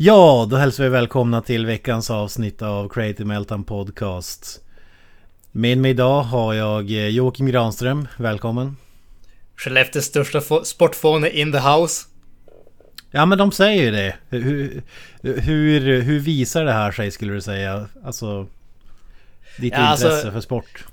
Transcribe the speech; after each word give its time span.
Ja, 0.00 0.46
då 0.50 0.56
hälsar 0.56 0.84
vi 0.84 0.90
välkomna 0.90 1.42
till 1.42 1.66
veckans 1.66 2.10
avsnitt 2.10 2.62
av 2.62 2.88
Creative 2.88 3.24
Meltdown 3.24 3.64
Podcast. 3.64 4.60
Med 5.52 5.78
mig 5.78 5.90
idag 5.90 6.22
har 6.22 6.54
jag 6.54 6.90
eh, 6.90 7.08
Joakim 7.08 7.46
Granström. 7.46 8.08
Välkommen. 8.16 8.76
Skellefteås 9.56 10.04
största 10.04 10.40
sportfåne 10.64 11.30
in 11.30 11.52
the 11.52 11.58
house. 11.58 12.06
Ja 13.10 13.26
men 13.26 13.38
de 13.38 13.52
säger 13.52 13.82
ju 13.82 13.90
det. 13.90 14.16
Hur, 14.28 14.82
hur, 15.22 16.00
hur 16.00 16.18
visar 16.18 16.64
det 16.64 16.72
här 16.72 16.92
sig 16.92 17.10
skulle 17.10 17.32
du 17.32 17.40
säga? 17.40 17.86
Alltså... 18.04 18.46
Ditt 19.58 19.72
ja, 19.72 19.78
alltså, 19.78 20.06
intresse 20.06 20.32
för 20.32 20.40
sport? 20.40 20.84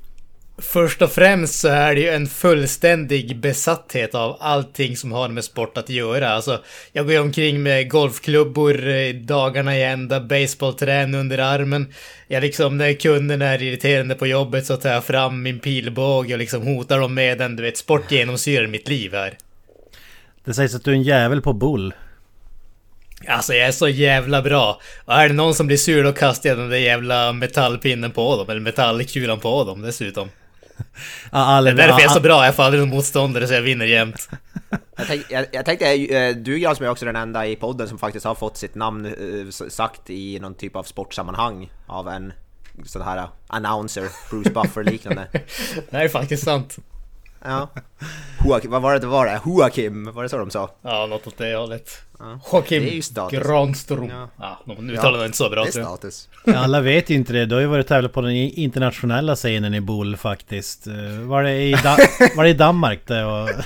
Först 0.58 1.02
och 1.02 1.12
främst 1.12 1.60
så 1.60 1.68
är 1.68 1.96
det 1.96 2.02
ju 2.02 2.10
en 2.10 2.28
fullständig 2.28 3.40
besatthet 3.40 4.16
av 4.16 4.38
allting 4.40 4.98
som 4.98 5.12
har 5.12 5.30
med 5.30 5.44
sport 5.44 5.78
att 5.78 5.90
göra. 5.90 6.30
Alltså, 6.30 6.64
jag 6.92 7.08
går 7.08 7.20
omkring 7.20 7.64
med 7.64 7.90
golfklubbor 7.90 9.14
dagarna 9.14 9.78
i 9.78 9.84
ända, 9.84 10.20
baseballträn 10.20 11.16
under 11.16 11.38
armen. 11.38 11.94
Jag 12.28 12.42
liksom, 12.42 12.78
när 12.78 12.94
kunderna 12.94 13.46
är 13.46 13.64
irriterande 13.64 14.16
på 14.16 14.28
jobbet 14.28 14.66
så 14.66 14.78
tar 14.78 14.90
jag 14.90 15.04
fram 15.04 15.44
min 15.44 15.60
pilbåge 15.60 16.34
och 16.34 16.40
liksom 16.40 16.62
hotar 16.68 17.00
dem 17.00 17.14
med 17.14 17.38
den. 17.38 17.56
Du 17.56 17.64
vet, 17.64 17.78
sport 17.78 18.12
genomsyrar 18.12 18.68
mitt 18.68 18.88
liv 18.88 19.14
här. 19.14 19.38
Det 20.46 20.54
sägs 20.54 20.76
att 20.76 20.84
du 20.84 20.92
är 20.92 20.96
en 20.96 21.04
jävel 21.04 21.42
på 21.42 21.54
bull. 21.54 21.94
Alltså 23.28 23.54
jag 23.54 23.68
är 23.68 23.72
så 23.72 23.88
jävla 23.88 24.42
bra. 24.42 24.82
Och 25.06 25.14
är 25.14 25.28
det 25.28 25.36
någon 25.36 25.56
som 25.56 25.68
blir 25.68 25.78
sur 25.78 26.04
då 26.04 26.14
kastar 26.14 26.50
jag 26.50 26.58
den 26.58 26.70
där 26.70 26.78
jävla 26.78 27.34
metallpinnen 27.34 28.12
på 28.12 28.36
dem. 28.36 28.50
Eller 28.50 28.62
metallkulan 28.62 29.40
på 29.40 29.64
dem 29.64 29.82
dessutom. 29.82 30.30
Ja, 31.32 31.62
det 31.62 31.70
är 31.70 31.74
därför 31.74 32.02
jag 32.02 32.04
är 32.04 32.14
så 32.14 32.20
bra, 32.20 32.46
jag 32.46 32.56
får 32.56 32.64
aldrig 32.64 32.84
någon 32.84 32.90
motståndare 32.90 33.48
så 33.48 33.54
jag 33.54 33.62
vinner 33.62 33.86
jämt. 33.86 34.30
Jag, 34.98 35.08
tänk, 35.08 35.26
jag, 35.30 35.46
jag 35.52 35.66
tänkte, 35.66 35.86
eh, 35.86 36.36
du 36.36 36.60
som 36.76 36.86
är 36.86 36.90
också 36.90 37.06
den 37.06 37.16
enda 37.16 37.48
i 37.48 37.56
podden 37.56 37.88
som 37.88 37.98
faktiskt 37.98 38.26
har 38.26 38.36
fått 38.36 38.58
sitt 38.58 38.76
namn 38.76 39.06
uh, 39.06 39.50
sagt 39.50 40.10
i 40.10 40.40
någon 40.40 40.54
typ 40.56 40.76
av 40.76 40.84
sportsammanhang 40.84 41.72
av 41.88 42.08
en 42.08 42.34
sån 42.86 43.02
här 43.02 43.28
announcer, 43.48 44.10
Bruce 44.30 44.50
Buffer 44.50 44.84
liknande. 44.84 45.28
det 45.90 45.98
är 45.98 46.10
faktiskt 46.10 46.44
sant. 46.44 46.78
Ja. 47.46 47.70
Joakim, 48.46 48.72
vad 48.72 48.82
var 48.82 48.94
det 48.94 49.00
det 49.00 49.08
var 49.08 49.26
det? 49.26 49.42
Joakim, 49.46 50.14
var 50.14 50.24
det 50.24 50.30
så 50.30 50.38
de 50.38 50.52
sa? 50.52 50.70
Ja, 50.82 51.06
något 51.06 51.28
åt 51.28 51.38
det 51.38 51.56
hållet. 51.56 51.90
Ja. 52.20 52.40
Joakim 52.52 53.02
Granström. 53.32 54.10
Ja. 54.10 54.30
ja, 54.40 54.76
nu 54.80 54.94
uttalar 54.94 55.20
ja, 55.20 55.26
inte 55.26 55.38
så 55.38 55.50
bra. 55.50 55.64
Det 55.64 55.70
är 55.70 55.84
status. 55.84 56.30
Ja, 56.46 56.58
alla 56.58 56.82
vet 56.82 57.10
ju 57.10 57.16
inte 57.16 57.34
det. 57.34 57.46
Du 57.46 57.56
har 57.56 57.62
ju 57.62 57.68
varit 57.68 57.88
tävlat 57.88 58.14
på 58.14 58.22
den 58.22 58.32
internationella 58.32 59.36
scenen 59.36 59.74
i 59.74 59.82
Bull 59.82 60.18
faktiskt. 60.18 60.88
Eh, 60.88 60.94
var 61.20 61.44
det 61.44 61.62
i, 61.62 61.72
da 61.72 61.98
var 62.36 62.44
det 62.44 62.50
i 62.50 62.54
Danmark 62.54 63.00
det 63.06 63.24
var... 63.24 63.66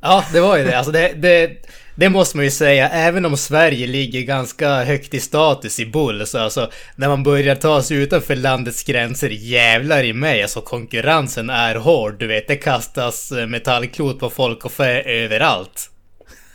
Ja, 0.00 0.24
det 0.32 0.40
var 0.40 0.56
ju 0.56 0.64
det. 0.64 0.78
Alltså 0.78 0.92
det, 0.92 1.12
det, 1.16 1.56
det 1.98 2.08
måste 2.08 2.36
man 2.36 2.44
ju 2.44 2.50
säga. 2.50 2.88
Även 2.88 3.24
om 3.24 3.36
Sverige 3.36 3.86
ligger 3.86 4.22
ganska 4.22 4.84
högt 4.84 5.14
i 5.14 5.20
status 5.20 5.80
i 5.80 5.86
bull 5.86 6.26
så 6.26 6.38
alltså 6.38 6.70
när 6.96 7.08
man 7.08 7.22
börjar 7.22 7.54
ta 7.54 7.82
sig 7.82 7.96
utanför 7.96 8.36
landets 8.36 8.84
gränser 8.84 9.30
jävlar 9.30 10.04
i 10.04 10.12
mig. 10.12 10.42
Alltså 10.42 10.60
konkurrensen 10.60 11.50
är 11.50 11.74
hård. 11.74 12.18
Du 12.18 12.26
vet, 12.26 12.48
det 12.48 12.56
kastas 12.56 13.32
eh, 13.32 13.46
metallklot 13.46 14.20
på 14.20 14.30
folk 14.30 14.64
och 14.64 14.72
fä 14.72 15.02
överallt. 15.02 15.90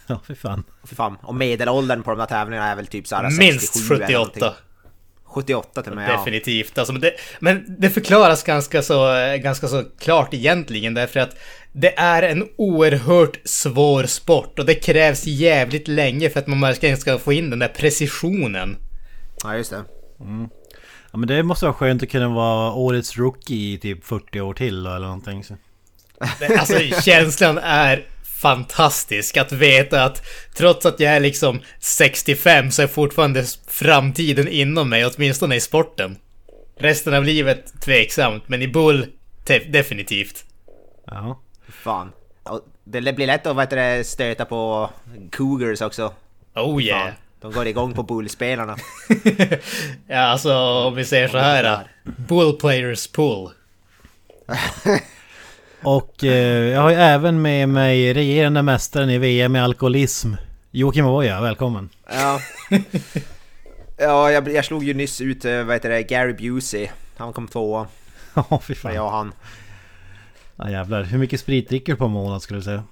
Ja, 0.07 0.21
fy 0.27 0.35
fan. 0.35 0.63
Fy 0.89 0.95
fan. 0.95 1.17
Och 1.21 1.35
medelåldern 1.35 2.03
på 2.03 2.11
de 2.11 2.19
här 2.19 2.27
tävlingarna 2.27 2.71
är 2.71 2.75
väl 2.75 2.87
typ 2.87 3.07
såhär 3.07 3.37
Minst 3.39 3.89
78. 3.89 4.53
78 5.33 5.81
till 5.81 5.91
och 5.91 5.95
med, 5.95 6.09
Definitivt. 6.09 6.77
Alltså, 6.77 6.93
men, 6.93 7.01
det, 7.01 7.13
men 7.39 7.75
det 7.79 7.89
förklaras 7.89 8.43
ganska 8.43 8.81
så, 8.81 9.05
ganska 9.43 9.67
så 9.67 9.83
klart 9.99 10.33
egentligen 10.33 10.93
därför 10.93 11.19
att 11.19 11.37
det 11.71 11.99
är 11.99 12.23
en 12.23 12.49
oerhört 12.55 13.39
svår 13.43 14.03
sport 14.03 14.59
och 14.59 14.65
det 14.65 14.75
krävs 14.75 15.25
jävligt 15.25 15.87
länge 15.87 16.29
för 16.29 16.39
att 16.39 16.47
man 16.47 16.61
verkligen 16.61 16.97
ska 16.97 17.17
få 17.17 17.33
in 17.33 17.49
den 17.49 17.59
där 17.59 17.67
precisionen. 17.67 18.77
Ja, 19.43 19.55
just 19.55 19.69
det. 19.69 19.83
Mm. 20.19 20.49
Ja, 21.11 21.17
men 21.17 21.27
det 21.27 21.43
måste 21.43 21.65
vara 21.65 21.73
skönt 21.73 22.03
att 22.03 22.09
kunna 22.09 22.29
vara 22.29 22.73
årets 22.73 23.17
rookie 23.17 23.73
i 23.73 23.77
typ 23.77 24.05
40 24.05 24.41
år 24.41 24.53
till 24.53 24.85
eller 24.85 24.99
någonting. 24.99 25.43
Så. 25.43 25.55
Alltså 26.59 26.77
känslan 27.01 27.57
är 27.57 28.05
fantastisk 28.43 29.37
att 29.37 29.51
veta 29.51 30.03
att 30.03 30.21
trots 30.55 30.85
att 30.85 30.99
jag 30.99 31.13
är 31.13 31.19
liksom 31.19 31.61
65 31.79 32.71
så 32.71 32.81
är 32.81 32.87
fortfarande 32.87 33.45
framtiden 33.67 34.47
inom 34.47 34.89
mig, 34.89 35.05
åtminstone 35.05 35.55
i 35.55 35.61
sporten. 35.61 36.17
Resten 36.77 37.13
av 37.13 37.23
livet 37.23 37.81
tveksamt, 37.81 38.49
men 38.49 38.61
i 38.61 38.67
bull 38.67 39.05
definitivt. 39.67 40.45
Ja. 41.05 41.41
Fan. 41.69 42.11
Det 42.83 43.13
blir 43.13 43.27
lätt 43.27 43.47
att 43.47 43.57
vet 43.57 43.69
du, 43.69 44.03
stöta 44.03 44.45
på 44.45 44.89
Cougars 45.31 45.81
också. 45.81 46.13
Oh 46.55 46.83
yeah. 46.83 47.05
Fan. 47.05 47.13
De 47.41 47.51
går 47.51 47.67
igång 47.67 47.93
på 47.93 48.03
bullspelarna. 48.03 48.77
ja, 50.07 50.19
alltså 50.19 50.57
om 50.57 50.95
vi 50.95 51.05
säger 51.05 51.27
så 51.27 51.37
här. 51.37 51.87
Bull 52.03 52.53
players 52.53 53.07
pull. 53.07 53.49
Och 55.83 56.23
eh, 56.23 56.71
jag 56.73 56.81
har 56.81 56.89
ju 56.89 56.95
även 56.95 57.41
med 57.41 57.69
mig 57.69 58.13
regerande 58.13 58.61
mästaren 58.61 59.09
i 59.09 59.17
VM 59.17 59.55
i 59.55 59.59
alkoholism. 59.59 60.33
Joakim 60.71 61.05
Oja, 61.05 61.41
välkommen. 61.41 61.89
Ja. 62.09 62.39
ja, 63.97 64.31
jag, 64.31 64.53
jag 64.53 64.65
slog 64.65 64.83
ju 64.83 64.93
nyss 64.93 65.21
ut, 65.21 65.45
eh, 65.45 65.63
vad 65.63 65.75
heter 65.75 65.89
det, 65.89 66.03
Gary 66.03 66.33
Busey. 66.33 66.87
Han 67.17 67.33
kom 67.33 67.47
tvåa. 67.47 67.87
Ja, 68.35 68.45
oh, 68.49 68.61
fy 68.61 68.75
fan. 68.75 68.95
Jag 68.95 69.05
och 69.05 69.11
han. 69.11 69.33
Ja 70.55 70.69
jävlar. 70.69 71.03
Hur 71.03 71.17
mycket 71.17 71.39
sprit 71.39 71.69
dricker 71.69 71.93
du 71.93 71.97
på 71.97 72.05
en 72.05 72.11
månad 72.11 72.41
skulle 72.41 72.59
du 72.59 72.63
säga? 72.63 72.83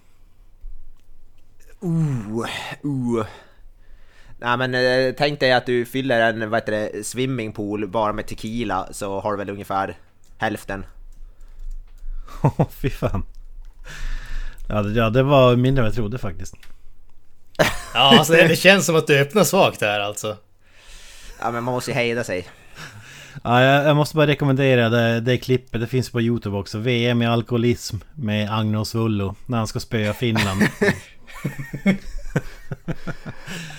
Uh, 1.83 2.45
uh. 2.85 3.25
Nej 4.39 4.57
men 4.57 4.73
eh, 4.73 5.13
tänk 5.17 5.39
dig 5.39 5.51
att 5.51 5.65
du 5.65 5.85
fyller 5.85 6.21
en 6.21 6.49
vad 6.49 6.59
heter 6.59 6.71
det, 6.71 7.03
swimmingpool 7.03 7.87
bara 7.87 8.13
med 8.13 8.27
tequila 8.27 8.87
så 8.91 9.19
har 9.19 9.31
du 9.31 9.37
väl 9.37 9.49
ungefär 9.49 9.97
hälften. 10.37 10.85
Åh 12.41 12.67
fy 12.69 12.89
fan. 12.89 13.25
Ja 14.69 14.81
det, 14.81 14.99
ja 14.99 15.09
det 15.09 15.23
var 15.23 15.55
mindre 15.55 15.81
än 15.81 15.85
jag 15.85 15.95
trodde 15.95 16.17
faktiskt. 16.17 16.55
ja 17.93 18.17
alltså 18.17 18.33
det, 18.33 18.47
det 18.47 18.55
känns 18.55 18.85
som 18.85 18.95
att 18.95 19.07
du 19.07 19.19
öppnar 19.19 19.43
svagt 19.43 19.81
här 19.81 19.99
alltså. 19.99 20.37
Ja 21.39 21.51
men 21.51 21.63
man 21.63 21.73
måste 21.73 21.91
ju 21.91 21.95
hejda 21.95 22.23
sig. 22.23 22.47
Ja, 23.43 23.61
jag, 23.63 23.85
jag, 23.85 23.95
måste 23.95 24.15
bara 24.15 24.27
rekommendera 24.27 24.89
det, 24.89 25.19
det 25.19 25.37
klippet, 25.37 25.81
det 25.81 25.87
finns 25.87 26.09
på 26.09 26.21
Youtube 26.21 26.57
också. 26.57 26.77
VM 26.77 27.21
i 27.21 27.27
alkoholism 27.27 27.97
med 28.15 28.51
Agnos 28.51 28.95
Vullo 28.95 29.35
när 29.45 29.57
han 29.57 29.67
ska 29.67 29.79
spöa 29.79 30.13
Finland. 30.13 30.61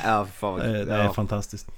ja, 0.04 0.26
fan, 0.34 0.58
det, 0.58 0.84
det 0.84 0.94
är 0.94 1.04
ja. 1.04 1.12
fantastiskt. 1.12 1.68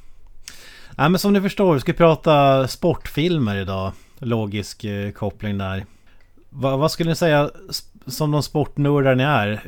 Ja, 0.97 1.09
men 1.09 1.19
som 1.19 1.33
ni 1.33 1.41
förstår, 1.41 1.75
vi 1.75 1.81
ska 1.81 1.93
prata 1.93 2.69
sportfilmer 2.69 3.57
idag. 3.57 3.93
Logisk 4.19 4.85
eh, 4.85 5.11
koppling 5.11 5.59
där. 5.59 5.85
Va, 6.57 6.77
vad 6.77 6.93
skulle 6.93 7.11
ni 7.11 7.17
säga 7.17 7.51
som 8.07 8.31
de 8.31 8.43
sportnördar 8.43 9.15
ni 9.15 9.23
är? 9.23 9.63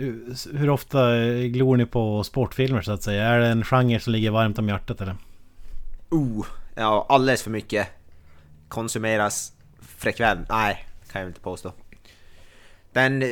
Hur 0.59 0.71
ofta 0.71 1.17
glor 1.47 1.77
ni 1.77 1.87
på 1.87 2.25
sportfilmer 2.25 2.83
så 2.83 2.93
att 2.93 3.03
säga? 3.03 3.25
Är 3.25 3.39
det 3.39 3.47
en 3.47 3.65
genre 3.65 4.01
som 4.01 4.13
ligger 4.13 4.31
varmt 4.31 4.59
om 4.59 4.69
hjärtat 4.69 5.01
eller? 5.01 5.17
Oh, 6.11 6.47
ja 6.75 7.07
alldeles 7.09 7.43
för 7.43 7.51
mycket 7.51 7.89
konsumeras 8.69 9.53
frekvent. 9.81 10.49
Nej, 10.49 10.87
kan 11.13 11.21
jag 11.21 11.31
inte 11.31 11.41
påstå. 11.41 11.73
Den, 12.93 13.25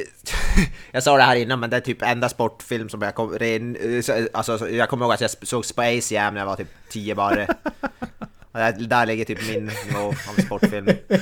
jag 0.90 1.02
sa 1.02 1.16
det 1.16 1.22
här 1.22 1.36
innan 1.36 1.60
men 1.60 1.70
det 1.70 1.76
är 1.76 1.80
typ 1.80 2.02
enda 2.02 2.28
sportfilm 2.28 2.88
som 2.88 3.02
jag 3.02 3.14
kom, 3.14 3.30
ren, 3.30 3.76
eh, 3.76 4.24
alltså, 4.32 4.68
jag 4.68 4.88
kommer 4.88 5.04
ihåg 5.04 5.14
att 5.14 5.20
jag 5.20 5.30
såg 5.30 5.64
Space 5.64 6.14
Jam 6.14 6.34
när 6.34 6.40
jag 6.40 6.46
var 6.46 6.56
typ 6.56 6.70
10 6.88 7.14
bara. 7.14 7.46
Där, 8.54 9.06
ligger 9.06 9.24
typ 9.24 9.38
min 9.48 9.64
nivå 9.64 10.08
av 10.08 10.42
sportfilm. 10.42 10.88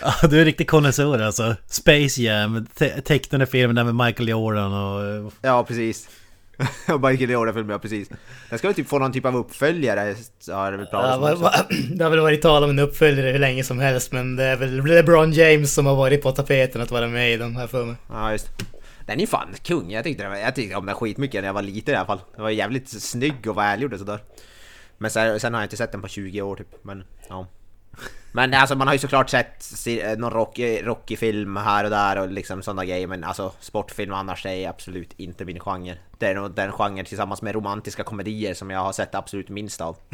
Ja, 0.00 0.28
du 0.28 0.40
är 0.40 0.44
riktig 0.44 0.68
konnässör 0.68 1.18
alltså. 1.18 1.56
Space 1.66 2.22
Jam, 2.22 2.66
te 2.74 3.00
tecknade 3.00 3.46
filmen 3.46 3.76
där 3.76 3.84
med 3.84 4.06
Michael 4.06 4.28
Jordan 4.28 4.72
och... 4.72 5.32
Ja, 5.42 5.64
precis. 5.64 6.08
Michael 7.02 7.30
Jordan-film, 7.30 7.70
ja 7.70 7.78
precis. 7.78 8.08
Den 8.50 8.58
ska 8.58 8.68
väl 8.68 8.74
typ 8.74 8.88
få 8.88 8.98
någon 8.98 9.12
typ 9.12 9.24
av 9.24 9.36
uppföljare, 9.36 10.14
har 10.52 10.72
det 10.72 10.76
väl 10.76 10.86
ja, 10.92 11.18
va, 11.18 11.34
va, 11.34 11.52
Det 11.94 12.04
har 12.04 12.10
väl 12.10 12.20
varit 12.20 12.42
tal 12.42 12.64
om 12.64 12.70
en 12.70 12.78
uppföljare 12.78 13.30
hur 13.30 13.38
länge 13.38 13.64
som 13.64 13.78
helst, 13.78 14.12
men 14.12 14.36
det 14.36 14.44
är 14.44 14.56
väl 14.56 14.86
LeBron 14.86 15.32
James 15.32 15.74
som 15.74 15.86
har 15.86 15.96
varit 15.96 16.22
på 16.22 16.32
tapeten 16.32 16.82
att 16.82 16.90
vara 16.90 17.08
med 17.08 17.32
i 17.32 17.36
den 17.36 17.56
här 17.56 17.66
filmen. 17.66 17.96
Ja, 18.08 18.32
just 18.32 18.48
Den 19.06 19.16
är 19.16 19.20
ju 19.20 19.26
fan 19.26 19.48
kung, 19.62 19.90
jag 19.90 20.04
tyckte, 20.04 20.22
jag 20.22 20.54
tyckte 20.54 20.76
om 20.76 20.86
den 20.86 20.94
skitmycket 20.94 21.40
när 21.40 21.48
jag 21.48 21.54
var 21.54 21.62
liten 21.62 21.94
i 21.94 21.96
alla 21.96 22.06
fall. 22.06 22.20
Den 22.34 22.42
var 22.42 22.50
jävligt 22.50 22.88
snygg 22.88 23.46
och 23.46 23.58
välgjord 23.58 23.92
och 23.92 23.98
sådär. 23.98 24.18
Men 24.98 25.10
sen, 25.10 25.40
sen 25.40 25.54
har 25.54 25.60
jag 25.60 25.64
inte 25.66 25.76
sett 25.76 25.92
den 25.92 26.02
på 26.02 26.08
20 26.08 26.42
år 26.42 26.56
typ, 26.56 26.68
men 26.84 27.04
ja. 27.28 27.46
Men 28.32 28.54
alltså 28.54 28.74
man 28.74 28.86
har 28.86 28.94
ju 28.94 28.98
såklart 28.98 29.30
sett 29.30 29.54
si- 29.62 30.16
någon 30.16 30.30
Rocky, 30.32 30.82
Rocky-film 30.82 31.56
här 31.56 31.84
och 31.84 31.90
där 31.90 32.18
och 32.18 32.30
liksom 32.32 32.62
sådana 32.62 32.84
grejer 32.84 33.06
men 33.06 33.24
alltså 33.24 33.52
sportfilm 33.60 34.12
annars 34.12 34.46
är 34.46 34.68
absolut 34.68 35.12
inte 35.16 35.44
min 35.44 35.60
genre. 35.60 35.94
Det 36.18 36.26
är 36.26 36.34
nog 36.34 36.54
den 36.54 36.72
genre 36.72 37.04
tillsammans 37.04 37.42
med 37.42 37.54
romantiska 37.54 38.02
komedier 38.04 38.54
som 38.54 38.70
jag 38.70 38.80
har 38.80 38.92
sett 38.92 39.14
absolut 39.14 39.48
minst 39.48 39.80
av. 39.80 39.96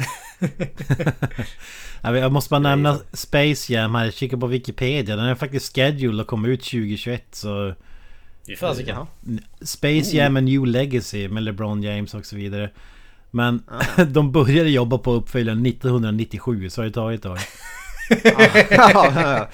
Ja, 2.01 2.17
Jag 2.17 2.31
måste 2.31 2.49
bara 2.49 2.59
nämna 2.59 2.97
Space 3.13 3.73
Jam 3.73 3.95
här, 3.95 4.11
kika 4.11 4.37
på 4.37 4.47
Wikipedia. 4.47 5.15
Den 5.15 5.25
är 5.25 5.35
faktiskt 5.35 5.75
scheduled 5.75 6.21
att 6.21 6.27
komma 6.27 6.47
ut 6.47 6.63
2021 6.63 7.23
så... 7.31 7.73
Fy 8.47 8.55
fasiken. 8.55 8.97
Space 9.61 10.15
Jam 10.17 10.37
and 10.37 10.45
New 10.45 10.65
Legacy 10.65 11.27
med 11.29 11.43
LeBron 11.43 11.83
James 11.83 12.13
och 12.13 12.25
så 12.25 12.35
vidare. 12.35 12.69
Men 13.35 13.63
de 14.07 14.31
började 14.31 14.69
jobba 14.69 14.97
på 14.97 15.11
uppföljaren 15.11 15.65
1997 15.65 16.69
så 16.69 16.81
har 16.81 16.85
det 16.85 16.91
tagit 16.93 17.17
ett 17.19 17.23
tag. 17.23 17.39
ja, 18.69 19.47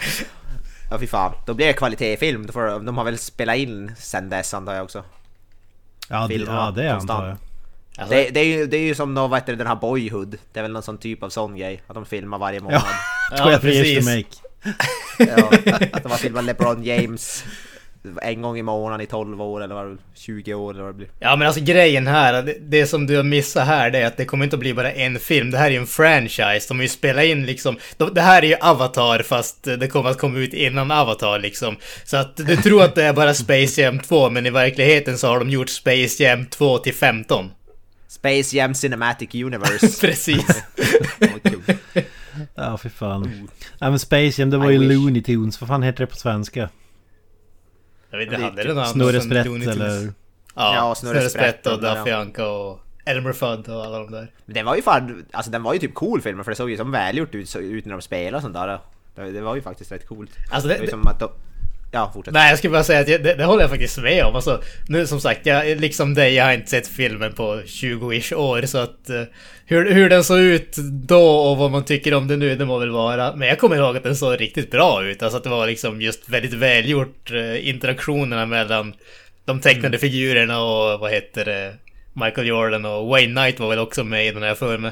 ja 0.90 1.00
fy 1.00 1.08
fan, 1.08 1.34
då 1.46 1.54
blir 1.54 1.68
det 1.68 1.74
kvalitetsfilm. 1.74 2.48
Får, 2.48 2.80
de 2.86 2.98
har 2.98 3.04
väl 3.04 3.18
spelat 3.18 3.58
in 3.58 3.92
sen 3.98 4.30
dess 4.30 4.54
antar 4.54 4.74
jag 4.74 4.84
också. 4.84 5.04
Ja, 6.10 6.28
det, 6.28 6.34
ja, 6.36 6.74
det 6.76 6.92
konstant. 6.92 7.10
antar 7.12 7.28
jag. 7.28 7.38
Alltså, 7.98 8.16
Det, 8.16 8.30
det, 8.30 8.40
är 8.40 8.46
ju, 8.46 8.68
det 8.68 8.78
är 8.78 8.82
ju 8.82 8.96
som 8.96 9.16
vad 9.16 9.34
heter 9.34 9.54
det, 9.54 9.58
den 9.58 9.68
här 9.68 9.76
Boyhood. 9.76 10.38
Det 10.54 10.60
är 10.60 10.64
väl 10.64 10.72
någon 10.72 10.84
sån 10.84 10.98
typ 10.98 11.24
av 11.24 11.30
sån 11.30 11.58
grej. 11.58 11.84
Att 11.88 11.96
de 11.96 12.06
filmar 12.06 12.38
varje 12.38 12.60
månad. 12.60 12.82
Ja, 13.38 13.52
ja, 13.52 13.58
precis. 13.58 14.34
Ja, 15.20 15.52
att 15.92 16.04
de 16.04 16.12
har 16.12 16.18
filmat 16.18 16.44
LeBron 16.44 16.84
James 16.84 17.46
en 18.22 18.42
gång 18.42 18.58
i 18.58 18.62
månaden 18.62 19.02
i 19.02 19.06
12 19.06 19.42
år 19.42 19.64
eller 19.64 19.76
vad 19.76 19.86
det, 19.86 19.98
20 20.16 20.54
år 20.54 20.74
eller 20.74 20.84
vad 20.84 20.94
det 20.94 20.98
blir. 20.98 21.08
Ja 21.20 21.36
men 21.36 21.48
alltså 21.48 21.62
grejen 21.64 22.08
här, 22.08 22.44
det, 22.44 22.56
det 22.62 22.86
som 22.86 23.08
du 23.08 23.16
har 23.16 23.24
missat 23.24 23.68
här 23.68 23.92
det 23.92 24.00
är 24.00 24.08
att 24.08 24.18
det 24.18 24.26
kommer 24.26 24.44
inte 24.44 24.56
att 24.56 24.60
bli 24.60 24.74
bara 24.74 24.92
en 24.92 25.20
film. 25.20 25.52
Det 25.52 25.58
här 25.58 25.66
är 25.66 25.72
ju 25.72 25.78
en 25.78 25.88
franchise. 25.88 26.66
De 26.68 26.78
har 26.78 26.82
ju 26.82 26.88
spelat 26.88 27.24
in 27.26 27.46
liksom, 27.46 27.78
de, 27.98 28.14
det 28.14 28.22
här 28.22 28.42
är 28.42 28.48
ju 28.48 28.56
Avatar 28.62 29.24
fast 29.24 29.64
det 29.64 29.88
kommer 29.88 30.10
att 30.10 30.18
komma 30.18 30.38
ut 30.38 30.54
innan 30.54 30.92
Avatar 30.92 31.40
liksom. 31.40 31.76
Så 32.04 32.18
att 32.18 32.38
du 32.38 32.58
tror 32.58 32.84
att 32.84 32.96
det 32.96 33.04
är 33.04 33.14
bara 33.14 33.34
Space 33.34 33.82
Jam 33.82 34.00
2 34.00 34.30
men 34.30 34.46
i 34.46 34.50
verkligheten 34.50 35.18
så 35.18 35.28
har 35.28 35.40
de 35.40 35.50
gjort 35.50 35.70
Space 35.70 36.24
Jam 36.24 36.46
2 36.46 36.78
till 36.78 36.94
15. 36.94 37.52
Space 38.08 38.58
Jam 38.58 38.74
Cinematic 38.74 39.36
Universe. 39.36 40.02
Precis. 40.08 40.64
Ja, 42.56 42.78
för 42.78 42.90
fan. 42.90 43.50
Ja, 43.80 43.90
men 43.90 44.00
Space 44.00 44.42
Jam, 44.42 44.50
det 44.50 44.58
var 44.58 44.70
ju 44.70 44.76
I 44.76 44.80
wish. 44.80 44.90
Looney 44.92 45.24
Tunes. 45.24 45.62
Vad 45.62 45.68
fan 45.68 45.84
heter 45.84 46.00
det 46.00 46.08
på 46.08 46.16
svenska? 46.16 46.70
Jag 48.10 48.18
vet 48.18 48.28
inte, 48.28 48.38
Det 48.38 48.44
är 48.44 48.50
hade 48.50 48.64
det 48.64 48.68
något 48.70 48.78
annat 48.78 48.92
Snurre 48.92 49.12
sen 49.22 49.22
Sprätt 49.30 49.46
Looney 49.46 49.68
Tunes? 49.68 49.78
eller? 49.78 50.14
Ja, 50.56 50.76
Ja, 50.76 50.96
Snurre 50.96 51.14
Snurre 51.14 51.30
Sprätt 51.30 51.60
Sprätt 51.62 51.74
och 51.74 51.82
Daffy. 51.82 52.12
Anka 52.12 52.48
och 52.48 52.80
Elmer 53.06 53.34
Fudd 53.34 53.70
och 53.70 53.86
alla 53.86 54.00
de 54.00 54.12
där. 54.12 54.32
Men 54.46 54.54
den 54.54 54.66
var 54.66 54.76
ju 54.76 54.82
fan, 54.82 55.26
alltså 55.32 55.52
den 55.52 55.64
var 55.64 55.74
ju 55.74 55.80
typ 55.80 55.94
cool 55.94 56.22
filmen 56.22 56.44
för 56.46 56.52
det 56.52 56.56
såg 56.56 56.70
ju 56.70 56.78
som 56.78 56.92
välgjort 56.92 57.36
ut, 57.36 57.56
ut 57.56 57.86
när 57.86 57.92
de 57.92 58.02
spelade 58.02 58.36
och 58.38 58.42
sånt 58.44 58.54
där. 58.54 58.80
Det, 59.16 59.32
det 59.32 59.42
var 59.42 59.56
ju 59.56 59.62
faktiskt 59.62 59.92
rätt 59.92 60.08
coolt. 60.08 60.32
Alltså 60.52 60.68
Det 60.68 60.74
det, 60.74 60.78
var 60.80 60.86
ju 60.86 60.86
det, 60.86 60.92
som 60.92 61.08
att 61.08 61.20
de... 61.20 61.30
Ja, 61.92 62.12
fortsätt. 62.14 62.34
Nej, 62.34 62.50
jag 62.50 62.58
skulle 62.58 62.72
bara 62.72 62.84
säga 62.84 63.00
att 63.00 63.08
jag, 63.08 63.24
det, 63.24 63.34
det 63.34 63.46
håller 63.46 63.62
jag 63.62 63.70
faktiskt 63.70 63.98
med 63.98 64.26
om. 64.26 64.36
Alltså, 64.36 64.62
nu 64.88 65.08
som 65.08 65.22
sagt, 65.22 65.46
jag, 65.46 65.80
liksom 65.82 66.14
dig, 66.14 66.34
jag 66.34 66.46
har 66.46 66.54
inte 66.54 66.70
sett 66.70 66.88
filmen 66.88 67.34
på 67.34 67.56
20-ish 67.56 68.34
år, 68.34 68.62
så 68.62 68.78
att 68.78 69.10
eh, 69.10 69.24
hur, 69.66 69.92
hur 69.92 70.10
den 70.10 70.24
såg 70.24 70.40
ut 70.40 70.76
då 70.92 71.30
och 71.30 71.58
vad 71.58 71.72
man 71.72 71.86
tycker 71.86 72.14
om 72.14 72.28
den 72.28 72.40
nu, 72.40 72.56
det 72.56 72.66
må 72.66 72.78
väl 72.78 72.90
vara. 72.90 73.36
Men 73.36 73.48
jag 73.48 73.60
kommer 73.60 73.76
ihåg 73.76 73.98
att 73.98 74.04
den 74.04 74.16
såg 74.16 74.42
riktigt 74.42 74.72
bra 74.72 75.04
ut. 75.04 75.24
Alltså 75.24 75.38
att 75.38 75.44
det 75.44 75.50
var 75.50 75.68
liksom 75.68 76.02
just 76.02 76.30
väldigt 76.30 76.54
välgjort, 76.54 77.32
eh, 77.32 77.70
interaktionerna 77.70 78.46
mellan 78.46 78.94
de 79.46 79.60
tecknade 79.60 79.98
figurerna 79.98 80.62
och 80.62 81.00
vad 81.00 81.12
heter 81.12 81.46
det, 81.46 81.76
Michael 82.14 82.48
Jordan 82.48 82.86
och 82.86 83.08
Wayne 83.08 83.42
Knight 83.42 83.60
var 83.60 83.70
väl 83.70 83.80
också 83.80 84.04
med 84.04 84.28
i 84.28 84.32
den 84.32 84.44
här 84.44 84.78
mig. 84.78 84.92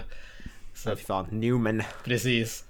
Så 0.75 0.95
fy 0.95 1.03
fan, 1.03 1.27
Newman. 1.31 1.83
Precis. 2.05 2.63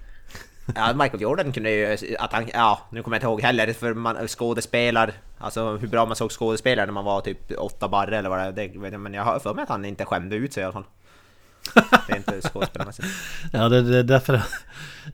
Ja, 0.76 0.94
Michael 0.94 1.22
Jordan 1.22 1.52
kunde 1.52 1.72
ju, 1.72 2.16
att 2.20 2.34
han, 2.34 2.50
ja, 2.54 2.80
nu 2.90 3.04
kommer 3.04 3.16
jag 3.16 3.20
inte 3.20 3.28
ihåg 3.28 3.42
heller, 3.42 3.74
för 3.74 3.94
man 3.94 4.28
skådespelar, 4.28 5.14
alltså 5.38 5.76
hur 5.78 5.88
bra 5.88 6.06
man 6.06 6.16
såg 6.16 6.32
skådespelare 6.32 6.86
när 6.86 6.94
man 6.94 7.06
var 7.06 7.22
typ 7.22 7.52
åtta 7.58 7.88
barre 7.88 8.18
eller 8.18 8.30
vad 8.30 8.56
det 8.56 8.64
är, 8.64 8.98
men 8.98 9.14
jag 9.14 9.24
har 9.24 9.40
för 9.40 9.54
mig 9.54 9.64
att 9.64 9.70
han 9.70 9.86
inte 9.86 10.06
skämde 10.06 10.36
ut 10.36 10.54
sig 10.54 10.62
i 10.62 10.64
alla 10.64 10.74
fall. 10.74 10.86
Det 12.08 12.14
är 12.14 12.18
inte 12.18 12.42
skådespelarmässigt. 12.50 13.08
Ja, 13.54 13.70
det, 13.70 13.82
det 13.82 13.98
är 13.98 14.04
därför... 14.04 14.42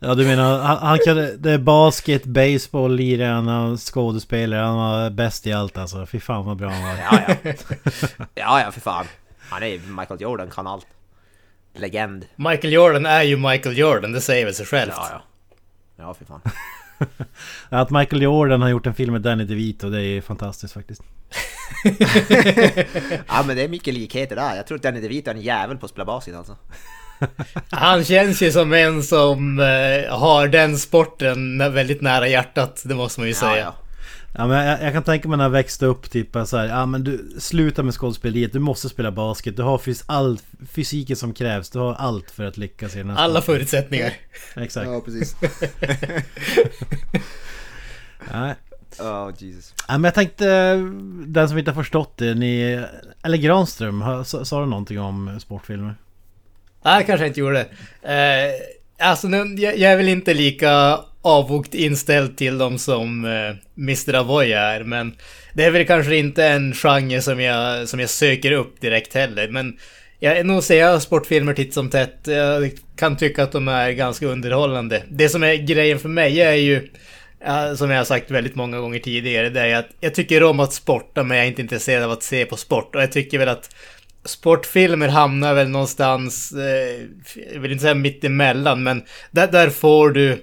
Ja, 0.01 0.15
du 0.15 0.25
menar, 0.25 0.59
han, 0.59 0.77
han 0.77 0.99
kan... 1.05 1.15
Det 1.37 1.51
är 1.51 1.57
basket, 1.57 2.25
baseball, 2.25 2.99
är 2.99 3.77
skådespelare, 3.77 4.59
han 4.59 4.77
var 4.77 5.09
bäst 5.09 5.47
i 5.47 5.53
allt 5.53 5.77
alltså. 5.77 6.05
Fy 6.05 6.19
fan 6.19 6.45
vad 6.45 6.57
bra 6.57 6.69
han 6.69 6.83
var. 6.83 6.95
Ja, 7.11 7.35
ja. 7.43 7.53
Ja, 8.35 8.61
ja, 8.61 8.71
för 8.71 8.81
fan. 8.81 9.05
Han 9.49 9.63
är 9.63 9.79
Michael 9.99 10.21
Jordan, 10.21 10.49
kan 10.49 10.67
allt. 10.67 10.87
Legend. 11.75 12.25
Michael 12.35 12.73
Jordan 12.73 13.05
är 13.05 13.23
ju 13.23 13.37
Michael 13.37 13.77
Jordan, 13.77 14.11
det 14.11 14.21
säger 14.21 14.45
väl 14.45 14.53
sig 14.53 14.65
självt. 14.65 14.93
Ja, 14.97 15.07
ja. 15.11 15.21
Ja, 16.03 16.13
för 16.13 16.25
fan. 16.25 16.41
Att 17.69 17.89
Michael 17.89 18.21
Jordan 18.21 18.61
har 18.61 18.69
gjort 18.69 18.85
en 18.85 18.93
film 18.93 19.13
med 19.13 19.21
Danny 19.21 19.43
DeVito, 19.43 19.89
det 19.89 20.01
är 20.01 20.21
fantastiskt 20.21 20.73
faktiskt. 20.73 21.01
Ja, 23.27 23.43
men 23.47 23.55
det 23.55 23.63
är 23.63 23.69
mycket 23.69 23.93
likheter 23.93 24.35
där. 24.35 24.55
Jag 24.55 24.67
tror 24.67 24.75
att 24.75 24.83
Danny 24.83 25.01
DeVito 25.01 25.31
är 25.31 25.35
en 25.35 25.41
jävel 25.41 25.77
på 25.77 25.85
att 25.85 25.91
spela 25.91 26.05
basket 26.05 26.35
alltså. 26.35 26.57
Han 27.69 28.03
känns 28.03 28.41
ju 28.41 28.51
som 28.51 28.73
en 28.73 29.03
som 29.03 29.59
eh, 29.59 30.17
har 30.17 30.47
den 30.47 30.77
sporten 30.77 31.57
väldigt 31.57 32.01
nära 32.01 32.27
hjärtat, 32.27 32.81
det 32.85 32.95
måste 32.95 33.19
man 33.19 33.27
ju 33.27 33.33
säga. 33.33 33.57
Ja, 33.57 33.63
ja. 33.63 33.75
Ja 34.35 34.47
men 34.47 34.65
jag, 34.65 34.83
jag 34.83 34.93
kan 34.93 35.03
tänka 35.03 35.29
mig 35.29 35.37
när 35.37 35.45
jag 35.45 35.49
växte 35.49 35.85
upp 35.85 36.11
typ 36.11 36.37
så 36.45 36.57
här, 36.57 36.65
ja 36.67 36.85
men 36.85 37.03
du 37.03 37.35
sluta 37.39 37.83
med 37.83 37.93
skådespeleriet, 37.93 38.53
du 38.53 38.59
måste 38.59 38.89
spela 38.89 39.11
basket, 39.11 39.57
du 39.57 39.63
har 39.63 39.77
fys 39.77 40.03
all 40.05 40.39
fysiken 40.71 41.15
som 41.15 41.33
krävs, 41.33 41.69
du 41.69 41.79
har 41.79 41.93
allt 41.93 42.31
för 42.31 42.43
att 42.45 42.57
lyckas 42.57 42.95
i 42.95 42.97
den 42.97 43.09
här 43.09 43.17
Alla 43.17 43.41
sporten. 43.41 43.55
förutsättningar. 43.55 44.13
Exakt. 44.55 45.05
precis. 45.05 45.35
Nej. 48.33 48.55
Oh, 48.99 49.31
Jesus. 49.37 49.73
Ja, 49.87 49.93
men 49.93 50.03
jag 50.03 50.13
tänkte, 50.13 50.75
den 51.25 51.49
som 51.49 51.57
inte 51.57 51.71
har 51.71 51.83
förstått 51.83 52.17
det, 52.17 52.33
ni... 52.33 52.83
Eller 53.23 53.37
Granström, 53.37 54.25
sa, 54.25 54.45
sa 54.45 54.59
du 54.59 54.65
någonting 54.65 54.99
om 54.99 55.39
sportfilmer? 55.39 55.95
Nej, 56.85 57.05
kanske 57.05 57.27
inte 57.27 57.39
gjorde. 57.39 57.61
Eh, 58.01 58.51
alltså, 59.07 59.27
nu, 59.27 59.37
jag, 59.37 59.77
jag 59.77 59.91
är 59.91 59.97
väl 59.97 60.07
inte 60.07 60.33
lika 60.33 60.99
avvokt 61.23 61.73
inställd 61.73 62.37
till 62.37 62.57
dem 62.57 62.77
som 62.77 63.25
eh, 63.25 63.55
Mr. 63.77 64.13
Avoy 64.13 64.51
är, 64.51 64.83
men 64.83 65.15
det 65.53 65.63
är 65.63 65.71
väl 65.71 65.85
kanske 65.85 66.15
inte 66.15 66.45
en 66.45 66.73
genre 66.73 67.21
som 67.21 67.41
jag, 67.41 67.89
som 67.89 67.99
jag 67.99 68.09
söker 68.09 68.51
upp 68.51 68.81
direkt 68.81 69.13
heller, 69.13 69.47
men 69.47 69.77
jag 70.19 70.45
nog 70.45 70.63
ser 70.63 70.79
jag 70.79 71.01
sportfilmer 71.01 71.53
titt 71.53 71.73
som 71.73 71.89
tätt. 71.89 72.19
Jag 72.25 72.71
kan 72.95 73.17
tycka 73.17 73.43
att 73.43 73.51
de 73.51 73.67
är 73.67 73.91
ganska 73.91 74.25
underhållande. 74.25 75.03
Det 75.09 75.29
som 75.29 75.43
är 75.43 75.55
grejen 75.55 75.99
för 75.99 76.09
mig 76.09 76.41
är 76.41 76.53
ju, 76.53 76.89
som 77.75 77.89
jag 77.89 77.97
har 77.97 78.03
sagt 78.03 78.31
väldigt 78.31 78.55
många 78.55 78.79
gånger 78.79 78.99
tidigare, 78.99 79.49
det 79.49 79.61
är 79.61 79.75
att 79.75 79.89
jag 79.99 80.15
tycker 80.15 80.43
om 80.43 80.59
att 80.59 80.73
sporta, 80.73 81.23
men 81.23 81.37
jag 81.37 81.45
är 81.45 81.49
inte 81.49 81.61
intresserad 81.61 82.03
av 82.03 82.11
att 82.11 82.23
se 82.23 82.45
på 82.45 82.57
sport. 82.57 82.95
Och 82.95 83.01
jag 83.01 83.11
tycker 83.11 83.39
väl 83.39 83.49
att 83.49 83.75
sportfilmer 84.25 85.07
hamnar 85.07 85.53
väl 85.53 85.69
någonstans, 85.69 86.51
eh, 86.51 87.05
jag 87.53 87.59
vill 87.61 87.71
inte 87.71 87.81
säga 87.81 87.95
mitt 87.95 88.23
emellan, 88.23 88.83
men 88.83 89.03
där, 89.31 89.47
där 89.47 89.69
får 89.69 90.09
du 90.09 90.41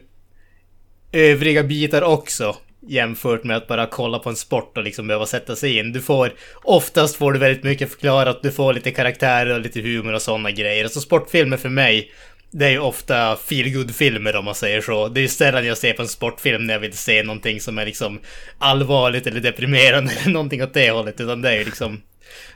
övriga 1.13 1.63
bitar 1.63 2.03
också. 2.03 2.57
Jämfört 2.87 3.45
med 3.45 3.57
att 3.57 3.67
bara 3.67 3.87
kolla 3.87 4.19
på 4.19 4.29
en 4.29 4.37
sport 4.37 4.79
och 4.79 4.85
liksom 4.85 5.07
behöva 5.07 5.27
sätta 5.27 5.57
sig 5.57 5.79
in. 5.79 5.93
Du 5.93 6.01
får, 6.01 6.33
oftast 6.55 7.17
får 7.17 7.33
du 7.33 7.39
väldigt 7.39 7.65
mycket 7.65 7.91
förklarat, 7.91 8.43
du 8.43 8.53
får 8.53 8.73
lite 8.73 8.91
karaktärer 8.91 9.55
och 9.55 9.61
lite 9.61 9.81
humor 9.81 10.13
och 10.13 10.23
sådana 10.23 10.51
grejer. 10.51 10.85
Alltså 10.85 11.01
sportfilmer 11.01 11.57
för 11.57 11.69
mig, 11.69 12.11
det 12.51 12.67
är 12.67 12.71
ju 12.71 12.79
ofta 12.79 13.37
feelgood 13.37 13.95
filmer 13.95 14.37
om 14.37 14.45
man 14.45 14.55
säger 14.55 14.81
så. 14.81 15.09
Det 15.09 15.21
är 15.21 15.23
ju 15.23 15.29
sällan 15.29 15.67
jag 15.67 15.79
ser 15.79 15.93
på 15.93 16.03
en 16.03 16.09
sportfilm 16.09 16.67
när 16.67 16.75
jag 16.75 16.81
vill 16.81 16.97
se 16.97 17.23
någonting 17.23 17.61
som 17.61 17.79
är 17.79 17.87
liksom 17.87 18.21
allvarligt 18.59 19.27
eller 19.27 19.41
deprimerande 19.41 20.13
eller 20.21 20.33
någonting 20.33 20.63
åt 20.63 20.75
det 20.75 20.91
hållet. 20.91 21.21
Utan 21.21 21.43
det 21.43 21.51
är 21.51 21.59
ju 21.59 21.65
liksom 21.65 22.03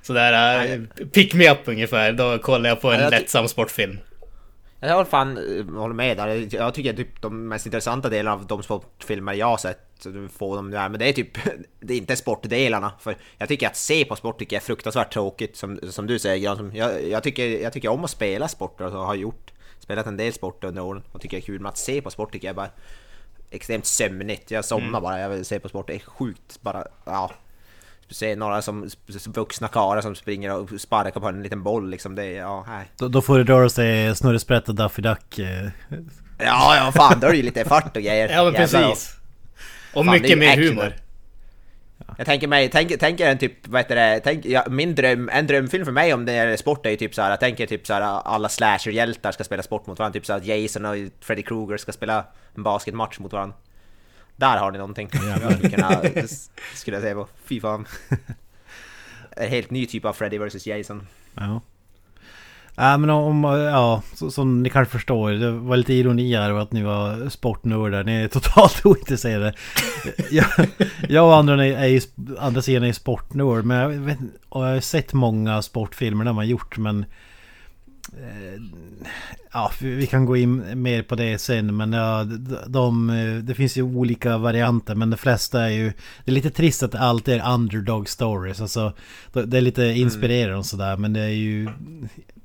sådär, 0.02 0.66
uh, 0.78 1.06
pick 1.12 1.34
me 1.34 1.50
up 1.50 1.58
ungefär. 1.64 2.12
Då 2.12 2.38
kollar 2.38 2.68
jag 2.68 2.80
på 2.80 2.92
en 2.92 3.00
Ja, 3.00 3.08
lättsam 3.08 3.48
sportfilm. 3.48 3.98
Jag 4.84 4.94
håller 4.94 5.10
fan 5.10 5.58
eh, 5.58 5.80
håller 5.80 5.94
med 5.94 6.16
där. 6.16 6.48
Jag 6.54 6.74
tycker 6.74 6.92
typ 6.92 7.22
de 7.22 7.48
mest 7.48 7.66
intressanta 7.66 8.08
delarna 8.08 8.36
av 8.36 8.46
de 8.46 8.62
sportfilmer 8.62 9.32
jag 9.32 9.46
har 9.46 9.56
sett, 9.56 10.06
får 10.32 10.56
dem 10.56 10.70
där, 10.70 10.88
men 10.88 10.98
det 10.98 11.08
är 11.08 11.12
typ, 11.12 11.38
det 11.80 11.94
är 11.94 11.98
inte 11.98 12.16
sportdelarna. 12.16 12.92
För 13.00 13.16
jag 13.38 13.48
tycker 13.48 13.66
att 13.66 13.76
se 13.76 14.04
på 14.04 14.16
sport 14.16 14.38
tycker 14.38 14.56
jag 14.56 14.60
är 14.60 14.64
fruktansvärt 14.64 15.12
tråkigt, 15.12 15.56
som, 15.56 15.78
som 15.90 16.06
du 16.06 16.18
säger 16.18 16.44
Gran. 16.44 16.72
Jag, 16.74 17.08
jag, 17.08 17.22
tycker, 17.22 17.62
jag 17.62 17.72
tycker 17.72 17.88
om 17.88 18.04
att 18.04 18.10
spela 18.10 18.48
sport, 18.48 18.80
och 18.80 18.90
har 18.90 19.14
gjort, 19.14 19.52
spelat 19.78 20.06
en 20.06 20.16
del 20.16 20.32
sport 20.32 20.64
under 20.64 20.82
åren, 20.82 21.02
och 21.12 21.20
tycker 21.20 21.36
det 21.36 21.40
är 21.40 21.46
kul, 21.46 21.60
men 21.60 21.68
att 21.68 21.78
se 21.78 22.02
på 22.02 22.10
sport 22.10 22.32
tycker 22.32 22.48
jag 22.48 22.56
bara 22.56 22.70
extremt 23.50 23.86
sömnigt. 23.86 24.50
Jag 24.50 24.64
somnar 24.64 25.00
bara, 25.00 25.20
jag 25.20 25.28
vill 25.28 25.44
se 25.44 25.60
på 25.60 25.68
sport, 25.68 25.86
det 25.86 25.94
är 25.94 25.98
sjukt 25.98 26.62
bara, 26.62 26.86
ja. 27.04 27.30
Se 28.10 28.36
några 28.36 28.62
som 28.62 28.88
vuxna 29.26 29.68
karlar 29.68 30.02
som 30.02 30.14
springer 30.14 30.54
och 30.54 30.80
sparkar 30.80 31.20
på 31.20 31.26
en 31.28 31.42
liten 31.42 31.62
boll 31.62 31.90
liksom, 31.90 32.14
det 32.14 32.24
är, 32.24 32.36
ja, 32.36 32.64
nej. 32.68 32.90
Då, 32.98 33.08
då 33.08 33.22
får 33.22 33.38
du 33.38 33.44
röra 33.44 33.68
sig 33.68 34.16
Snurre 34.16 34.38
Sprätt 34.38 34.68
och 34.68 34.74
Daffy 34.74 35.02
Duck. 35.02 35.38
eh. 35.38 35.68
Ja, 36.38 36.76
ja 36.76 36.92
fan, 36.92 37.20
då 37.20 37.26
är 37.26 37.30
det 37.30 37.36
ju 37.36 37.42
lite 37.42 37.64
fart 37.64 37.96
och 37.96 38.02
grejer. 38.02 38.28
Ja 38.32 38.44
men 38.44 38.52
precis. 38.54 39.16
Och 39.94 40.04
Fan, 40.04 40.14
mycket 40.14 40.38
mer 40.38 40.56
humor. 40.56 40.92
Jag 42.18 42.26
tänker 42.26 42.48
mig, 42.48 42.68
tänk, 42.68 42.92
tänk 43.00 43.20
er 43.20 43.26
en 43.26 43.38
typ, 43.38 43.68
vad 43.68 43.80
heter 43.80 43.96
det, 43.96 44.20
tänk, 44.24 44.44
ja, 44.44 44.64
min 44.70 44.94
dröm, 44.94 45.30
en 45.32 45.46
drömfilm 45.46 45.84
för 45.84 45.92
mig 45.92 46.14
om 46.14 46.24
det 46.24 46.32
är 46.32 46.56
sport 46.56 46.86
är 46.86 46.90
ju 46.90 46.96
typ 46.96 47.14
såhär, 47.14 47.30
jag 47.30 47.40
tänker 47.40 47.66
typ 47.66 47.86
såhär 47.86 48.00
alla 48.02 48.48
slasherhjältar 48.48 49.32
ska 49.32 49.44
spela 49.44 49.62
sport 49.62 49.86
mot 49.86 49.98
varandra, 49.98 50.12
typ 50.12 50.26
såhär 50.26 50.40
Jason 50.40 50.84
och 50.84 50.96
Freddy 51.20 51.42
Krueger 51.42 51.76
ska 51.76 51.92
spela 51.92 52.24
en 52.56 52.62
basketmatch 52.62 53.18
mot 53.18 53.32
varandra. 53.32 53.56
Där 54.36 54.56
har 54.56 54.72
ni 54.72 54.78
någonting. 54.78 55.08
Skulle 56.74 56.96
jag 56.96 57.02
säga 57.02 57.14
på. 57.14 57.28
Fy 57.44 57.60
fan. 57.60 57.86
En 59.36 59.48
helt 59.48 59.70
ny 59.70 59.86
typ 59.86 60.04
av 60.04 60.12
Freddy 60.12 60.38
vs 60.38 60.66
Jason. 60.66 61.06
Ja. 61.34 61.60
Ja 62.76 62.96
men 62.96 63.10
om, 63.10 63.44
ja, 63.44 64.02
så, 64.14 64.30
som 64.30 64.62
ni 64.62 64.70
kanske 64.70 64.92
förstår, 64.92 65.30
det 65.30 65.50
var 65.50 65.76
lite 65.76 65.92
ironi 65.94 66.36
här 66.36 66.52
och 66.52 66.62
att 66.62 66.72
ni 66.72 66.82
var 66.82 67.28
sportnördar. 67.28 68.04
Ni 68.04 68.12
är 68.12 68.28
totalt 68.28 68.80
ointresserade. 68.86 69.54
jag, 70.30 70.46
jag 71.08 71.26
och 71.26 71.36
andra, 71.36 71.66
är 71.66 71.86
ju, 71.86 72.00
andra 72.38 72.62
sidan 72.62 72.82
är 72.82 72.92
sportnörd, 72.92 73.64
men 73.64 73.76
jag, 73.76 73.88
vet, 73.88 74.18
och 74.48 74.64
jag 74.64 74.74
har 74.74 74.80
sett 74.80 75.12
många 75.12 75.62
sportfilmer 75.62 76.24
de 76.24 76.36
har 76.36 76.44
gjort, 76.44 76.78
men... 76.78 77.04
Eh, 78.12 78.60
ja, 79.52 79.72
vi 79.80 80.06
kan 80.06 80.24
gå 80.24 80.36
in 80.36 80.82
mer 80.82 81.02
på 81.02 81.14
det 81.14 81.38
sen, 81.38 81.76
men 81.76 81.92
ja, 81.92 82.24
de, 82.24 82.58
de, 82.66 83.06
det 83.44 83.54
finns 83.54 83.76
ju 83.76 83.82
olika 83.82 84.38
varianter, 84.38 84.94
men 84.94 85.10
de 85.10 85.16
flesta 85.16 85.62
är 85.62 85.68
ju... 85.68 85.92
Det 86.24 86.30
är 86.30 86.34
lite 86.34 86.50
trist 86.50 86.82
att 86.82 86.92
det 86.92 87.00
alltid 87.00 87.34
är 87.34 87.52
underdog 87.54 88.08
stories, 88.08 88.60
alltså... 88.60 88.92
Det 89.32 89.56
är 89.56 89.60
lite 89.60 89.84
inspirerande 89.84 90.58
och 90.58 90.66
sådär, 90.66 90.96
men 90.96 91.12
det 91.12 91.20
är 91.20 91.28
ju 91.28 91.68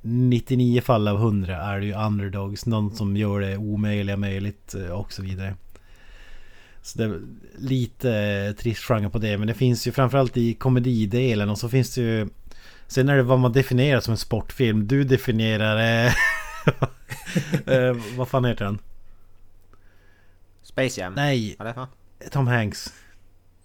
99 0.01 0.81
fall 0.81 1.07
av 1.07 1.17
100 1.17 1.57
är 1.57 1.79
det 1.79 1.85
ju 1.85 1.93
underdogs. 1.93 2.65
Någon 2.65 2.95
som 2.95 3.17
gör 3.17 3.39
det 3.39 3.57
omöjliga 3.57 4.17
möjligt 4.17 4.75
eh, 4.75 4.91
och 4.91 5.13
så 5.13 5.21
vidare. 5.21 5.55
Så 6.81 6.97
det 6.97 7.03
är 7.03 7.21
lite 7.57 8.13
eh, 8.13 8.55
trist 8.55 8.83
genre 8.83 9.09
på 9.09 9.17
det. 9.17 9.37
Men 9.37 9.47
det 9.47 9.53
finns 9.53 9.87
ju 9.87 9.91
framförallt 9.91 10.37
i 10.37 10.53
komedidelen 10.53 11.49
och 11.49 11.57
så 11.57 11.69
finns 11.69 11.95
det 11.95 12.01
ju... 12.01 12.29
Sen 12.89 13.09
är 13.09 13.15
det 13.15 13.23
vad 13.23 13.39
man 13.39 13.51
definierar 13.51 13.99
som 13.99 14.11
en 14.11 14.17
sportfilm. 14.17 14.87
Du 14.87 15.03
definierar... 15.03 15.77
Eh, 16.07 16.13
eh, 17.75 17.95
vad 18.17 18.27
fan 18.27 18.45
heter 18.45 18.65
den? 18.65 18.79
Space 20.63 21.01
Jam? 21.01 21.13
Nej. 21.13 21.55
Vad 21.59 21.67
är 21.67 21.73
det 21.73 21.87
för? 22.21 22.29
Tom 22.29 22.47
Hanks. 22.47 22.93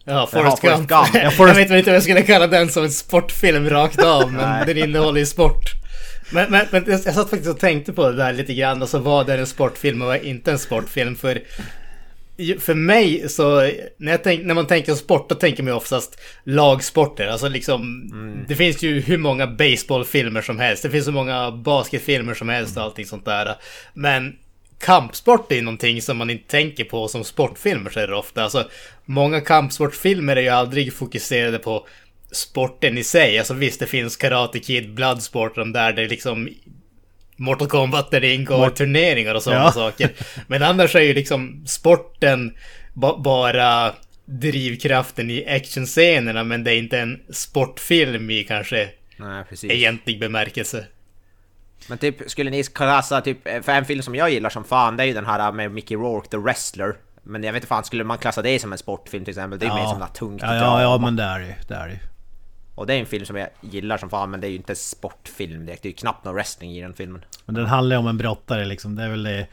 Ja, 0.04 0.28
Forrest 0.32 0.60
Forrest 0.60 0.78
Gump. 0.78 0.88
Gump. 0.88 1.08
Ja, 1.24 1.30
Forrest- 1.30 1.58
Jag 1.58 1.68
vet 1.68 1.70
inte 1.78 1.90
om 1.90 1.94
jag 1.94 2.02
skulle 2.02 2.22
kalla 2.22 2.46
den 2.46 2.68
som 2.68 2.84
en 2.84 2.90
sportfilm 2.90 3.70
rakt 3.70 3.98
av, 4.02 4.32
men 4.32 4.66
den 4.66 4.76
innehåller 4.78 5.20
ju 5.20 5.26
sport. 5.26 5.64
Men, 6.32 6.50
men, 6.50 6.66
men 6.70 6.84
jag 6.86 7.00
satt 7.00 7.30
faktiskt 7.30 7.50
och 7.50 7.58
tänkte 7.58 7.92
på 7.92 8.10
det 8.10 8.16
där 8.16 8.32
lite 8.32 8.54
grann, 8.54 8.82
alltså 8.82 8.98
vad 8.98 9.30
är 9.30 9.38
en 9.38 9.46
sportfilm 9.46 10.02
och 10.02 10.06
vad 10.08 10.16
är 10.16 10.24
inte 10.24 10.52
en 10.52 10.58
sportfilm? 10.58 11.16
För, 11.16 11.42
för 12.58 12.74
mig 12.74 13.28
så, 13.28 13.70
när, 13.96 14.16
tänk, 14.16 14.44
när 14.44 14.54
man 14.54 14.66
tänker 14.66 14.94
sport, 14.94 15.28
då 15.28 15.34
tänker 15.34 15.62
man 15.62 15.72
ju 15.72 15.76
oftast 15.76 16.20
lagsporter. 16.44 17.26
Alltså 17.26 17.48
liksom, 17.48 18.10
det 18.48 18.54
finns 18.54 18.82
ju 18.82 19.00
hur 19.00 19.18
många 19.18 19.46
baseballfilmer 19.46 20.42
som 20.42 20.58
helst, 20.58 20.82
det 20.82 20.90
finns 20.90 21.04
så 21.04 21.12
många 21.12 21.50
basketfilmer 21.50 22.34
som 22.34 22.48
helst 22.48 22.76
och 22.76 22.82
allting 22.82 23.06
sånt 23.06 23.24
där. 23.24 23.54
Men 23.94 24.36
kampsport 24.78 25.52
är 25.52 25.56
ju 25.56 25.62
någonting 25.62 26.02
som 26.02 26.16
man 26.16 26.30
inte 26.30 26.50
tänker 26.50 26.84
på 26.84 27.08
som 27.08 27.24
sportfilmer 27.24 27.90
så 27.90 28.00
är 28.00 28.08
det 28.08 28.16
ofta. 28.16 28.42
Alltså, 28.42 28.68
många 29.04 29.40
kampsportfilmer 29.40 30.36
är 30.36 30.42
ju 30.42 30.48
aldrig 30.48 30.94
fokuserade 30.94 31.58
på 31.58 31.86
sporten 32.32 32.98
i 32.98 33.04
sig. 33.04 33.38
Alltså 33.38 33.54
visst, 33.54 33.80
det 33.80 33.86
finns 33.86 34.16
Karate 34.16 34.58
Kid, 34.58 34.94
Bloodsport, 34.94 35.54
de 35.54 35.72
där 35.72 35.92
det 35.92 36.02
är 36.02 36.08
liksom 36.08 36.48
Mortal 37.36 37.68
Kombat 37.68 38.10
där 38.10 38.20
det 38.20 38.34
ingår 38.34 38.70
turneringar 38.70 39.34
och 39.34 39.42
sådana 39.42 39.62
Ja. 39.64 39.72
saker. 39.72 40.10
Men 40.46 40.62
annars 40.62 40.94
är 40.96 41.00
ju 41.00 41.14
liksom 41.14 41.64
sporten 41.66 42.54
ba- 42.92 43.18
bara 43.18 43.92
drivkraften 44.24 45.30
i 45.30 45.46
actionscenerna, 45.48 46.44
men 46.44 46.64
det 46.64 46.70
är 46.74 46.78
inte 46.78 46.98
en 46.98 47.20
sportfilm 47.32 48.30
i 48.30 48.44
kanske 48.44 48.88
Nej, 49.16 49.44
precis. 49.48 49.70
egentlig 49.70 50.20
bemärkelse. 50.20 50.84
Men 51.88 51.98
typ, 51.98 52.16
skulle 52.26 52.50
ni 52.50 52.62
klassa 52.62 53.20
typ, 53.20 53.38
för 53.64 53.72
en 53.72 53.84
film 53.84 54.02
som 54.02 54.14
jag 54.14 54.30
gillar 54.30 54.50
som 54.50 54.64
fan, 54.64 54.96
det 54.96 55.02
är 55.02 55.06
ju 55.06 55.12
den 55.12 55.26
här 55.26 55.52
med 55.52 55.70
Mickey 55.70 55.94
Rourke, 55.96 56.28
The 56.28 56.36
Wrestler. 56.36 56.94
Men 57.22 57.42
jag 57.44 57.52
vet 57.52 57.60
inte 57.62 57.66
fan, 57.68 57.84
skulle 57.84 58.04
man 58.04 58.18
klassa 58.18 58.42
det 58.42 58.58
som 58.58 58.72
en 58.72 58.78
sportfilm 58.78 59.24
till 59.24 59.32
exempel? 59.32 59.58
Det 59.58 59.66
är 59.66 59.70
ju 59.70 59.74
mer 59.74 59.86
som 59.86 59.98
något 59.98 60.14
tungt 60.14 60.42
ja, 60.42 60.54
ja, 60.56 60.82
ja, 60.82 60.98
men 60.98 61.16
det 61.16 61.22
är 61.22 61.38
det 61.38 61.46
ju. 61.46 61.52
Det 61.68 61.74
är 61.74 61.86
det 61.86 61.92
ju. 61.92 61.98
Och 62.74 62.86
det 62.86 62.94
är 62.94 63.00
en 63.00 63.06
film 63.06 63.26
som 63.26 63.36
jag 63.36 63.48
gillar 63.60 63.98
som 63.98 64.10
fan, 64.10 64.30
men 64.30 64.40
det 64.40 64.46
är 64.46 64.50
ju 64.50 64.56
inte 64.56 64.74
sportfilm 64.74 65.66
direkt. 65.66 65.82
Det 65.82 65.88
är 65.88 65.90
ju 65.90 65.96
knappt 65.96 66.24
någon 66.24 66.34
wrestling 66.34 66.70
i 66.70 66.80
den 66.80 66.94
filmen. 66.94 67.24
Men 67.46 67.54
den 67.54 67.66
handlar 67.66 67.96
ju 67.96 68.00
om 68.00 68.06
en 68.06 68.18
brottare 68.18 68.64
liksom. 68.64 68.96
Det 68.96 69.02
är 69.02 69.08
väl 69.08 69.22
det. 69.22 69.46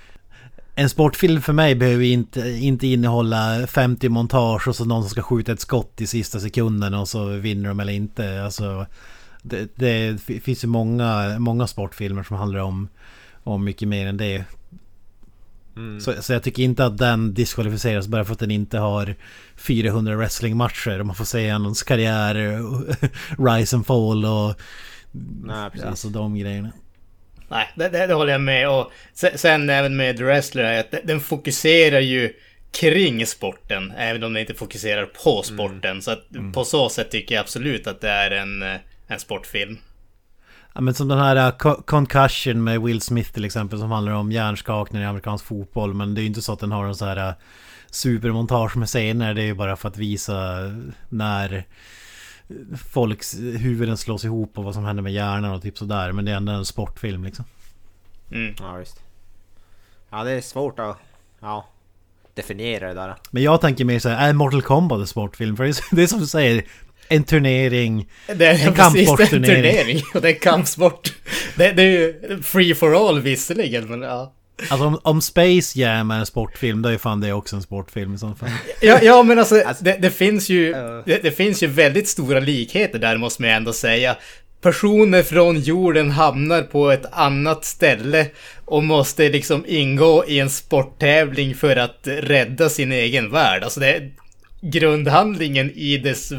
En 0.75 0.89
sportfilm 0.89 1.41
för 1.41 1.53
mig 1.53 1.75
behöver 1.75 2.03
ju 2.03 2.11
inte, 2.11 2.49
inte 2.49 2.87
innehålla 2.87 3.67
50 3.67 4.09
montage 4.09 4.67
och 4.67 4.75
så 4.75 4.85
någon 4.85 5.03
som 5.03 5.09
ska 5.09 5.21
skjuta 5.21 5.51
ett 5.51 5.59
skott 5.59 6.01
i 6.01 6.07
sista 6.07 6.39
sekunden 6.39 6.93
och 6.93 7.07
så 7.07 7.25
vinner 7.25 7.69
de 7.69 7.79
eller 7.79 7.93
inte. 7.93 8.43
Alltså, 8.43 8.85
det, 9.41 9.75
det 9.75 10.21
finns 10.21 10.63
ju 10.63 10.67
många, 10.67 11.39
många 11.39 11.67
sportfilmer 11.67 12.23
som 12.23 12.37
handlar 12.37 12.59
om, 12.59 12.89
om 13.43 13.63
mycket 13.63 13.87
mer 13.87 14.07
än 14.07 14.17
det. 14.17 14.43
Så, 16.01 16.21
så 16.21 16.33
jag 16.33 16.43
tycker 16.43 16.63
inte 16.63 16.85
att 16.85 16.97
den 16.97 17.33
diskvalificeras 17.33 18.07
bara 18.07 18.25
för 18.25 18.33
att 18.33 18.39
den 18.39 18.51
inte 18.51 18.77
har 18.77 19.15
400 19.55 20.15
wrestlingmatcher. 20.15 21.03
Man 21.03 21.15
får 21.15 21.25
se 21.25 21.49
hans 21.49 21.83
karriär, 21.83 22.35
rise 23.57 23.75
and 23.75 23.85
fall 23.85 24.25
och 24.25 24.61
Nej, 25.43 25.69
precis. 25.69 25.87
alltså 25.87 26.07
de 26.09 26.37
grejerna. 26.37 26.71
Nej, 27.49 27.71
det, 27.75 27.89
det, 27.89 28.07
det 28.07 28.13
håller 28.13 28.31
jag 28.31 28.41
med. 28.41 28.69
Och 28.69 28.91
sen, 29.13 29.37
sen 29.37 29.69
även 29.69 29.95
med 29.95 30.17
The 30.17 30.23
Wrestler, 30.23 30.63
är 30.63 30.79
att 30.79 30.95
den 31.03 31.19
fokuserar 31.19 31.99
ju 31.99 32.33
kring 32.71 33.25
sporten, 33.25 33.93
även 33.97 34.23
om 34.23 34.33
den 34.33 34.41
inte 34.41 34.53
fokuserar 34.53 35.05
på 35.05 35.43
sporten. 35.43 36.01
Så 36.01 36.11
att 36.11 36.27
på 36.53 36.63
så 36.63 36.89
sätt 36.89 37.11
tycker 37.11 37.35
jag 37.35 37.41
absolut 37.41 37.87
att 37.87 38.01
det 38.01 38.09
är 38.09 38.31
en, 38.31 38.63
en 39.07 39.19
sportfilm. 39.19 39.77
Ja 40.73 40.81
men 40.81 40.93
som 40.93 41.07
den 41.07 41.19
här 41.19 41.35
uh, 41.35 41.57
Co- 41.57 41.81
Concussion 41.85 42.63
med 42.63 42.81
Will 42.81 43.01
Smith 43.01 43.31
till 43.31 43.45
exempel 43.45 43.79
som 43.79 43.91
handlar 43.91 44.13
om 44.13 44.31
hjärnskakning 44.31 45.01
i 45.01 45.05
amerikansk 45.05 45.45
fotboll. 45.45 45.93
Men 45.93 46.13
det 46.13 46.21
är 46.21 46.23
ju 46.23 46.27
inte 46.27 46.41
så 46.41 46.53
att 46.53 46.59
den 46.59 46.71
har 46.71 46.85
en 46.85 46.95
så 46.95 47.05
här 47.05 47.27
uh, 47.29 47.33
supermontage 47.91 48.77
med 48.77 48.87
scener. 48.87 49.33
Det 49.33 49.41
är 49.41 49.45
ju 49.45 49.53
bara 49.53 49.75
för 49.75 49.87
att 49.87 49.97
visa 49.97 50.57
när 51.09 51.67
folks 52.77 53.39
huvuden 53.39 53.97
slås 53.97 54.25
ihop 54.25 54.57
och 54.57 54.63
vad 54.63 54.73
som 54.73 54.85
händer 54.85 55.03
med 55.03 55.13
hjärnan 55.13 55.51
och 55.51 55.61
typ 55.61 55.77
sådär. 55.77 56.11
Men 56.11 56.25
det 56.25 56.31
är 56.31 56.35
ändå 56.35 56.51
en 56.51 56.65
sportfilm 56.65 57.23
liksom. 57.23 57.45
Mm. 58.31 58.55
Ja, 58.59 58.73
visst. 58.73 58.99
Ja, 60.09 60.23
det 60.23 60.31
är 60.31 60.41
svårt 60.41 60.79
att 60.79 60.97
ja, 61.39 61.65
definiera 62.33 62.87
det 62.87 62.93
där. 62.93 63.15
Men 63.31 63.43
jag 63.43 63.61
tänker 63.61 63.85
mer 63.85 63.99
såhär, 63.99 64.29
är 64.29 64.33
Mortal 64.33 64.61
Kombat 64.61 64.99
en 64.99 65.07
sportfilm? 65.07 65.57
För 65.57 65.63
det 65.63 65.69
är, 65.69 65.95
det 65.95 66.03
är 66.03 66.07
som 66.07 66.19
du 66.19 66.27
säger, 66.27 66.63
en 67.11 67.23
turnering. 67.23 68.09
Det 68.27 68.45
är 68.45 68.53
En 68.53 68.59
är 68.61 68.67
en 68.67 68.73
kampsportsturnering. 68.73 69.55
turnering. 69.63 70.01
Och 70.13 70.21
det 70.21 70.29
är 70.29 70.33
kampsport. 70.39 71.13
Det, 71.55 71.71
det 71.71 71.83
är 71.83 71.87
ju 71.87 72.13
free 72.43 72.75
for 72.75 73.09
all 73.09 73.19
visserligen, 73.21 73.85
men 73.87 74.01
ja. 74.01 74.33
Alltså 74.69 74.85
om, 74.87 74.99
om 75.03 75.21
Space 75.21 75.79
Jam 75.79 76.11
är 76.11 76.19
en 76.19 76.25
sportfilm, 76.25 76.81
då 76.81 76.89
är 76.89 76.97
fan 76.97 77.21
det 77.21 77.33
också 77.33 77.55
en 77.55 77.61
sportfilm 77.61 78.15
i 78.15 78.17
så 78.17 78.33
fall. 78.39 78.49
Ja, 78.81 78.99
ja 79.01 79.23
men 79.23 79.39
alltså, 79.39 79.61
Alltså- 79.61 79.83
det, 79.83 79.97
det 80.01 80.11
finns 80.11 80.49
ju... 80.49 80.73
Det, 81.05 81.23
det 81.23 81.31
finns 81.31 81.63
ju 81.63 81.67
väldigt 81.67 82.07
stora 82.07 82.39
likheter 82.39 82.99
där 82.99 83.17
måste 83.17 83.41
man 83.41 83.49
ju 83.49 83.55
ändå 83.55 83.73
säga. 83.73 84.15
Personer 84.61 85.23
från 85.23 85.59
jorden 85.59 86.11
hamnar 86.11 86.61
på 86.61 86.91
ett 86.91 87.05
annat 87.11 87.65
ställe 87.65 88.25
och 88.65 88.83
måste 88.83 89.29
liksom 89.29 89.65
ingå 89.67 90.25
i 90.27 90.39
en 90.39 90.49
sporttävling 90.49 91.55
för 91.55 91.75
att 91.75 91.99
rädda 92.03 92.69
sin 92.69 92.91
egen 92.91 93.31
värld. 93.31 93.63
Alltså 93.63 93.79
det 93.79 94.11
grundhandlingen 94.61 95.71
i 95.75 95.97
dess 95.97 96.31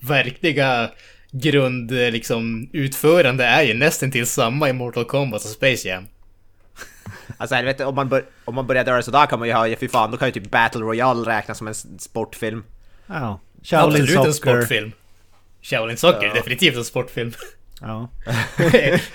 verkliga 0.00 0.90
grund 1.30 1.90
liksom 1.90 2.68
utförande 2.72 3.44
är 3.44 3.62
ju 3.62 3.74
nästan 3.74 4.10
till 4.10 4.26
samma 4.26 4.68
i 4.68 4.72
Mortal 4.72 5.04
Kombat 5.04 5.44
och 5.44 5.50
Space 5.50 5.88
Jam. 5.88 6.04
Alltså 7.36 7.54
helvete, 7.54 7.84
om 7.84 7.94
man, 7.94 8.08
bör, 8.08 8.24
om 8.44 8.54
man 8.54 8.66
börjar 8.66 8.84
göra 8.84 9.02
sådär 9.02 9.26
kan 9.26 9.38
man 9.38 9.48
ju 9.48 9.54
ha, 9.54 9.68
ja, 9.68 9.76
fy 9.80 9.88
fan, 9.88 10.10
då 10.10 10.16
kan 10.16 10.28
ju 10.28 10.32
typ 10.32 10.50
Battle 10.50 10.80
Royale 10.80 11.30
räknas 11.30 11.58
som 11.58 11.68
en 11.68 11.74
sportfilm. 11.98 12.62
Ja. 13.06 13.40
Shaolin 13.62 14.02
Absolut 14.02 14.26
en 14.26 14.32
Soccer. 14.32 14.52
sportfilm. 14.52 14.92
Shaolin 15.62 15.96
Soccer 15.96 16.22
är 16.22 16.26
Ja. 16.28 16.34
definitivt 16.34 16.76
en 16.76 16.84
sportfilm. 16.84 17.32
Ja. 17.80 18.08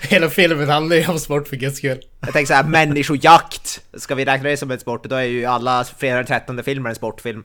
Hela 0.00 0.30
filmen 0.30 0.68
handlar 0.68 0.96
ju 0.96 1.06
om 1.06 1.18
sport 1.18 1.48
för 1.48 1.56
guds 1.56 1.76
skull. 1.78 2.00
Jag 2.20 2.32
tänker 2.32 2.46
såhär, 2.46 2.64
människojakt! 2.64 3.80
Ska 3.94 4.14
vi 4.14 4.24
räkna 4.24 4.48
det 4.48 4.56
som 4.56 4.70
en 4.70 4.80
sport? 4.80 5.04
Då 5.04 5.16
är 5.16 5.22
ju 5.22 5.44
alla 5.44 5.84
fredag 5.84 6.16
den 6.16 6.26
13 6.26 6.62
filmer 6.62 6.90
en 6.90 6.96
sportfilm. 6.96 7.44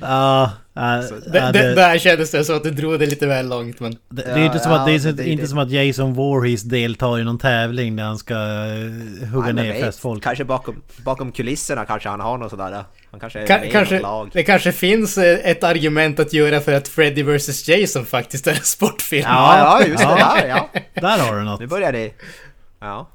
Ja, 0.00 0.50
Det, 0.74 0.80
äh, 0.80 1.00
det, 1.32 1.52
det, 1.52 1.74
där 1.74 1.98
kändes 1.98 2.30
det 2.30 2.44
så 2.44 2.52
att 2.52 2.62
du 2.62 2.70
drog 2.70 2.98
det 2.98 3.06
lite 3.06 3.26
väl 3.26 3.48
långt 3.48 3.80
men... 3.80 3.92
det, 3.92 4.22
det 4.22 4.30
är 4.30 4.38
ju 4.38 4.44
inte 4.46 4.58
som 4.58 4.72
att, 4.72 4.86
det 4.86 4.92
är 4.92 5.06
inte 5.08 5.42
det. 5.42 5.48
som 5.48 5.58
att 5.58 5.70
Jason 5.70 6.14
Voorhees 6.14 6.62
deltar 6.62 7.18
i 7.18 7.24
någon 7.24 7.38
tävling 7.38 7.96
där 7.96 8.04
han 8.04 8.18
ska 8.18 8.34
eh, 8.34 9.28
hugga 9.28 9.52
ner 9.52 9.72
vet, 9.72 9.82
flest 9.82 10.00
folk. 10.00 10.22
Kanske 10.22 10.44
bakom, 10.44 10.82
bakom 11.04 11.32
kulisserna 11.32 11.84
kanske 11.84 12.08
han 12.08 12.20
har 12.20 12.38
något 12.38 12.50
sådär. 12.50 12.84
Han 13.10 13.20
kanske 13.20 13.40
är 13.40 13.46
Ka- 13.46 13.58
med 13.60 13.68
i 13.68 13.70
kanske, 13.70 13.94
något 13.94 14.02
lag. 14.02 14.30
det 14.32 14.42
kanske 14.42 14.72
finns 14.72 15.18
eh, 15.18 15.50
ett 15.50 15.64
argument 15.64 16.20
att 16.20 16.32
göra 16.32 16.60
för 16.60 16.72
att 16.72 16.88
Freddy 16.88 17.22
vs 17.22 17.68
Jason 17.68 18.06
faktiskt 18.06 18.46
är 18.46 18.52
en 18.52 18.62
sportfilm. 18.62 19.24
Ja, 19.28 19.58
ja, 19.80 19.86
just 19.86 19.98
det. 19.98 20.16
Ja. 20.18 20.34
Där, 20.40 20.48
ja. 20.48 20.68
Där 20.94 21.18
har 21.18 21.36
du 21.36 21.44
något. 21.44 21.60
Nu 21.60 21.66
börjar 21.66 21.92
det. 21.92 22.12
Ja. 22.80 23.08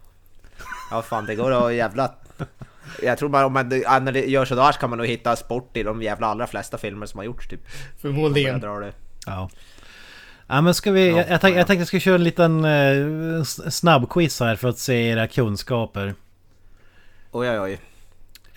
Ja 0.92 1.02
fan, 1.02 1.26
det 1.26 1.36
går 1.36 1.68
att 1.68 1.74
jävla 1.74 2.12
Jag 3.04 3.18
tror 3.18 3.30
bara 3.30 3.46
om 3.46 3.54
man 3.54 3.72
analy- 3.72 4.26
gör 4.26 4.46
sådär 4.46 4.72
så 4.72 4.80
kan 4.80 4.90
man 4.90 4.98
nog 5.00 5.08
hitta 5.08 5.36
sport 5.36 5.78
i 5.78 5.84
de 5.84 6.02
jävla 6.02 6.28
allra 6.28 6.48
flesta 6.48 6.78
filmer 6.78 7.06
som 7.06 7.18
har 7.18 7.26
gjorts 7.26 7.48
typ. 7.48 7.62
Förmodligen. 8.02 8.60
drar 8.60 8.82
det. 8.82 8.92
Ja. 9.26 9.50
Ja 10.48 10.62
men 10.62 10.74
ska 10.74 10.92
vi... 10.92 11.10
Ja, 11.10 11.18
jag, 11.18 11.30
jag, 11.30 11.42
tänkte, 11.42 11.50
ja. 11.50 11.56
jag 11.58 11.68
tänkte 11.68 11.82
jag 11.82 11.88
ska 11.88 12.00
köra 12.00 12.16
en 12.16 12.24
liten 12.24 12.66
eh, 12.66 13.44
snabbquiz 13.70 14.40
här 14.40 14.56
för 14.56 14.68
att 14.68 14.78
se 14.80 15.08
era 15.10 15.28
kunskaper. 15.28 16.14
Oj 17.32 17.50
oj 17.50 17.60
oj. 17.60 17.80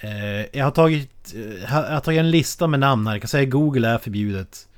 Eh, 0.00 0.58
jag 0.58 0.64
har 0.64 0.70
tagit... 0.70 1.34
eh, 1.34 1.62
jag 1.62 1.68
har 1.68 2.00
tagit 2.00 2.18
en 2.18 2.30
lista 2.30 2.66
med 2.66 2.80
namn 2.80 3.06
här. 3.06 3.14
Jag 3.14 3.22
kan 3.22 3.28
säga 3.28 3.44
Google 3.44 3.88
är 3.88 3.98
förbjudet. 3.98 4.68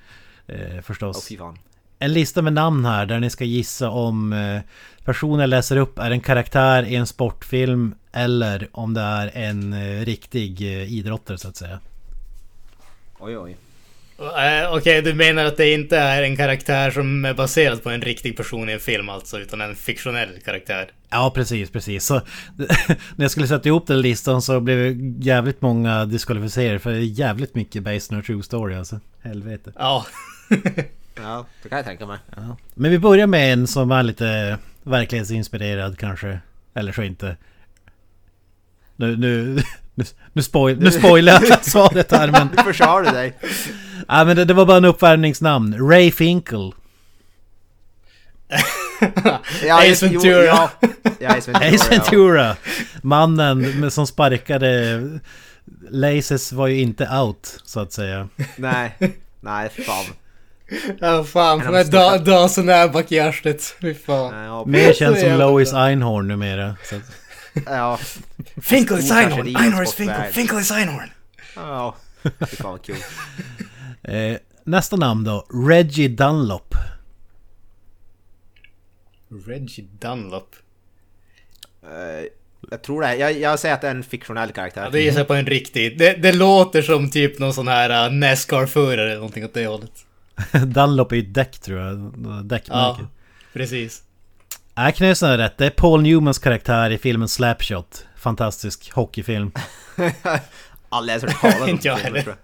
Eh, 0.47 0.81
förstås. 0.83 1.17
Åh 1.17 1.23
fy 1.29 1.37
fan. 1.37 1.59
En 2.05 2.13
lista 2.13 2.43
med 2.43 2.53
namn 2.53 2.85
här 2.85 3.07
där 3.07 3.21
ni 3.21 3.31
ska 3.31 3.45
gissa 3.45 3.91
om 3.91 4.33
eh, 4.33 4.61
personen 5.05 5.41
jag 5.41 5.51
läser 5.51 5.77
upp 5.77 5.99
är 5.99 6.11
en 6.11 6.21
karaktär 6.21 6.83
i 6.83 6.95
en 6.95 7.07
sportfilm 7.07 7.95
eller 8.13 8.69
om 8.73 8.95
det 8.95 9.01
är 9.01 9.31
en 9.35 9.73
eh, 9.73 10.05
riktig 10.05 10.63
eh, 10.63 10.93
idrottare 10.93 11.39
så 11.39 11.49
att 11.49 11.57
säga. 11.57 11.81
Oj 13.19 13.39
oj. 13.39 13.57
Okej, 14.71 15.03
du 15.03 15.15
menar 15.15 15.45
att 15.45 15.57
det 15.57 15.73
inte 15.73 15.99
är 15.99 16.23
en 16.23 16.37
karaktär 16.37 16.91
som 16.91 17.25
är 17.25 17.35
baserad 17.35 17.83
på 17.83 17.91
en 17.91 18.03
riktig 18.03 18.37
person 18.37 18.69
i 18.69 18.73
en 18.73 18.81
film 18.81 19.09
alltså, 19.09 19.39
utan 19.39 19.61
en 19.61 19.75
fiktionell 19.77 20.41
karaktär? 20.45 20.91
Ja 21.11 21.33
precis, 21.35 21.71
precis. 21.71 22.05
Så, 22.05 22.15
när 23.17 23.25
jag 23.25 23.31
skulle 23.31 23.49
sätta 23.49 23.69
ihop 23.69 23.87
den 23.87 24.01
listan 24.01 24.43
så 24.43 24.61
blev 24.61 24.79
det 24.79 25.25
jävligt 25.25 25.63
många 25.63 26.05
diskvalificerade 26.05 26.79
för 26.79 26.91
det 26.91 26.97
är 26.97 27.01
jävligt 27.01 27.55
mycket 27.55 27.83
based 27.83 28.13
on 28.13 28.19
a 28.19 28.23
true 28.27 28.43
story 28.43 28.75
alltså. 28.75 29.01
Helvete. 29.23 29.73
Ja. 29.77 30.07
Ja, 31.15 31.47
det 31.63 31.69
kan 31.69 31.77
jag 31.79 31.87
tänka 31.87 32.07
mig. 32.07 32.19
Ja. 32.37 32.57
Men 32.75 32.91
vi 32.91 32.99
börjar 32.99 33.27
med 33.27 33.53
en 33.53 33.67
som 33.67 33.91
är 33.91 34.03
lite 34.03 34.59
verklighetsinspirerad 34.83 35.99
kanske. 35.99 36.39
Eller 36.75 36.93
så 36.93 37.03
inte. 37.03 37.37
Nu, 38.97 39.17
nu, 39.17 39.55
nu, 39.95 40.05
nu, 40.33 40.43
spoil, 40.43 40.79
nu 40.81 40.91
spoilar 40.91 41.33
jag 41.33 41.65
svaret 41.65 42.11
här 42.13 42.31
men... 42.31 42.49
Du 42.57 43.13
dig. 43.13 43.39
Ja 44.09 44.25
men 44.25 44.37
det, 44.37 44.45
det 44.45 44.55
var 44.55 44.67
bara 44.67 44.77
en 44.77 44.85
uppvärmningsnamn. 44.85 45.91
Ray 45.91 46.11
Finkel. 46.11 46.73
Ja, 49.65 49.93
Ace 49.93 50.07
Ventura. 50.07 50.45
Ja, 50.45 50.71
ja, 51.21 51.37
Ace 51.37 51.53
Ventura. 51.53 51.75
Ace 51.75 51.91
Ventura. 51.91 52.57
Mannen 53.03 53.91
som 53.91 54.07
sparkade... 54.07 55.01
Laces 55.91 56.53
var 56.53 56.67
ju 56.67 56.81
inte 56.81 57.09
out, 57.09 57.61
så 57.65 57.81
att 57.81 57.93
säga. 57.93 58.29
Ja. 58.37 58.45
Nej, 58.57 58.97
nej 59.41 59.69
fan. 59.69 60.05
Ja, 61.01 61.25
fan. 61.25 61.55
En 61.59 61.61
För 61.61 61.67
av 61.67 61.73
mig 61.73 61.85
de 61.85 61.91
största- 61.91 62.19
da, 62.19 62.19
dasen 62.19 62.69
är 62.69 62.89
bak 62.89 63.13
i 63.13 63.21
arslet. 63.21 63.77
Fy 63.81 63.95
fan. 63.95 64.45
Ja, 64.45 64.65
Mer 64.67 64.93
känd 64.93 65.17
Så 65.17 65.23
som 65.23 65.39
Lois. 65.39 65.73
Einhorn 65.73 66.29
numera. 66.29 66.77
Så 66.85 67.01
ja, 67.67 67.99
Finkel 68.63 68.99
is 68.99 69.11
Einhorn! 69.13 69.57
Einhorn 69.57 69.85
is. 69.85 69.95
Finkel! 69.95 70.33
Finkel 70.33 70.59
is 70.59 70.71
Einhorn! 70.73 71.11
ja. 71.57 71.97
Fy 72.23 72.57
fan 72.57 72.71
vad 72.71 72.83
kul. 72.83 72.97
eh, 74.03 74.37
nästa 74.65 74.97
namn 74.97 75.25
då. 75.25 75.47
Reggie 75.69 76.09
Dunlop. 76.09 76.75
Reggie 79.47 79.85
Dunlop. 80.01 80.57
Eh, 81.83 82.27
jag 82.71 82.83
tror 82.83 83.03
det. 83.03 83.17
Jag, 83.17 83.33
jag 83.41 83.59
säger 83.59 83.75
att 83.75 83.81
det 83.81 83.87
är 83.87 83.91
en 83.95 84.03
fiktionell 84.03 84.53
karaktär. 84.53 84.83
Ja, 84.85 84.91
det 84.91 85.01
gissar 85.01 85.25
på 85.25 85.35
en 85.35 85.47
riktig. 85.47 85.99
Det, 85.99 86.13
det 86.13 86.33
låter 86.33 86.83
som 86.83 87.11
typ 87.11 87.39
någon 87.39 87.55
sån 87.55 87.69
här 87.69 88.09
uh, 88.09 88.13
Nascar-förare 88.15 89.03
eller 89.07 89.15
någonting 89.15 89.45
åt 89.45 89.55
det 89.55 89.67
hållet. 89.67 89.93
Dunlop 90.67 91.13
är 91.13 91.17
ju 91.17 91.23
ett 91.23 91.35
däck 91.35 91.59
tror 91.59 91.81
jag. 91.81 91.97
Däckmärke. 92.45 93.01
Ja, 93.01 93.09
precis. 93.53 94.03
Ja. 94.75 94.93
Knösen 94.93 95.31
är 95.31 95.39
rätt. 95.39 95.59
Det 95.59 95.67
är 95.67 95.71
Paul 95.71 96.03
Newmans 96.03 96.39
karaktär 96.39 96.91
i 96.91 96.99
filmen 96.99 97.29
Slapshot. 97.29 98.07
Fantastisk 98.17 98.93
hockeyfilm. 98.93 99.53
Aldrig 100.89 101.11
ens 101.17 101.23
hört 101.35 101.41
talas 101.41 101.61
om 101.61 101.69
Inte 101.69 101.89
jag 101.89 101.97
heller. 101.97 102.37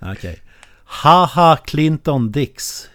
jag. 0.00 0.12
Okej. 0.12 0.40
Haha 0.84 1.56
Clinton 1.56 2.32
Dix. 2.32 2.88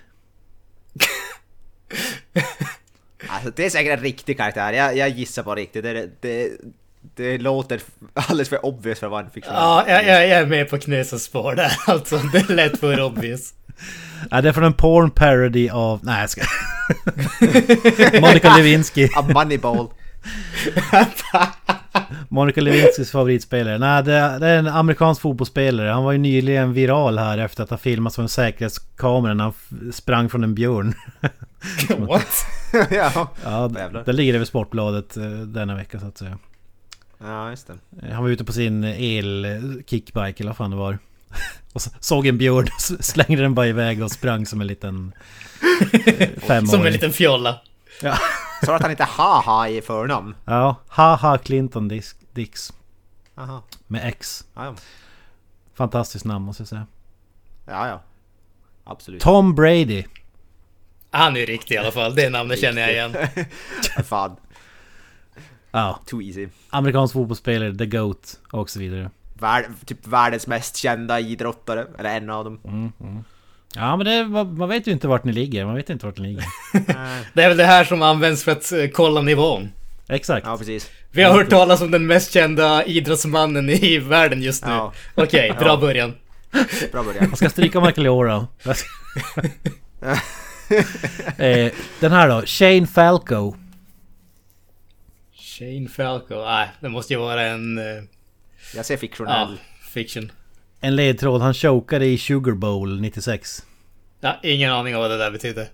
Alltså, 3.27 3.51
det 3.55 3.65
är 3.65 3.69
säkert 3.69 3.97
en 3.97 4.03
riktig 4.03 4.37
karaktär. 4.37 4.73
Jag, 4.73 4.97
jag 4.97 5.09
gissar 5.09 5.43
på 5.43 5.55
riktigt. 5.55 5.83
Det, 5.83 6.09
det, 6.21 6.49
det 7.15 7.37
låter 7.37 7.81
alldeles 8.13 8.49
för 8.49 8.65
obvious 8.65 8.99
för 8.99 9.07
att 9.07 9.11
vara 9.11 9.25
en 9.25 9.31
fiktionell. 9.31 9.59
Ja, 9.61 9.85
jag, 9.87 10.05
jag, 10.05 10.27
jag 10.27 10.39
är 10.39 10.45
med 10.45 10.69
på 10.69 10.77
Knösens 10.77 11.23
spår 11.23 11.55
där 11.55 11.71
alltså. 11.87 12.17
Det 12.17 12.37
är 12.37 12.53
lätt 12.53 12.79
för 12.79 13.01
obvious. 13.01 13.53
Ja, 14.31 14.41
det 14.41 14.49
är 14.49 14.53
från 14.53 14.63
en 14.63 14.73
porn 14.73 15.11
parody 15.11 15.69
av... 15.69 15.99
Nej 16.03 16.21
jag 16.21 16.29
ska... 16.29 16.41
Monica 18.21 18.57
Lewinsky. 18.57 19.09
A 19.15 19.25
Moneyball. 19.33 19.87
Monica 22.29 22.61
Lewinskys 22.61 23.11
favoritspelare. 23.11 23.77
Nej, 23.77 24.03
det 24.03 24.13
är, 24.13 24.57
en 24.57 24.67
amerikansk 24.67 25.21
fotbollsspelare. 25.21 25.89
Han 25.89 26.03
var 26.03 26.11
ju 26.11 26.17
nyligen 26.17 26.73
viral 26.73 27.17
här 27.17 27.37
efter 27.37 27.63
att 27.63 27.69
ha 27.69 27.77
filmat 27.77 28.15
från 28.15 28.29
säkerhetskamera 28.29 29.33
när 29.33 29.43
han 29.43 29.53
sprang 29.91 30.29
från 30.29 30.43
en 30.43 30.55
björn. 30.55 30.93
What? 31.97 32.45
ja. 32.91 33.31
Ja, 33.43 33.67
det 34.05 34.13
ligger 34.13 34.33
över 34.33 34.45
Sportbladet 34.45 35.17
eh, 35.17 35.23
denna 35.31 35.75
vecka 35.75 35.99
så 35.99 36.07
att 36.07 36.17
säga. 36.17 36.37
ja, 37.21 37.49
just 37.49 37.67
det. 37.67 37.73
Eh, 38.07 38.13
Han 38.13 38.23
var 38.23 38.29
ute 38.29 38.43
på 38.43 38.53
sin 38.53 38.83
el-kickbike 38.83 40.43
eller 40.43 40.49
vad 40.49 40.57
fan 40.57 40.71
det 40.71 40.77
var. 40.77 40.99
Och 41.73 41.81
så 41.81 41.89
såg 41.99 42.27
en 42.27 42.37
björn, 42.37 42.67
slängde 42.99 43.41
den 43.41 43.53
bara 43.55 43.67
iväg 43.67 44.03
och 44.03 44.11
sprang 44.11 44.45
som 44.45 44.61
en 44.61 44.67
liten 44.67 45.13
femåring. 46.37 46.67
Som 46.67 46.85
en 46.85 46.93
liten 46.93 47.13
fjolla. 47.13 47.61
Ja, 48.01 48.17
du 48.61 48.71
att 48.71 48.81
han 48.81 48.91
inte 48.91 49.03
haha 49.03 49.67
i 49.69 49.81
förnamn? 49.81 50.35
ja. 50.45 50.75
Haha 50.87 51.37
Clinton 51.37 51.87
Dix. 52.33 52.73
Aha. 53.35 53.63
Med 53.87 54.07
X. 54.07 54.45
Ja, 54.55 54.65
ja. 54.65 54.75
Fantastiskt 55.73 56.25
namn 56.25 56.45
måste 56.45 56.61
jag 56.61 56.67
säga. 56.67 56.87
ja, 57.65 57.87
ja. 57.87 58.01
Absolut. 58.83 59.21
Tom 59.21 59.55
Brady. 59.55 60.03
Han 61.11 61.37
är 61.37 61.45
riktig 61.45 61.75
i 61.75 61.77
alla 61.77 61.91
fall. 61.91 62.15
Det 62.15 62.29
namnet 62.29 62.59
känner 62.61 62.81
jag 62.81 62.91
igen. 62.91 63.15
Fan, 64.05 64.35
Ja, 65.71 65.99
too 66.05 66.21
easy. 66.21 66.47
amerikansk 66.69 67.13
fotbollsspelare, 67.13 67.75
The 67.75 67.85
GOAT 67.85 68.39
och 68.51 68.69
så 68.69 68.79
vidare. 68.79 69.09
Värld, 69.41 69.65
typ 69.85 70.07
världens 70.07 70.47
mest 70.47 70.77
kända 70.77 71.19
idrottare, 71.19 71.85
eller 71.99 72.17
en 72.17 72.29
av 72.29 72.43
dem. 72.43 72.59
Ja 73.75 73.95
men 73.95 74.05
det, 74.05 74.25
man 74.25 74.57
man 74.57 74.69
vet 74.69 74.87
ju 74.87 74.91
inte 74.91 75.07
vart 75.07 75.23
ni 75.23 75.31
ligger, 75.31 75.65
man 75.65 75.75
vet 75.75 75.89
inte 75.89 76.05
vart 76.05 76.17
ni 76.17 76.27
ligger. 76.27 76.45
Det 77.33 77.43
är 77.43 77.47
väl 77.47 77.57
det 77.57 77.65
här 77.65 77.83
som 77.83 78.01
används 78.01 78.43
för 78.43 78.51
att 78.51 78.71
eh, 78.71 78.87
kolla 78.87 79.21
nivån. 79.21 79.71
Exakt. 80.09 80.47
Ja, 80.47 80.57
precis. 80.57 80.91
Vi 81.11 81.23
har 81.23 81.33
hört 81.33 81.49
talas 81.49 81.81
om 81.81 81.91
den 81.91 82.07
mest 82.07 82.33
kända 82.33 82.85
idrottsmannen 82.85 83.69
i 83.69 83.97
världen 83.99 84.41
just 84.41 84.65
nu. 84.65 84.71
Ja. 84.71 84.93
Okej, 85.15 85.55
bra 85.59 85.77
början. 85.77 86.13
Bra 86.91 87.03
början. 87.03 87.25
Jag 87.29 87.37
ska 87.37 87.49
stryka 87.49 87.81
Michael 87.81 88.07
eh, 91.37 91.71
den 91.99 92.11
här 92.11 92.29
då, 92.29 92.41
Shane 92.45 92.87
Falco. 92.87 93.55
Shane 95.33 95.87
Falco. 95.87 96.35
Nej, 96.35 96.69
det 96.79 96.89
måste 96.89 97.13
ju 97.13 97.19
vara 97.19 97.41
en... 97.41 97.77
Jag 98.75 98.85
ser 98.85 98.93
Ja, 98.93 98.97
fiktionell. 98.99 99.57
fiction. 99.93 100.31
En 100.79 100.95
ledtråd, 100.95 101.41
han 101.41 101.53
chokade 101.53 102.05
i 102.05 102.17
Sugar 102.17 102.53
Bowl 102.53 103.01
96. 103.01 103.65
Ja, 104.19 104.39
ingen 104.43 104.71
aning 104.71 104.95
om 104.95 105.01
vad 105.01 105.11
det 105.11 105.17
där 105.17 105.31
betyder. 105.31 105.69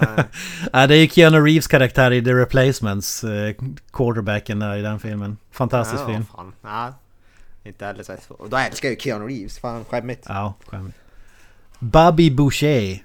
Nej. 0.00 0.24
Ja, 0.72 0.86
det 0.86 0.94
är 0.96 0.98
ju 1.00 1.08
Keanu 1.08 1.40
Reeves 1.40 1.66
karaktär 1.66 2.10
i 2.10 2.24
The 2.24 2.32
Replacements, 2.32 3.24
eh, 3.24 3.54
quarterbacken 3.92 4.58
där 4.58 4.76
i 4.76 4.82
den 4.82 5.00
filmen. 5.00 5.36
Fantastisk 5.50 6.02
ja, 6.02 6.06
film. 6.06 6.26
Fan. 6.36 6.52
Ja. 6.62 6.94
Inte 7.64 7.86
heller 7.86 8.02
så. 8.02 8.34
Och 8.34 8.50
då 8.50 8.56
älskar 8.56 8.88
jag 8.88 8.94
ju 8.94 9.00
Keanu 9.00 9.26
Reeves. 9.26 9.58
Fan, 9.58 9.84
skämmigt. 9.84 10.24
Ja, 10.28 10.54
skämmigt. 10.66 10.96
Bobby 11.78 12.30
Boucher. 12.30 13.04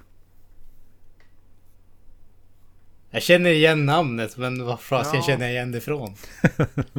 Jag 3.11 3.23
känner 3.23 3.49
igen 3.49 3.85
namnet, 3.85 4.37
men 4.37 4.65
vad 4.65 4.79
fasen 4.79 5.15
Ja. 5.15 5.21
känner 5.25 5.45
jag 5.45 5.53
igen 5.53 5.71
det 5.71 5.77
ifrån? 5.77 6.15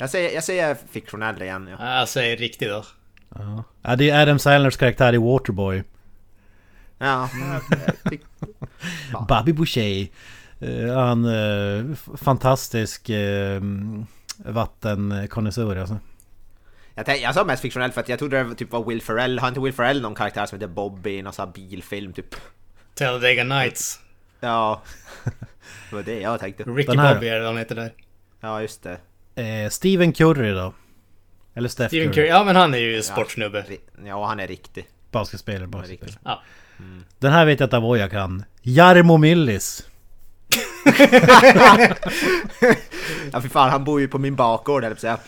Jag 0.00 0.10
säger, 0.10 0.34
jag 0.34 0.44
säger 0.44 0.76
fiktionell 0.90 1.42
igen. 1.42 1.68
Ja. 1.70 1.76
Ja, 1.86 1.98
Jag 1.98 2.08
säger 2.08 2.36
riktigt 2.36 2.68
då. 2.68 2.84
Ja. 3.34 3.64
ja, 3.82 3.96
det 3.96 4.10
är 4.10 4.22
Adam 4.22 4.38
Sandlers 4.38 4.76
karaktär 4.76 5.14
i 5.14 5.16
Waterboy. 5.18 5.84
Ja. 6.98 7.28
Bobby 9.28 9.52
Boucher. 9.52 10.08
Eh, 10.60 10.94
han 10.96 11.24
f- 11.92 12.08
fantastisk 12.16 13.08
eh, 13.08 13.60
vattenkonnässör 14.36 15.76
alltså. 15.76 15.98
jag, 16.94 17.06
tänk, 17.06 17.22
jag 17.22 17.34
sa 17.34 17.44
mest 17.44 17.62
fiktionell 17.62 17.92
för 17.92 18.00
att 18.00 18.08
jag 18.08 18.18
trodde 18.18 18.44
det 18.44 18.54
typ 18.54 18.72
var 18.72 18.84
Will 18.84 19.02
Ferrell. 19.02 19.38
Har 19.38 19.48
inte 19.48 19.60
Will 19.60 19.72
Ferrell 19.72 20.00
någon 20.02 20.14
karaktär 20.14 20.46
som 20.46 20.56
heter 20.60 20.72
Bobby 20.74 21.10
i 21.18 21.22
någon 21.22 21.32
sån 21.32 21.46
här 21.46 21.52
bilfilm 21.54 22.12
typ? 22.12 22.34
Talladega 22.94 23.44
Nights. 23.44 24.00
Ja. 24.40 24.82
Det 25.90 25.96
var 25.96 26.02
det 26.02 26.20
jag 26.20 26.40
tänkte. 26.40 26.62
Ricky 26.62 26.96
Bobby 26.96 27.28
är 27.28 27.40
det 27.40 27.46
han 27.46 27.56
heter 27.58 27.74
där. 27.74 27.92
Ja, 28.40 28.62
just 28.62 28.82
det. 28.82 28.98
Eh, 29.34 29.68
Stephen 29.70 30.12
Curry 30.12 30.52
då? 30.52 30.72
Eller 31.54 31.68
Steph 31.68 31.88
Steven 31.88 32.12
Curry? 32.12 32.14
Curry. 32.14 32.28
Ja, 32.28 32.44
men 32.44 32.56
han 32.56 32.74
är 32.74 32.78
ju 32.78 33.02
sportsnubbe. 33.02 33.62
Ri- 33.68 34.06
Ja, 34.06 34.26
han 34.26 34.40
är 34.40 34.46
riktig. 34.46 34.86
Basketspelare, 35.10 35.66
basketspelare. 35.66 36.18
Ja. 36.24 36.42
Den 37.18 37.32
här 37.32 37.44
vet 37.46 37.60
jag 37.60 37.66
att 37.66 37.74
Avoya 37.74 38.08
kan. 38.08 38.44
Jarmo 38.62 39.16
Myllys. 39.16 39.84
ja, 43.32 43.40
för 43.40 43.48
fan, 43.48 43.70
han 43.70 43.84
bor 43.84 44.00
ju 44.00 44.08
på 44.08 44.18
min 44.18 44.34
bakgård, 44.34 44.84
eller 44.84 44.96
säga. 44.96 45.18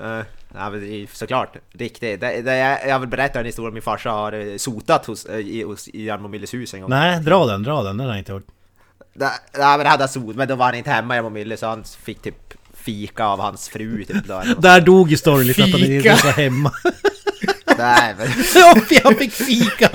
Uh, 0.00 0.20
ja, 0.54 0.72
såklart, 1.12 1.56
riktigt. 1.72 2.20
Det, 2.20 2.42
det, 2.42 2.56
jag, 2.56 2.88
jag 2.88 2.98
vill 2.98 3.08
berätta 3.08 3.40
en 3.40 3.46
historia 3.46 3.68
om 3.68 3.74
min 3.74 3.82
farsa 3.82 4.10
har 4.10 4.32
eh, 4.32 4.56
sotat 4.56 5.06
hos, 5.06 5.24
eh, 5.26 5.38
i, 5.38 5.62
hos, 5.62 5.88
i 5.88 6.04
Jarmo 6.04 6.28
Milles 6.28 6.54
hus 6.54 6.74
en 6.74 6.80
gång. 6.80 6.90
Nej, 6.90 7.20
dra 7.20 7.46
den, 7.46 7.62
dra 7.62 7.82
den. 7.82 7.96
Den 7.96 8.06
har 8.06 8.14
jag 8.14 8.18
inte 8.20 8.32
hört. 8.32 8.46
Nej, 9.14 9.30
men 9.52 9.78
det 9.78 9.88
hade 9.88 10.02
han 10.02 10.08
sot, 10.08 10.36
men 10.36 10.48
då 10.48 10.54
var 10.54 10.66
han 10.66 10.74
inte 10.74 10.90
hemma 10.90 11.14
Jarmo 11.16 11.28
Mille 11.30 11.56
så 11.56 11.66
han 11.66 11.84
fick 11.84 12.22
typ 12.22 12.54
fika 12.88 13.24
av 13.24 13.40
hans 13.40 13.68
fru 13.68 14.04
typ 14.04 14.24
då. 14.24 14.42
Där 14.58 14.80
dog 14.80 15.10
ju 15.10 15.16
storyn 15.16 15.46
lite 15.46 15.64
att 15.64 15.70
han 15.70 15.80
inte 15.80 16.08
var 16.08 16.32
hemma. 16.32 16.72
Nej 17.78 18.14
men, 18.18 18.28
jag 19.04 19.18
fick 19.18 19.32
fika! 19.32 19.90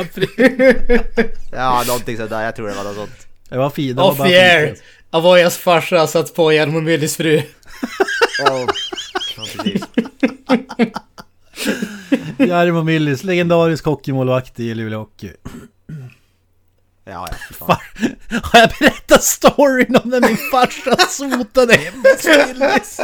ja 1.51 1.84
någonting 1.88 2.17
sådär, 2.17 2.41
jag 2.41 2.56
tror 2.56 2.67
det 2.67 2.73
var 2.75 2.84
något 2.84 2.95
sånt. 2.95 3.27
Det 3.49 3.58
var 3.58 3.69
fint. 3.69 3.95
Det 3.95 4.01
var 4.01 4.12
Off 4.12 4.17
the 4.17 4.38
air! 4.38 4.75
Avoyas 5.10 5.58
farsa 5.58 6.08
satt 6.08 6.36
på 6.36 6.53
Jarmo 6.53 6.82
Myllys 6.82 7.17
fru. 7.17 7.41
Ja, 8.39 8.67
ja, 9.38 9.45
precis. 9.56 9.84
Jarmo 12.38 12.84
Myllys, 12.84 13.23
legendarisk 13.23 13.86
hockeymålvakt 13.86 14.60
i 14.60 14.73
Luleå 14.73 14.99
Hockey. 14.99 15.32
Ja, 17.05 17.27
ja, 17.59 17.65
har 18.43 18.59
jag 18.59 18.69
berättat 18.79 19.23
storyn 19.23 19.95
om 19.95 20.09
när 20.09 20.21
min 20.21 20.37
farsa 20.51 20.97
sotade 21.09 21.73
hemma 21.73 22.03
hos 22.13 22.25
Myllys? 22.25 22.97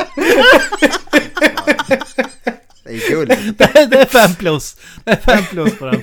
Det 2.83 2.89
är 2.95 3.09
guld. 3.09 3.29
Det 3.57 3.63
är, 3.63 3.87
det 3.87 4.01
är 4.01 4.05
fem 4.05 4.35
plus. 4.35 4.77
Det 5.03 5.11
är 5.11 5.15
fem 5.15 5.43
plus 5.49 5.77
på 5.79 5.85
den. 5.85 6.01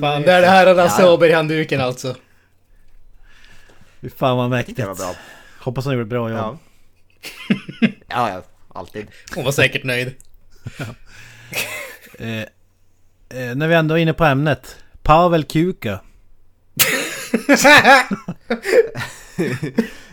Fan, 0.00 0.22
det 0.22 0.32
är 0.32 0.40
det 0.40 0.46
här 0.46 0.74
Lasse 0.74 1.02
Ja. 1.02 1.12
Åberg-handduken 1.12 1.80
alltså. 1.80 2.16
Fy 4.00 4.10
fan 4.10 4.36
vad 4.36 4.50
mäktigt. 4.50 4.76
Det 4.76 4.86
var 4.86 4.94
bra. 4.94 5.14
Hoppas 5.58 5.84
han 5.84 5.94
gjorde 5.94 6.02
ett 6.02 6.08
bra 6.08 6.30
jobb. 6.30 6.38
Ja. 6.38 6.58
Ja, 8.08 8.28
ja, 8.30 8.42
alltid. 8.74 9.06
Hon 9.34 9.44
var 9.44 9.52
säkert 9.52 9.84
nöjd. 9.84 10.14
Eh, 12.18 12.40
eh, 13.40 13.54
när 13.54 13.68
vi 13.68 13.74
ändå 13.74 13.94
är 13.94 13.98
inne 14.02 14.12
på 14.12 14.24
ämnet. 14.24 14.76
Pavel 15.02 15.44
Kuka. 15.44 16.00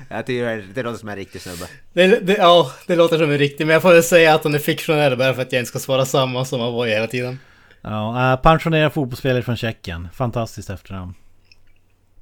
Jag 0.09 0.25
tycker 0.25 0.45
det, 0.45 0.63
det 0.73 0.83
låter 0.83 0.99
som 0.99 1.09
en 1.09 1.15
riktig 1.15 1.41
snubbe. 1.41 1.65
Det, 1.93 2.07
det, 2.07 2.33
ja, 2.37 2.71
det 2.87 2.95
låter 2.95 3.17
som 3.17 3.31
en 3.31 3.37
riktig, 3.37 3.67
men 3.67 3.73
jag 3.73 3.81
får 3.81 3.93
väl 3.93 4.03
säga 4.03 4.35
att 4.35 4.43
han 4.43 4.55
är 4.55 4.59
fiktionell 4.59 5.17
bara 5.17 5.33
för 5.33 5.41
att 5.41 5.51
jag 5.51 5.59
inte 5.59 5.69
ska 5.69 5.79
svara 5.79 6.05
samma 6.05 6.45
som 6.45 6.61
Avoya 6.61 6.93
hela 6.95 7.07
tiden. 7.07 7.39
Ja, 7.81 8.31
eh, 8.33 8.39
pensionerad 8.41 8.93
fotbollsspelare 8.93 9.43
från 9.43 9.57
Tjeckien. 9.57 10.07
Fantastiskt 10.13 10.69
efternamn. 10.69 11.13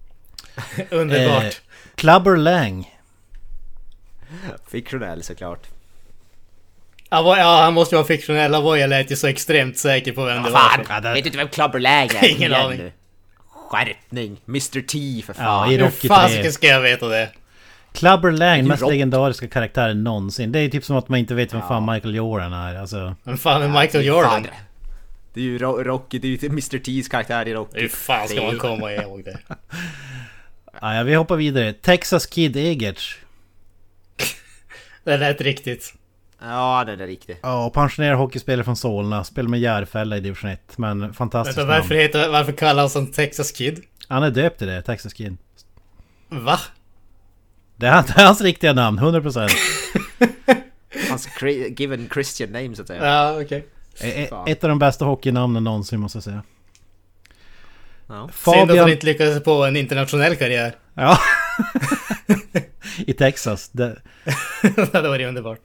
Underbart. 0.89 1.43
Eh, 1.43 1.49
Clubber 1.95 2.36
Lang. 2.38 2.91
Fiktionell 4.71 5.23
såklart. 5.23 5.67
Avoya, 7.10 7.39
ja, 7.41 7.62
han 7.62 7.73
måste 7.73 7.95
ju 7.95 7.97
vara 7.97 8.08
fiktionell. 8.08 8.55
Avoya 8.55 8.88
lät 8.88 9.12
ju 9.12 9.15
så 9.15 9.27
extremt 9.27 9.77
säker 9.77 10.12
på 10.12 10.25
vem 10.25 10.43
det 10.43 10.49
var. 10.49 10.60
Fan! 10.60 10.86
Ja, 10.89 10.99
det- 10.99 11.13
Vet 11.13 11.23
du 11.23 11.27
inte 11.27 11.38
vem 11.38 11.47
Clubber 11.49 11.79
Lang 11.79 12.08
är? 12.08 12.29
Ingen 12.38 12.53
aning. 12.53 12.91
Skärpning! 13.69 14.38
Mr 14.47 14.82
T 14.82 15.21
för 15.25 15.34
Ja, 15.34 15.43
fan. 15.43 15.71
i 15.71 15.78
Hur 15.78 15.84
Rocky 15.84 15.99
3. 15.99 16.10
fasiken 16.10 16.51
ska 16.54 16.67
jag 16.67 16.82
veta 16.82 17.08
det? 17.08 17.30
Clubber 17.93 18.32
Lang, 18.32 18.67
mest 18.67 18.82
rock. 18.82 18.91
legendariska 18.91 19.47
karaktären 19.47 20.04
någonsin. 20.04 20.51
Det 20.51 20.60
är 20.60 20.69
typ 20.69 20.86
som 20.86 20.95
att 20.97 21.10
man 21.10 21.19
inte 21.19 21.34
vet 21.36 21.54
vem 21.54 21.62
fan 21.62 21.93
Michael 21.93 22.15
Jordan 22.15 22.54
är. 22.54 22.75
Alltså, 22.75 23.15
Vem 23.23 23.38
fan 23.38 23.62
är 23.62 23.67
Michael 23.67 23.89
Fan, 23.91 24.04
Jordan? 24.04 24.47
Det 25.34 25.39
är 25.39 25.43
ju 25.43 25.58
Ro- 25.58 25.84
Rocky, 25.84 26.19
det 26.19 26.28
är 26.28 26.43
ju 26.43 26.49
Mr 26.49 26.78
T's 26.78 27.10
karaktär 27.10 27.47
i 27.47 27.54
Rocky. 27.54 27.82
Hur 27.82 27.88
fan 27.88 28.28
ska 28.28 28.41
man 28.43 28.58
komma 28.58 28.91
ihåg 28.93 29.23
det? 29.25 29.38
ja, 30.82 31.04
vi 31.04 31.13
hoppar 31.15 31.36
vidare. 31.36 31.73
Texas 31.73 32.25
Kid 32.25 32.56
Egerts. 32.58 33.15
Det 35.04 35.17
lät 35.17 35.41
riktigt. 35.41 35.93
Ja, 36.41 36.84
den 36.88 37.00
är 37.02 37.08
riktig. 37.08 37.38
Ja, 37.43 37.69
pensionerad 37.74 38.17
hockeyspelare 38.17 38.63
från 38.63 38.76
Solna. 38.76 39.24
Spelar 39.24 39.50
med 39.50 39.60
Järfälla 39.60 40.17
i 40.17 40.19
division 40.19 40.50
1. 40.50 40.78
Men 40.78 41.13
fantastiskt 41.13 41.58
Vänta, 41.58 41.71
varför, 41.74 41.95
heter, 41.95 42.30
varför 42.30 42.52
kallas 42.52 42.95
han 42.95 43.12
Texas 43.12 43.52
Kid? 43.52 43.84
Han 44.08 44.24
är 44.24 44.32
döpt 44.32 44.58
till 44.58 44.67
det, 44.67 44.82
Texas 44.82 45.13
Kid. 45.13 45.38
Va? 46.30 46.60
Det 47.76 47.86
är, 47.88 47.91
han- 47.91 48.04
det 48.15 48.21
är 48.21 48.26
hans 48.26 48.41
riktiga 48.41 48.74
namn, 48.74 49.00
100%. 49.00 49.50
Hans 51.10 51.28
given 51.78 52.10
Christian 52.13 52.50
name 52.52 52.76
så 52.76 52.82
att 52.82 52.88
säga. 52.88 53.06
Ja, 53.06 53.41
okej. 53.41 53.65
E- 54.02 54.28
Fan. 54.30 54.48
Ett 54.48 54.63
av 54.63 54.69
de 54.69 54.80
bästa 54.80 55.06
hockeynamnen 55.06 55.63
någonsin 55.63 56.00
måste 56.00 56.17
jag 56.17 56.24
säga. 56.24 56.43
Ja. 58.08 58.30
Synd 58.34 58.71
att 58.71 58.78
han 58.78 58.89
inte 58.91 59.06
lyckades 59.06 59.43
på 59.43 59.65
en 59.65 59.76
internationell 59.76 60.36
karriär. 60.36 60.76
Ja. 60.93 61.17
I 62.98 63.13
Texas. 63.13 63.69
Det, 63.69 64.02
det 64.76 64.93
hade 64.93 65.10
varit 65.10 65.28
underbart. 65.28 65.60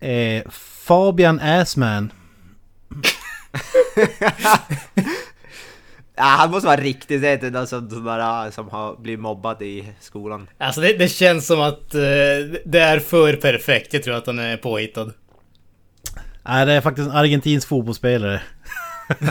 Eh, 0.00 0.42
Fabian 0.86 1.40
Assman. 1.40 2.12
Ja, 6.16 6.24
han 6.26 6.50
måste 6.50 6.66
vara 6.66 6.80
riktigt 6.80 7.22
det 7.22 7.28
är 7.42 7.50
någon 7.50 7.66
som, 7.66 7.90
som, 7.90 8.04
bara, 8.04 8.52
som 8.52 8.68
har 8.68 8.96
blivit 8.96 9.20
mobbad 9.20 9.62
i 9.62 9.92
skolan. 10.00 10.48
Alltså 10.58 10.80
det, 10.80 10.92
det 10.98 11.08
känns 11.08 11.46
som 11.46 11.60
att 11.60 11.94
eh, 11.94 12.00
det 12.64 12.78
är 12.80 12.98
för 12.98 13.36
perfekt. 13.36 13.94
Jag 13.94 14.02
tror 14.02 14.14
att 14.14 14.26
han 14.26 14.38
är 14.38 14.56
påhittad. 14.56 15.10
Nej, 16.42 16.66
det 16.66 16.72
är 16.72 16.80
faktiskt 16.80 17.08
en 17.10 17.16
argentinsk 17.16 17.68
fotbollsspelare. 17.68 18.42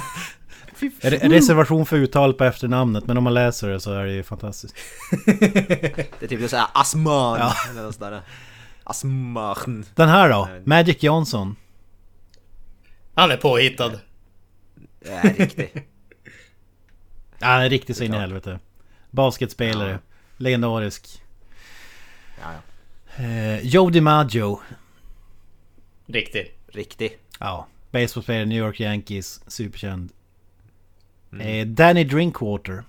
Re- 1.02 1.30
Reservation 1.30 1.86
för 1.86 1.98
uttal 1.98 2.34
på 2.34 2.44
efternamnet, 2.44 3.08
men 3.08 3.18
om 3.18 3.24
man 3.24 3.34
läser 3.34 3.70
det 3.70 3.80
så 3.80 3.94
är 3.94 4.06
det 4.06 4.14
ju 4.14 4.24
fantastiskt. 4.24 4.76
Det 5.26 6.22
är 6.22 6.28
typ 6.28 6.50
såhär 6.50 6.68
Asman 6.74 7.40
Ja. 7.40 7.54
eller 7.72 7.82
något 7.82 7.96
sådär. 7.96 8.22
Asman. 8.90 9.86
Den 9.96 10.10
här 10.10 10.30
då? 10.30 10.50
Magic 10.64 11.04
Johnson. 11.04 11.56
Han 13.14 13.32
är 13.32 13.38
påhittad. 13.38 13.92
Riktigt. 15.24 15.74
Ja, 17.42 17.48
han 17.48 17.62
är 17.62 17.70
riktigt 17.70 17.98
så 17.98 18.04
in 18.04 18.14
i 18.14 18.18
helvete. 18.18 18.60
Basketspelare. 19.12 19.92
Ja. 19.92 19.98
Legendarisk. 20.38 21.24
Ja, 22.42 22.52
ja. 23.18 23.24
Eh, 23.24 23.60
Joe 23.66 23.90
DiMaggio. 23.90 24.60
Riktig. 26.06 26.58
Riktig. 26.68 27.18
Ja. 27.40 27.68
Baseballspelare, 27.92 28.46
New 28.46 28.58
York 28.58 28.80
Yankees. 28.80 29.42
Superkänd. 29.48 30.12
Eh, 31.40 31.68
Danny 31.68 32.04
Drinkwater. 32.04 32.84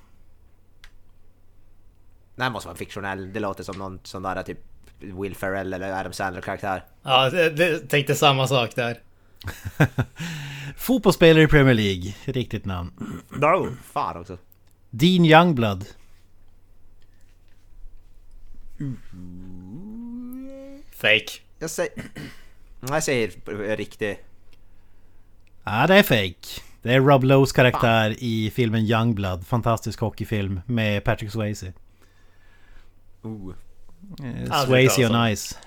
Det 2.36 2.42
här 2.42 2.50
måste 2.50 2.68
vara 2.68 2.76
fiktionell. 2.78 3.32
Det 3.32 3.40
låter 3.40 3.64
som 3.64 3.78
någon 3.78 4.00
sån 4.02 4.22
där 4.22 4.42
typ 4.42 4.58
Will 5.00 5.34
Ferrell 5.34 5.72
eller 5.72 6.00
Adam 6.00 6.12
Sandler 6.12 6.40
karaktär. 6.40 6.84
Ja, 7.02 7.30
det, 7.30 7.50
det, 7.50 7.78
tänkte 7.78 8.14
samma 8.14 8.46
sak 8.46 8.74
där. 8.74 9.00
Fotbollsspelare 10.76 11.42
i 11.42 11.46
Premier 11.46 11.74
League. 11.74 12.14
Riktigt 12.24 12.64
namn. 12.64 12.92
No. 13.28 13.68
Fan 13.92 14.16
också. 14.16 14.38
Dean 14.90 15.24
Youngblood. 15.24 15.86
Fake. 20.92 21.40
Jag 21.58 21.70
säger... 21.70 21.92
Jag 22.80 23.02
säger 23.02 23.76
riktig. 23.76 24.20
Ja, 25.64 25.86
det 25.86 25.94
är 25.94 26.02
fake. 26.02 26.60
Det 26.82 26.92
är 26.92 27.00
Rob 27.00 27.24
Lowe's 27.24 27.54
karaktär 27.54 28.16
i 28.18 28.50
filmen 28.54 28.80
Youngblood. 28.80 29.46
Fantastisk 29.46 30.00
hockeyfilm 30.00 30.60
med 30.66 31.04
Patrick 31.04 31.32
Swayze. 31.32 31.72
Ooh. 33.22 33.54
Eh, 34.24 34.64
Swayze 34.66 35.06
om. 35.06 35.14
on 35.14 35.36
Ice. 35.36 35.58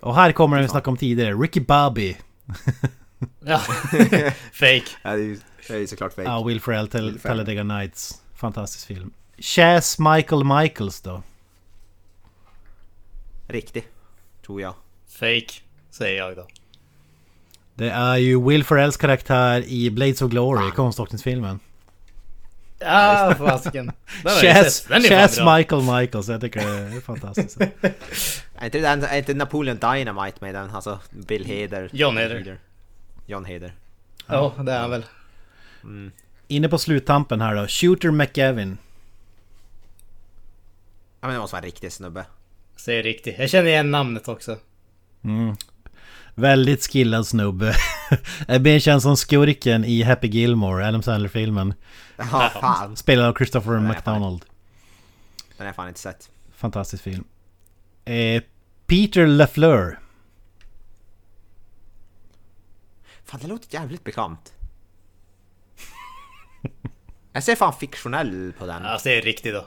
Och 0.00 0.14
här 0.14 0.32
kommer 0.32 0.56
den 0.56 0.64
vi 0.64 0.68
snackade 0.68 0.90
om 0.90 0.96
tidigare. 0.96 1.32
Ricky 1.34 1.60
Bobby. 1.60 2.16
Ja. 3.44 3.58
Fake. 4.52 4.82
Ja, 5.02 5.10
det 5.10 5.10
är 5.10 5.16
ju 5.18 5.38
det 5.68 5.74
är 5.74 5.78
ju 5.78 5.86
såklart 5.86 6.12
fake. 6.12 6.28
Ja, 6.28 6.42
Will 6.44 6.60
Ferrell, 6.60 6.88
Tal- 6.88 7.00
Will 7.04 7.18
Ferrell. 7.20 7.36
Talladega 7.38 7.62
Nights. 7.62 8.22
Fantastisk 8.34 8.86
film. 8.86 9.10
Chas 9.38 9.98
Michael 9.98 10.44
Michaels 10.44 11.00
då? 11.00 11.22
Riktig. 13.48 13.88
Tror 14.46 14.60
jag. 14.60 14.74
Fake. 15.08 15.46
Säger 15.90 16.18
jag 16.18 16.36
då. 16.36 16.46
Det 17.74 17.90
är 17.90 18.16
ju 18.16 18.48
Will 18.48 18.64
Ferrells 18.64 18.96
karaktär 18.96 19.64
i 19.66 19.90
Blades 19.90 20.22
of 20.22 20.30
Glory, 20.30 20.70
konståkningsfilmen. 20.70 21.58
Ja, 21.58 21.58
fasiken. 21.58 21.58
Den 21.58 21.60
har 21.60 21.60
jag 21.60 21.60
Chas, 21.60 21.60
sett. 21.60 22.71
Den 22.71 22.71
är 25.04 25.08
Chas 25.08 25.36
fan 25.36 25.44
bra. 25.44 25.56
Michael 25.56 25.82
Michaels, 25.82 26.28
jag 26.28 26.40
tycker 26.40 26.60
det 26.60 26.96
är 26.96 27.00
fantastiskt. 27.00 27.60
Är 28.54 28.64
inte, 28.64 28.78
den, 28.78 29.04
är 29.04 29.18
inte 29.18 29.34
Napoleon 29.34 29.76
Dynamite 29.76 30.36
med 30.40 30.54
den? 30.54 30.70
Alltså 30.70 30.98
Bill 31.10 31.44
Hader. 31.46 31.90
John 31.92 32.16
Hader. 32.16 32.58
John 33.26 33.44
Hader. 33.44 33.72
Ja, 34.26 34.54
det 34.58 34.72
är 34.72 34.80
han 34.80 34.90
väl. 34.90 35.04
Inne 36.48 36.68
på 36.68 36.78
sluttampen 36.78 37.40
här 37.40 37.54
då. 37.54 37.66
Shooter 37.68 38.10
McGavin. 38.10 38.78
Ja 41.20 41.26
men 41.26 41.34
det 41.34 41.40
måste 41.40 41.54
vara 41.54 41.62
en 41.62 41.64
riktig 41.64 41.92
snubbe. 41.92 42.24
Säger 42.76 43.02
riktigt. 43.02 43.38
Jag 43.38 43.50
känner 43.50 43.68
igen 43.68 43.90
namnet 43.90 44.28
också. 44.28 44.56
Mm. 45.24 45.56
Väldigt 46.34 46.92
skillad 46.92 47.26
snubbe. 47.26 47.74
Jag 48.48 48.62
blir 48.62 48.80
känd 48.80 49.02
som 49.02 49.16
skurken 49.16 49.84
i 49.84 50.02
Happy 50.02 50.28
Gilmore, 50.28 50.88
Adam 50.88 51.02
Sandler-filmen. 51.02 51.74
Ja 52.16 52.50
fan. 52.60 52.96
Spelad 52.96 53.26
av 53.26 53.34
Christopher 53.34 53.72
Ja, 53.74 53.80
McDonald. 53.80 54.44
har 55.58 55.66
jag 55.66 55.74
fan 55.74 55.88
inte 55.88 56.00
sett. 56.00 56.30
Fantastisk 56.56 57.02
film. 57.02 57.24
Eh, 58.04 58.42
Peter 58.86 59.26
LaFleur. 59.26 59.98
Fan, 63.24 63.40
det 63.42 63.46
låter 63.48 63.74
jävligt 63.74 64.04
bekant. 64.04 64.52
Jag 67.32 67.42
ser 67.42 67.56
fan 67.56 67.72
fiktionell 67.72 68.52
på 68.58 68.66
den. 68.66 68.86
Alltså 68.86 69.08
det 69.08 69.18
är 69.18 69.22
riktigt 69.22 69.54
då. 69.54 69.64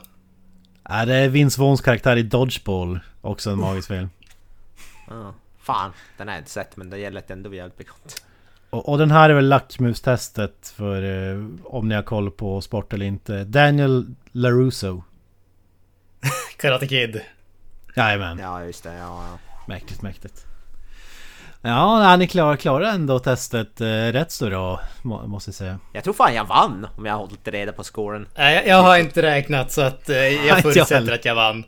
Ja, 0.88 1.04
det 1.04 1.14
är 1.14 1.28
Vince 1.28 1.60
Vaughns 1.60 1.80
karaktär 1.80 2.16
i 2.16 2.22
Dodgeball. 2.22 3.00
Också 3.20 3.50
en 3.50 3.58
magisk 3.58 3.88
film. 3.88 4.10
Ja. 5.08 5.34
Fan, 5.66 5.92
den 6.16 6.28
har 6.28 6.34
jag 6.34 6.40
inte 6.40 6.50
sett 6.50 6.76
men 6.76 6.90
det 6.90 6.98
gäller 6.98 7.22
ändå 7.28 7.54
jävligt 7.54 7.78
bekant. 7.78 8.24
Och, 8.70 8.88
och 8.88 8.98
den 8.98 9.10
här 9.10 9.30
är 9.30 9.34
väl 9.34 9.48
lackmustestet 9.48 10.74
för 10.76 11.02
eh, 11.02 11.44
om 11.64 11.88
ni 11.88 11.94
har 11.94 12.02
koll 12.02 12.30
på 12.30 12.60
sport 12.60 12.92
eller 12.92 13.06
inte. 13.06 13.44
Daniel 13.44 14.06
LaRusso. 14.32 15.02
Karate 16.56 16.86
Kid. 16.86 17.20
Jajamän. 17.96 18.38
Ja, 18.38 18.64
just 18.64 18.82
det. 18.82 18.94
Ja, 18.94 19.24
ja. 19.30 19.38
Mäktigt, 19.68 20.02
mäktigt. 20.02 20.46
Ja, 21.62 21.98
nej, 21.98 22.18
ni 22.18 22.26
klarar, 22.26 22.56
klarar 22.56 22.86
ändå 22.86 23.18
testet 23.18 23.80
eh, 23.80 23.86
rätt 23.86 24.32
så 24.32 24.46
bra, 24.46 24.80
må, 25.02 25.26
måste 25.26 25.48
jag 25.48 25.54
säga. 25.54 25.78
Jag 25.92 26.04
tror 26.04 26.14
fan 26.14 26.34
jag 26.34 26.44
vann 26.44 26.86
om 26.96 27.06
jag 27.06 27.12
har 27.12 27.20
hållit 27.20 27.48
reda 27.48 27.72
på 27.72 27.84
scoren. 27.84 28.28
Nej, 28.36 28.54
jag, 28.54 28.66
jag 28.66 28.82
har 28.82 28.98
inte 28.98 29.22
räknat 29.22 29.72
så 29.72 29.80
att 29.80 30.08
eh, 30.08 30.16
jag 30.46 30.62
förutsätter 30.62 31.12
att 31.12 31.24
jag 31.24 31.34
vann. 31.34 31.64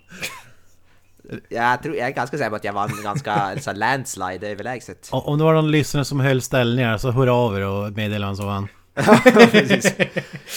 Jag, 1.48 1.82
tror, 1.82 1.96
jag 1.96 2.06
är 2.06 2.12
ganska 2.12 2.38
säker 2.38 2.50
på 2.50 2.56
att 2.56 2.64
jag 2.64 2.72
vann 2.72 2.90
ganska 3.02 3.52
så 3.60 3.70
här 3.70 3.76
landslide 3.76 4.48
överlägset. 4.48 5.08
Om 5.10 5.38
det 5.38 5.44
var 5.44 5.54
någon 5.54 5.70
lyssnare 5.70 6.04
som 6.04 6.20
höll 6.20 6.42
ställningar 6.42 6.98
så 6.98 7.10
hör 7.10 7.26
av 7.26 7.56
er 7.56 7.66
och 7.66 7.92
meddela 7.92 8.34
så 8.34 8.48
han. 8.48 8.68
Precis. 9.50 9.94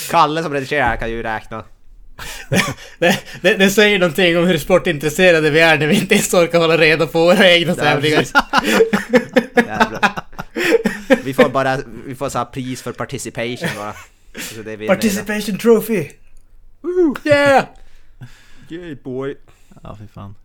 Kalle 0.10 0.44
som 0.44 0.54
redigerar 0.54 0.86
här 0.86 0.98
kan 0.98 1.10
ju 1.10 1.24
räkna. 1.24 1.64
Det, 3.00 3.20
det, 3.42 3.54
det 3.54 3.70
säger 3.70 4.00
någonting 4.00 4.38
om 4.38 4.48
hur 4.48 4.58
sportintresserade 4.58 5.50
vi 5.50 5.60
är 5.60 5.78
när 5.78 5.88
vi 5.88 5.96
inte 5.96 6.16
ens 6.16 6.34
orkar 6.34 6.60
hålla 6.60 6.78
reda 6.78 7.08
på 7.08 7.20
våra 7.20 7.52
egna 7.52 7.76
tävlingar. 7.76 8.26
Vi 11.24 11.34
får 11.34 11.50
bara, 11.50 11.78
vi 12.06 12.16
får 12.16 12.30
så 12.30 12.38
här 12.38 12.46
pris 12.46 12.82
för 12.82 12.92
participation 12.92 13.70
bara. 13.78 13.94
Så 14.40 14.62
det 14.62 14.72
är 14.72 14.78
vi 14.78 14.88
Participation 14.88 15.58
trophy! 15.58 16.10
Woo, 16.82 17.16
yeah! 17.24 17.66
Yay 18.70 18.96
boy. 18.96 19.36
Ja, 19.84 19.98
fy 20.00 20.08
fan. 20.08 20.36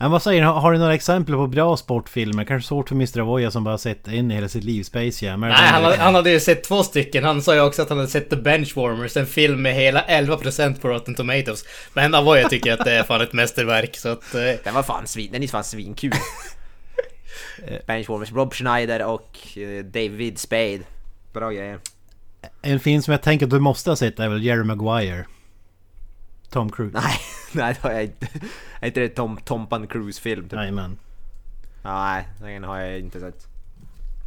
Men 0.00 0.10
vad 0.10 0.22
säger 0.22 0.40
ni? 0.40 0.46
Har 0.46 0.54
har 0.60 0.72
du 0.72 0.78
några 0.78 0.94
exempel 0.94 1.34
på 1.34 1.46
bra 1.46 1.76
sportfilmer? 1.76 2.44
Kanske 2.44 2.68
svårt 2.68 2.88
för 2.88 2.94
Mr. 2.94 3.20
Avoya 3.20 3.50
som 3.50 3.64
bara 3.64 3.78
sett 3.78 4.08
en 4.08 4.30
i 4.30 4.34
hela 4.34 4.48
sitt 4.48 4.64
liv, 4.64 4.82
Space 4.82 5.24
Jam. 5.26 5.40
Nej, 5.40 5.52
han, 5.52 5.84
hade- 5.84 5.96
han 5.96 6.14
hade 6.14 6.30
ju 6.30 6.40
sett 6.40 6.64
två 6.64 6.82
stycken. 6.82 7.24
Han 7.24 7.42
sa 7.42 7.54
ju 7.54 7.60
också 7.60 7.82
att 7.82 7.88
han 7.88 7.98
hade 7.98 8.10
sett 8.10 8.30
The 8.30 8.36
Benchwarmers, 8.36 9.16
en 9.16 9.26
film 9.26 9.62
med 9.62 9.74
hela 9.74 10.02
11% 10.02 10.80
på 10.80 10.88
Rotten 10.88 11.14
Tomatoes. 11.14 11.64
Men 11.94 12.14
Avoya 12.14 12.48
tycker 12.48 12.72
att 12.72 12.84
det 12.84 12.92
är 12.92 13.02
fan 13.02 13.20
ett 13.20 13.32
mästerverk, 13.32 13.96
så 13.96 14.08
att... 14.08 14.34
Eh, 14.34 14.40
Den 14.64 14.74
var 14.74 14.82
fan 14.82 15.06
svin, 15.06 15.28
den 15.32 15.42
är 15.42 15.46
fan 15.48 15.64
svinkul. 15.64 16.12
Benchwarmers, 17.86 18.32
Rob 18.32 18.54
Schneider 18.54 19.04
och 19.06 19.38
eh, 19.58 19.84
David 19.84 20.38
Spade. 20.38 20.80
Bra 21.32 21.50
grejer. 21.50 21.78
En 22.62 22.80
film 22.80 23.02
som 23.02 23.12
jag 23.12 23.22
tänker 23.22 23.46
att 23.46 23.50
du 23.50 23.58
måste 23.60 23.90
ha 23.90 23.96
sett 23.96 24.18
är 24.20 24.28
väl 24.28 24.44
Jerry 24.44 24.64
Maguire. 24.64 25.24
Tom 26.50 26.70
Cruise. 26.72 27.00
Nej, 27.00 27.18
nej 27.52 27.74
det 27.82 27.88
har 27.88 27.94
jag 27.94 28.04
inte. 28.04 28.26
Är 28.80 28.86
inte 28.86 29.00
det 29.00 29.08
Tom, 29.08 29.36
Tompan 29.44 29.86
Cruise 29.86 30.20
film? 30.20 30.42
Typ? 30.48 30.52
Jajamän. 30.52 30.98
Ja, 31.82 32.22
nej, 32.40 32.54
den 32.54 32.64
har 32.64 32.78
jag 32.78 32.98
inte 33.00 33.20
sett. 33.20 33.46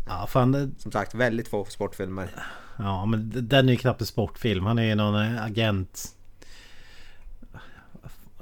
Ja, 0.07 0.27
fan. 0.27 0.51
det- 0.51 0.69
Som 0.77 0.91
sagt, 0.91 1.15
väldigt 1.15 1.47
få 1.47 1.65
sportfilmer. 1.65 2.29
Ja, 2.77 3.05
men 3.05 3.31
den 3.47 3.69
är 3.69 3.73
ju 3.73 3.79
knappt 3.79 4.01
en 4.01 4.07
sportfilm. 4.07 4.65
Han 4.65 4.79
är 4.79 4.83
ju 4.83 4.95
någon 4.95 5.15
eh, 5.35 5.43
agent. 5.45 6.15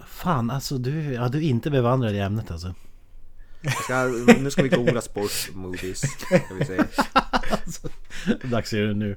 Fan, 0.08 0.50
alltså 0.52 0.78
du, 0.78 1.14
ja, 1.14 1.28
du 1.28 1.38
är 1.38 1.42
inte 1.50 1.70
bevandrad 1.72 2.16
i 2.16 2.20
ämnet 2.20 2.52
alltså. 2.52 2.74
Ska, 3.84 4.06
nu 4.40 4.52
ska 4.52 4.64
vi 4.64 4.70
googla 4.70 5.02
sportmovies. 5.02 6.00
Ska 6.00 6.40
vi 6.60 6.66
se. 6.66 6.78
Dags 8.48 8.74
att 8.74 8.80
göra 8.80 8.88
det 8.88 8.94
nu. 8.94 9.16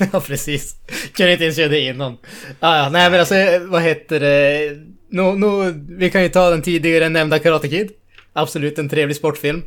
ja, 0.12 0.20
precis. 0.20 0.76
Kunde 1.12 1.32
inte 1.32 1.44
ens 1.44 1.58
göra 1.58 1.68
det 1.68 1.80
innan. 1.80 2.18
Ah, 2.60 2.76
ja, 2.76 2.88
nej 2.88 3.10
men 3.10 3.20
alltså, 3.20 3.34
vad 3.66 3.82
heter 3.82 4.20
det? 4.20 4.70
No, 5.08 5.22
no, 5.22 5.74
vi 5.88 6.10
kan 6.10 6.22
ju 6.22 6.28
ta 6.28 6.50
den 6.50 6.62
tidigare 6.62 7.08
nämnda 7.08 7.38
Karate 7.38 7.68
Kid. 7.68 7.90
Absolut 8.32 8.78
en 8.78 8.88
trevlig 8.88 9.16
sportfilm. 9.16 9.62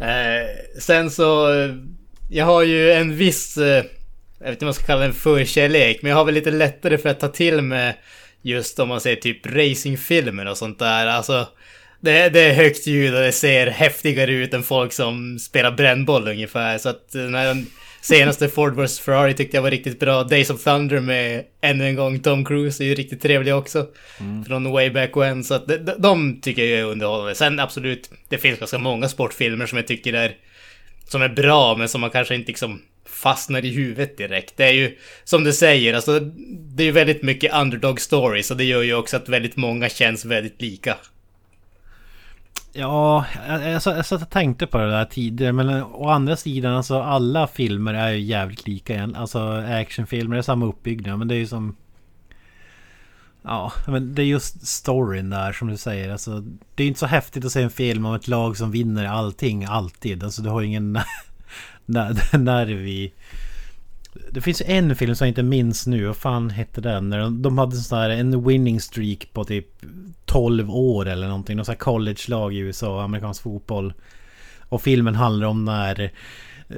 Eh, 0.00 0.80
sen 0.80 1.10
så, 1.10 1.48
jag 2.30 2.44
har 2.46 2.62
ju 2.62 2.92
en 2.92 3.16
viss, 3.16 3.56
eh, 3.58 3.84
jag 4.38 4.44
vet 4.44 4.50
inte 4.50 4.64
om 4.64 4.66
man 4.66 4.74
ska 4.74 4.84
kalla 4.84 5.00
den 5.00 5.12
förkärlek, 5.12 5.98
men 6.02 6.10
jag 6.10 6.16
har 6.16 6.24
väl 6.24 6.34
lite 6.34 6.50
lättare 6.50 6.98
för 6.98 7.08
att 7.08 7.20
ta 7.20 7.28
till 7.28 7.62
mig 7.62 7.96
just 8.42 8.78
om 8.78 8.88
man 8.88 9.00
säger 9.00 9.16
typ 9.16 9.46
racingfilmer 9.46 10.46
och 10.46 10.58
sånt 10.58 10.78
där. 10.78 11.06
Alltså, 11.06 11.46
det, 12.02 12.28
det 12.28 12.40
är 12.40 12.54
högt 12.54 12.86
ljud 12.86 13.14
och 13.14 13.20
det 13.20 13.32
ser 13.32 13.66
häftigare 13.66 14.32
ut 14.32 14.54
än 14.54 14.62
folk 14.62 14.92
som 14.92 15.38
spelar 15.38 15.70
brännboll 15.70 16.28
ungefär. 16.28 16.78
Så 16.78 16.88
att 16.88 17.14
eh, 17.14 17.22
när 17.22 17.46
den 17.46 17.66
senaste 18.00 18.48
Ford 18.48 18.76
vs 18.76 19.00
Ferrari 19.00 19.34
tyckte 19.34 19.56
jag 19.56 19.62
var 19.62 19.70
riktigt 19.70 20.00
bra. 20.00 20.24
Days 20.24 20.50
of 20.50 20.64
Thunder 20.64 21.00
med 21.00 21.44
ännu 21.60 21.86
en 21.86 21.96
gång 21.96 22.20
Tom 22.20 22.44
Cruise 22.44 22.84
är 22.84 22.86
ju 22.86 22.94
riktigt 22.94 23.22
trevlig 23.22 23.54
också. 23.54 23.86
Från 24.46 24.72
way 24.72 24.90
back 24.90 25.16
when. 25.16 25.44
Så 25.44 25.54
att 25.54 25.68
de, 25.68 25.76
de, 25.76 25.92
de 25.98 26.40
tycker 26.40 26.64
jag 26.64 26.80
är 26.80 26.84
underhållande. 26.84 27.34
Sen 27.34 27.60
absolut, 27.60 28.10
det 28.28 28.38
finns 28.38 28.58
ganska 28.58 28.78
många 28.78 29.08
sportfilmer 29.08 29.66
som 29.66 29.78
jag 29.78 29.86
tycker 29.86 30.12
är 30.12 30.36
som 31.08 31.22
är 31.22 31.28
bra 31.28 31.76
men 31.76 31.88
som 31.88 32.00
man 32.00 32.10
kanske 32.10 32.34
inte 32.34 32.48
liksom 32.48 32.82
fastnar 33.06 33.64
i 33.64 33.70
huvudet 33.70 34.16
direkt. 34.16 34.56
Det 34.56 34.64
är 34.64 34.72
ju 34.72 34.96
som 35.24 35.44
du 35.44 35.52
säger, 35.52 35.94
alltså 35.94 36.20
det 36.76 36.82
är 36.82 36.84
ju 36.84 36.92
väldigt 36.92 37.22
mycket 37.22 37.54
underdog 37.54 38.00
stories 38.00 38.50
och 38.50 38.56
det 38.56 38.64
gör 38.64 38.82
ju 38.82 38.94
också 38.94 39.16
att 39.16 39.28
väldigt 39.28 39.56
många 39.56 39.88
känns 39.88 40.24
väldigt 40.24 40.62
lika. 40.62 40.96
Ja, 42.74 43.24
jag, 43.48 43.70
jag, 43.70 43.82
satt- 43.82 43.96
jag 43.96 44.06
satt 44.06 44.22
och 44.22 44.30
tänkte 44.30 44.66
på 44.66 44.78
det 44.78 44.90
där 44.90 45.04
tidigare 45.04 45.52
men 45.52 45.82
å 45.82 46.08
andra 46.08 46.36
sidan 46.36 46.74
alltså 46.74 47.00
alla 47.02 47.46
filmer 47.46 47.94
är 47.94 48.10
ju 48.10 48.20
jävligt 48.20 48.66
lika 48.66 48.94
igen. 48.94 49.16
Alltså 49.16 49.38
actionfilmer 49.52 50.36
är 50.36 50.42
samma 50.42 50.66
uppbyggnad 50.66 51.18
men 51.18 51.28
det 51.28 51.34
är 51.34 51.38
ju 51.38 51.46
som... 51.46 51.76
Ja, 53.42 53.72
men 53.86 54.14
det 54.14 54.22
är 54.22 54.26
just 54.26 54.66
storyn 54.66 55.30
där 55.30 55.52
som 55.52 55.68
du 55.68 55.76
säger. 55.76 56.12
Alltså, 56.12 56.44
det 56.74 56.82
är 56.82 56.88
inte 56.88 57.00
så 57.00 57.06
häftigt 57.06 57.44
att 57.44 57.52
se 57.52 57.62
en 57.62 57.70
film 57.70 58.06
om 58.06 58.14
ett 58.14 58.28
lag 58.28 58.56
som 58.56 58.70
vinner 58.70 59.04
allting 59.06 59.64
alltid. 59.64 60.24
Alltså 60.24 60.42
du 60.42 60.48
har 60.50 60.60
ju 60.60 60.66
ingen 60.66 60.92
nerv 62.32 62.86
i... 62.88 63.12
Det 64.30 64.40
finns 64.40 64.62
en 64.66 64.96
film 64.96 65.14
som 65.14 65.24
jag 65.24 65.30
inte 65.30 65.42
minns 65.42 65.86
nu. 65.86 66.06
Vad 66.06 66.16
fan 66.16 66.50
hette 66.50 66.80
den? 66.80 67.08
När 67.08 67.18
de, 67.18 67.42
de 67.42 67.58
hade 67.58 67.76
sån 67.76 67.98
här, 67.98 68.10
en 68.10 68.44
winning 68.44 68.80
streak 68.80 69.32
på 69.32 69.44
typ 69.44 69.66
12 70.24 70.70
år 70.70 71.08
eller 71.08 71.28
någonting. 71.28 71.56
Någon 71.56 71.64
sån 71.64 71.72
här 71.72 71.78
college-lag 71.78 72.54
i 72.54 72.58
USA, 72.58 73.02
amerikansk 73.02 73.42
fotboll. 73.42 73.92
Och 74.60 74.82
filmen 74.82 75.14
handlar 75.14 75.46
om 75.46 75.64
när 75.64 76.12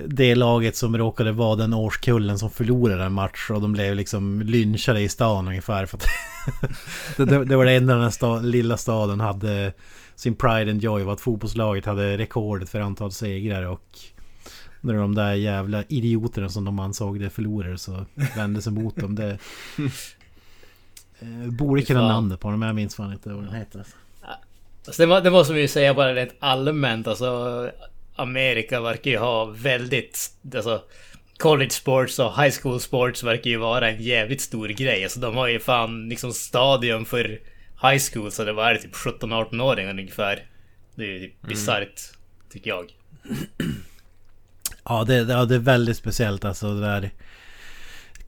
det 0.07 0.35
laget 0.35 0.77
som 0.77 0.99
råkade 0.99 1.33
vara 1.33 1.57
den 1.57 1.75
årskullen 1.75 2.39
som 2.39 2.51
förlorade 2.51 3.05
en 3.05 3.13
match 3.13 3.51
och 3.51 3.61
de 3.61 3.73
blev 3.73 3.95
liksom 3.95 4.43
lynchade 4.43 5.01
i 5.01 5.09
stan 5.09 5.49
ungefär. 5.49 5.87
För 5.87 5.97
att 5.97 6.07
det, 7.17 7.25
det, 7.25 7.45
det 7.45 7.57
var 7.57 7.65
det 7.65 7.73
enda 7.73 7.95
den 7.95 8.03
här 8.03 8.11
sta, 8.11 8.39
lilla 8.39 8.77
staden 8.77 9.21
hade 9.21 9.73
sin 10.15 10.35
pride 10.35 10.71
and 10.71 10.83
joy 10.83 11.03
var 11.03 11.13
att 11.13 11.21
fotbollslaget 11.21 11.85
hade 11.85 12.19
rekordet 12.19 12.69
för 12.69 12.81
antal 12.81 13.13
segrar 13.13 13.63
och 13.63 13.99
när 14.81 14.95
de 14.95 15.15
där 15.15 15.35
jävla 15.35 15.85
idioterna 15.89 16.49
som 16.49 16.65
de 16.65 16.79
ansåg 16.79 17.21
det 17.21 17.31
förlorade 17.31 17.79
så 17.79 18.07
vände 18.37 18.63
sig 18.63 18.73
mot 18.73 18.97
dem. 18.97 19.15
Det... 19.15 19.39
Eh, 21.19 21.51
borde 21.51 21.83
kunna 21.83 22.09
namnet 22.09 22.41
på 22.41 22.51
den 22.51 22.59
men 22.59 22.67
jag 22.67 22.77
minns 22.77 22.95
fan 22.95 23.13
inte 23.13 23.29
vad 23.29 23.45
den 23.45 23.55
heter. 23.55 23.79
Alltså. 23.79 23.97
Alltså 24.87 25.07
det, 25.07 25.21
det 25.21 25.31
måste 25.31 25.53
man 25.53 25.61
ju 25.61 25.69
säga 25.69 25.95
bara 25.95 26.15
rent 26.15 26.35
allmänt, 26.39 27.07
alltså 27.07 27.71
Amerika 28.17 28.81
verkar 28.81 29.11
ju 29.11 29.19
ha 29.19 29.45
väldigt, 29.45 30.31
alltså 30.55 30.83
college 31.39 31.71
sports 31.71 32.19
och 32.19 32.43
high 32.43 32.55
school 32.63 32.81
sports 32.81 33.23
verkar 33.23 33.51
ju 33.51 33.57
vara 33.57 33.91
en 33.91 34.03
jävligt 34.03 34.41
stor 34.41 34.69
grej. 34.69 35.05
Alltså 35.05 35.21
de 35.21 35.37
har 35.37 35.49
ju 35.49 35.61
fan 35.61 36.09
liksom 36.09 36.33
stadion 36.33 37.05
för 37.05 37.41
high 37.83 38.03
school 38.13 38.33
så 38.33 38.45
det 38.45 38.53
var 38.53 38.75
typ 38.75 38.95
17-18-åringar 38.95 39.91
ungefär. 39.91 40.47
Det 40.95 41.05
är 41.05 41.09
ju 41.09 41.21
typ 41.21 41.43
bisarrt, 41.43 42.01
tycker 42.53 42.71
jag. 42.71 42.93
Ja 44.85 45.05
det, 45.05 45.15
ja 45.15 45.45
det 45.45 45.55
är 45.55 45.59
väldigt 45.59 45.97
speciellt 45.97 46.45
alltså 46.45 46.75
det 46.75 46.81
där 46.81 47.11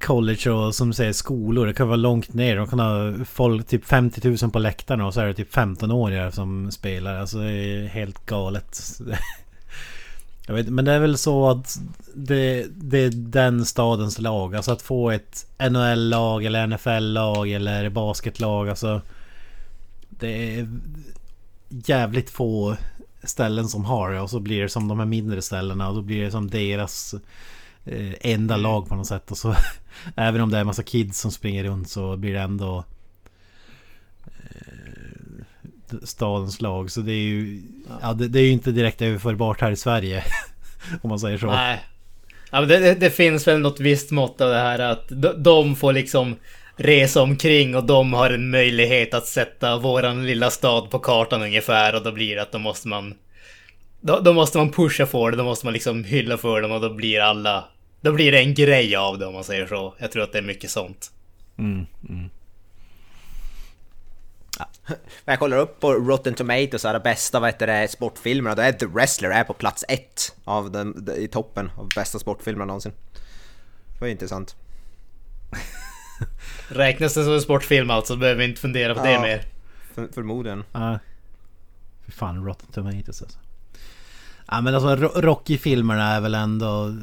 College 0.01 0.51
och 0.51 0.75
som 0.75 0.89
du 0.89 0.95
säger 0.95 1.13
skolor. 1.13 1.67
Det 1.67 1.75
kan 1.75 1.89
vara 1.89 1.97
långt 1.97 2.35
ner. 2.35 2.57
De 2.57 2.67
kan 2.67 2.79
ha 2.79 3.25
folk 3.25 3.67
typ 3.67 3.85
50 3.85 4.29
000 4.43 4.51
på 4.51 4.59
läktarna 4.59 5.07
och 5.07 5.15
så 5.15 5.21
är 5.21 5.27
det 5.27 5.35
typ 5.35 5.55
15-åringar 5.55 6.31
som 6.31 6.71
spelar. 6.71 7.21
Alltså 7.21 7.39
det 7.39 7.53
är 7.53 7.87
helt 7.87 8.27
galet. 8.27 8.81
Jag 10.47 10.55
vet, 10.55 10.69
men 10.69 10.85
det 10.85 10.93
är 10.93 10.99
väl 10.99 11.19
så 11.19 11.51
att 11.51 11.79
det, 12.15 12.67
det 12.71 12.99
är 12.99 13.11
den 13.11 13.65
stadens 13.65 14.19
lag. 14.19 14.57
Alltså 14.57 14.73
att 14.73 14.83
få 14.83 15.11
ett 15.11 15.47
NHL-lag 15.59 16.45
eller 16.45 16.67
NFL-lag 16.67 17.51
eller 17.51 17.89
basketlag. 17.89 18.69
Alltså 18.69 19.01
det 20.09 20.59
är 20.59 20.69
jävligt 21.69 22.31
få 22.31 22.77
ställen 23.27 23.69
som 23.69 23.85
har 23.85 24.11
det. 24.11 24.21
Och 24.21 24.31
så 24.31 24.41
blir 24.41 24.63
det 24.63 24.69
som 24.69 24.89
de 24.89 24.99
här 24.99 25.07
mindre 25.07 25.43
ställena. 25.43 25.89
Och 25.89 25.95
då 25.95 26.03
blir 26.03 26.25
det 26.25 26.31
som 26.31 26.51
deras 26.51 27.15
eh, 27.85 28.13
enda 28.21 28.57
lag 28.57 28.89
på 28.89 28.95
något 28.95 29.07
sätt. 29.07 29.31
Och 29.31 29.39
så 29.39 29.55
även 30.17 30.41
om 30.41 30.51
det 30.51 30.57
är 30.57 30.61
en 30.61 30.67
massa 30.67 30.83
kids 30.83 31.21
som 31.21 31.33
springer 31.33 31.65
runt 31.65 31.91
så 31.91 32.17
blir 32.17 32.35
det 32.35 32.41
ändå 32.41 32.85
stadens 36.03 36.61
lag. 36.61 36.91
Så 36.91 37.01
det 37.01 37.13
är 37.13 37.25
ju... 37.25 37.63
Ja, 38.03 38.13
det, 38.13 38.29
det 38.29 38.39
är 38.39 38.45
ju 38.45 38.51
inte 38.51 38.73
direkt 38.73 39.03
överförbart 39.03 39.61
här 39.61 39.71
i 39.71 39.77
Sverige. 39.77 40.25
om 41.03 41.09
man 41.09 41.21
säger 41.21 41.39
så. 41.39 41.47
Nej. 41.47 41.81
Ja, 42.51 42.61
men 42.61 42.69
det, 42.69 42.79
det, 42.79 42.95
det 42.95 43.11
finns 43.11 43.49
väl 43.49 43.61
något 43.61 43.81
visst 43.81 44.11
mått 44.11 44.41
av 44.41 44.51
det 44.51 44.59
här 44.59 44.79
att 44.79 45.05
de, 45.09 45.43
de 45.43 45.77
får 45.77 45.93
liksom 45.93 46.37
resa 46.77 47.23
omkring 47.23 47.77
och 47.77 47.85
de 47.85 48.13
har 48.13 48.31
en 48.31 48.51
möjlighet 48.51 49.15
att 49.15 49.27
sätta 49.27 49.77
våran 49.77 50.27
lilla 50.27 50.51
stad 50.51 50.91
på 50.91 50.99
kartan 50.99 51.43
ungefär 51.43 51.95
och 51.95 52.03
då 52.03 52.13
blir 52.13 52.37
det 52.37 52.43
att 52.43 52.53
då 52.53 52.59
måste 52.59 52.89
man 52.89 53.15
då, 54.01 54.21
då 54.21 54.33
måste 54.33 54.59
man 54.59 54.73
pusha 54.73 55.07
för 55.07 55.31
det, 55.31 55.37
då 55.37 55.45
måste 55.45 55.67
man 55.67 55.73
liksom 55.73 56.05
hylla 56.05 56.39
för 56.39 56.63
dem 56.63 56.73
och 56.73 56.81
då 56.81 56.95
blir 56.95 57.21
alla 57.21 57.65
då 58.01 58.13
blir 58.13 58.33
det 58.33 58.39
en 58.39 58.55
grej 58.55 58.97
av 58.97 59.19
det 59.19 59.27
om 59.27 59.35
man 59.35 59.45
säger 59.45 59.67
så. 59.67 59.95
Jag 59.99 60.13
tror 60.13 60.23
att 60.23 60.33
det 60.33 60.39
är 60.39 60.43
mycket 60.43 60.71
sånt. 60.71 61.11
Mm, 61.59 61.87
mm. 62.09 62.31
Jag 65.25 65.39
kollar 65.39 65.57
upp 65.57 65.81
på 65.81 65.93
Rotten 65.93 66.35
Tomatoes, 66.35 66.85
här, 66.85 67.01
bästa 67.01 67.41
vad 67.41 67.49
heter 67.49 67.67
det, 67.67 67.89
sportfilmerna, 67.89 68.55
då 68.55 68.63
är 68.63 68.73
The 68.73 68.87
Wrestler 68.87 69.31
är 69.31 69.45
på 69.45 69.53
plats 69.53 69.85
ett 69.89 70.37
av 70.45 70.71
den, 70.71 71.09
i 71.17 71.29
toppen 71.29 71.71
av 71.77 71.89
bästa 71.95 72.19
sportfilmerna 72.19 72.65
någonsin. 72.65 72.93
Det 73.93 74.01
var 74.01 74.07
ju 74.07 74.13
intressant. 74.13 74.57
Räknas 76.69 77.15
det 77.15 77.25
som 77.25 77.33
en 77.33 77.41
sportfilm 77.41 77.91
alltså? 77.91 78.17
Behöver 78.17 78.39
vi 78.39 78.45
inte 78.49 78.61
fundera 78.61 78.95
på 78.95 79.07
Ja. 79.07 79.13
det 79.13 79.21
mer. 79.21 79.43
För, 79.95 80.09
förmodligen. 80.15 80.65
Ja. 80.73 80.99
Fy 82.07 82.13
fan, 82.13 82.45
Rotten 82.45 82.69
Tomatoes 82.73 83.23
alltså. 83.23 83.39
Ja 84.49 84.61
men 84.61 84.75
alltså 84.75 84.97
Ro- 84.97 85.21
Rocky-filmerna 85.21 86.13
är 86.13 86.21
väl 86.21 86.35
ändå... 86.35 86.95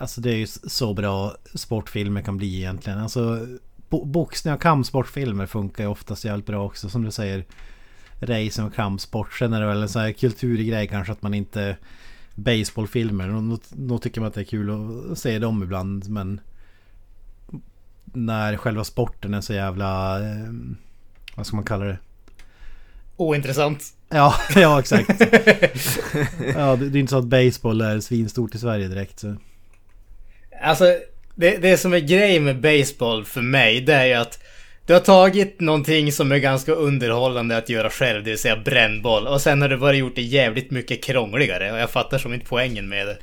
Alltså 0.00 0.20
det 0.20 0.30
är 0.30 0.36
ju 0.36 0.46
så 0.46 0.94
bra 0.94 1.36
sportfilmer 1.54 2.22
kan 2.22 2.36
bli 2.36 2.56
egentligen. 2.56 2.98
Alltså 2.98 3.46
bo- 3.88 4.04
boxning 4.04 4.54
och 4.54 4.60
kampsportfilmer 4.62 5.46
funkar 5.46 5.84
ju 5.84 5.90
oftast 5.90 6.24
jävligt 6.24 6.46
bra 6.46 6.64
också 6.66 6.88
som 6.88 7.04
du 7.04 7.10
säger. 7.10 7.44
Racing 8.20 8.66
och 8.68 8.74
kampsport. 8.74 9.32
Sen 9.32 9.52
är 9.52 9.60
det 9.60 9.66
väl 9.66 9.82
en 9.82 9.88
sån 9.88 10.02
här 10.02 10.12
kulturgrej 10.12 10.88
kanske 10.88 11.12
att 11.12 11.22
man 11.22 11.34
inte... 11.34 11.76
Baseballfilmer. 12.34 13.28
Nog 13.76 14.02
tycker 14.02 14.20
man 14.20 14.28
att 14.28 14.34
det 14.34 14.40
är 14.40 14.44
kul 14.44 14.70
att 15.12 15.18
se 15.18 15.38
dem 15.38 15.62
ibland 15.62 16.08
men... 16.10 16.40
När 18.04 18.56
själva 18.56 18.84
sporten 18.84 19.34
är 19.34 19.40
så 19.40 19.52
jävla... 19.52 20.20
Eh, 20.20 20.50
vad 21.36 21.46
ska 21.46 21.56
man 21.56 21.64
kalla 21.64 21.84
det? 21.84 21.98
Ointressant. 23.16 23.84
Ja, 24.08 24.34
ja 24.54 24.80
exakt. 24.80 25.08
ja, 26.56 26.76
det, 26.76 26.88
det 26.88 26.98
är 26.98 27.00
inte 27.00 27.10
så 27.10 27.18
att 27.18 27.24
baseball 27.24 27.80
är 27.80 28.00
svinstort 28.00 28.54
i 28.54 28.58
Sverige 28.58 28.88
direkt. 28.88 29.20
Så. 29.20 29.36
Alltså, 30.62 30.84
det, 31.34 31.56
det 31.56 31.76
som 31.76 31.92
är 31.92 31.98
grejen 31.98 32.44
med 32.44 32.60
baseball 32.60 33.24
för 33.24 33.42
mig, 33.42 33.80
det 33.80 33.94
är 33.94 34.06
ju 34.06 34.14
att 34.14 34.38
du 34.86 34.92
har 34.92 35.00
tagit 35.00 35.60
någonting 35.60 36.12
som 36.12 36.32
är 36.32 36.38
ganska 36.38 36.72
underhållande 36.72 37.56
att 37.56 37.68
göra 37.68 37.90
själv, 37.90 38.24
det 38.24 38.30
vill 38.30 38.38
säga 38.38 38.56
brännboll. 38.56 39.26
Och 39.26 39.40
sen 39.40 39.62
har 39.62 39.68
du 39.68 39.76
bara 39.76 39.94
gjort 39.94 40.14
det 40.14 40.22
jävligt 40.22 40.70
mycket 40.70 41.04
krångligare. 41.04 41.72
Och 41.72 41.78
jag 41.78 41.90
fattar 41.90 42.18
som 42.18 42.34
inte 42.34 42.46
poängen 42.46 42.88
med 42.88 43.06
det. 43.06 43.16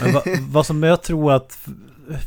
Men 0.00 0.12
va, 0.12 0.22
vad 0.40 0.66
som 0.66 0.82
jag 0.82 1.02
tror 1.02 1.32
att 1.32 1.58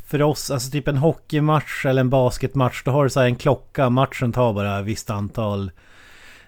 för 0.07 0.21
oss, 0.21 0.51
alltså 0.51 0.71
typ 0.71 0.87
en 0.87 0.97
hockeymatch 0.97 1.85
eller 1.85 2.01
en 2.01 2.09
basketmatch, 2.09 2.83
då 2.83 2.91
har 2.91 3.03
du 3.03 3.09
så 3.09 3.19
här 3.19 3.27
en 3.27 3.35
klocka. 3.35 3.89
Matchen 3.89 4.31
tar 4.31 4.53
bara 4.53 4.79
ett 4.79 4.85
visst 4.85 5.09
antal 5.09 5.71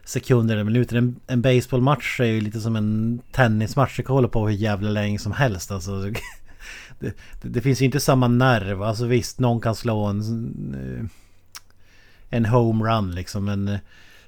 sekunder 0.03 0.55
eller 0.55 0.63
minuter. 0.63 0.95
En, 0.95 1.19
en 1.27 1.41
baseballmatch 1.41 2.19
är 2.19 2.25
ju 2.25 2.41
lite 2.41 2.59
som 2.59 2.75
en 2.75 3.19
tennismatch. 3.31 3.97
Du 3.97 4.03
kan 4.03 4.15
hålla 4.15 4.27
på 4.27 4.47
hur 4.47 4.55
jävla 4.55 4.89
länge 4.89 5.19
som 5.19 5.31
helst. 5.31 5.71
Alltså, 5.71 6.01
det, 6.99 7.15
det, 7.41 7.49
det 7.49 7.61
finns 7.61 7.81
ju 7.81 7.85
inte 7.85 7.99
samma 7.99 8.27
nerv. 8.27 8.83
Alltså 8.83 9.05
visst, 9.05 9.39
någon 9.39 9.61
kan 9.61 9.75
slå 9.75 10.05
en, 10.05 10.21
eh, 10.73 11.05
en 12.29 12.45
homerun 12.45 13.11
liksom. 13.11 13.45
Men 13.45 13.67
eh, 13.67 13.79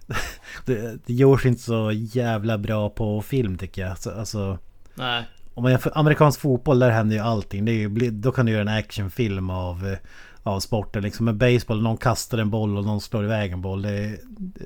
det, 0.65 1.05
det 1.05 1.13
görs 1.13 1.45
inte 1.45 1.61
så 1.61 1.91
jävla 1.91 2.57
bra 2.57 2.89
på 2.89 3.21
film 3.21 3.57
tycker 3.57 3.81
jag. 3.81 3.91
Alltså, 3.91 4.11
alltså 4.11 4.59
Nej 4.95 5.23
om 5.53 5.63
man 5.63 5.71
jämför 5.71 5.91
amerikansk 5.95 6.39
fotboll, 6.39 6.79
där 6.79 6.89
händer 6.89 7.15
ju 7.15 7.21
allting. 7.21 7.65
Det 7.65 7.71
är 7.71 7.75
ju, 7.75 8.11
då 8.11 8.31
kan 8.31 8.45
du 8.45 8.51
göra 8.51 8.61
en 8.61 8.77
actionfilm 8.77 9.49
av, 9.49 9.87
eh, 9.87 9.97
av 10.43 10.59
sporten. 10.59 11.03
Liksom 11.03 11.25
med 11.25 11.35
baseball, 11.35 11.81
någon 11.81 11.97
kastar 11.97 12.37
en 12.37 12.49
boll 12.49 12.77
och 12.77 12.85
någon 12.85 13.01
slår 13.01 13.23
iväg 13.23 13.51
en 13.51 13.61
boll. 13.61 13.81
Det 13.81 13.89
är, 13.89 14.17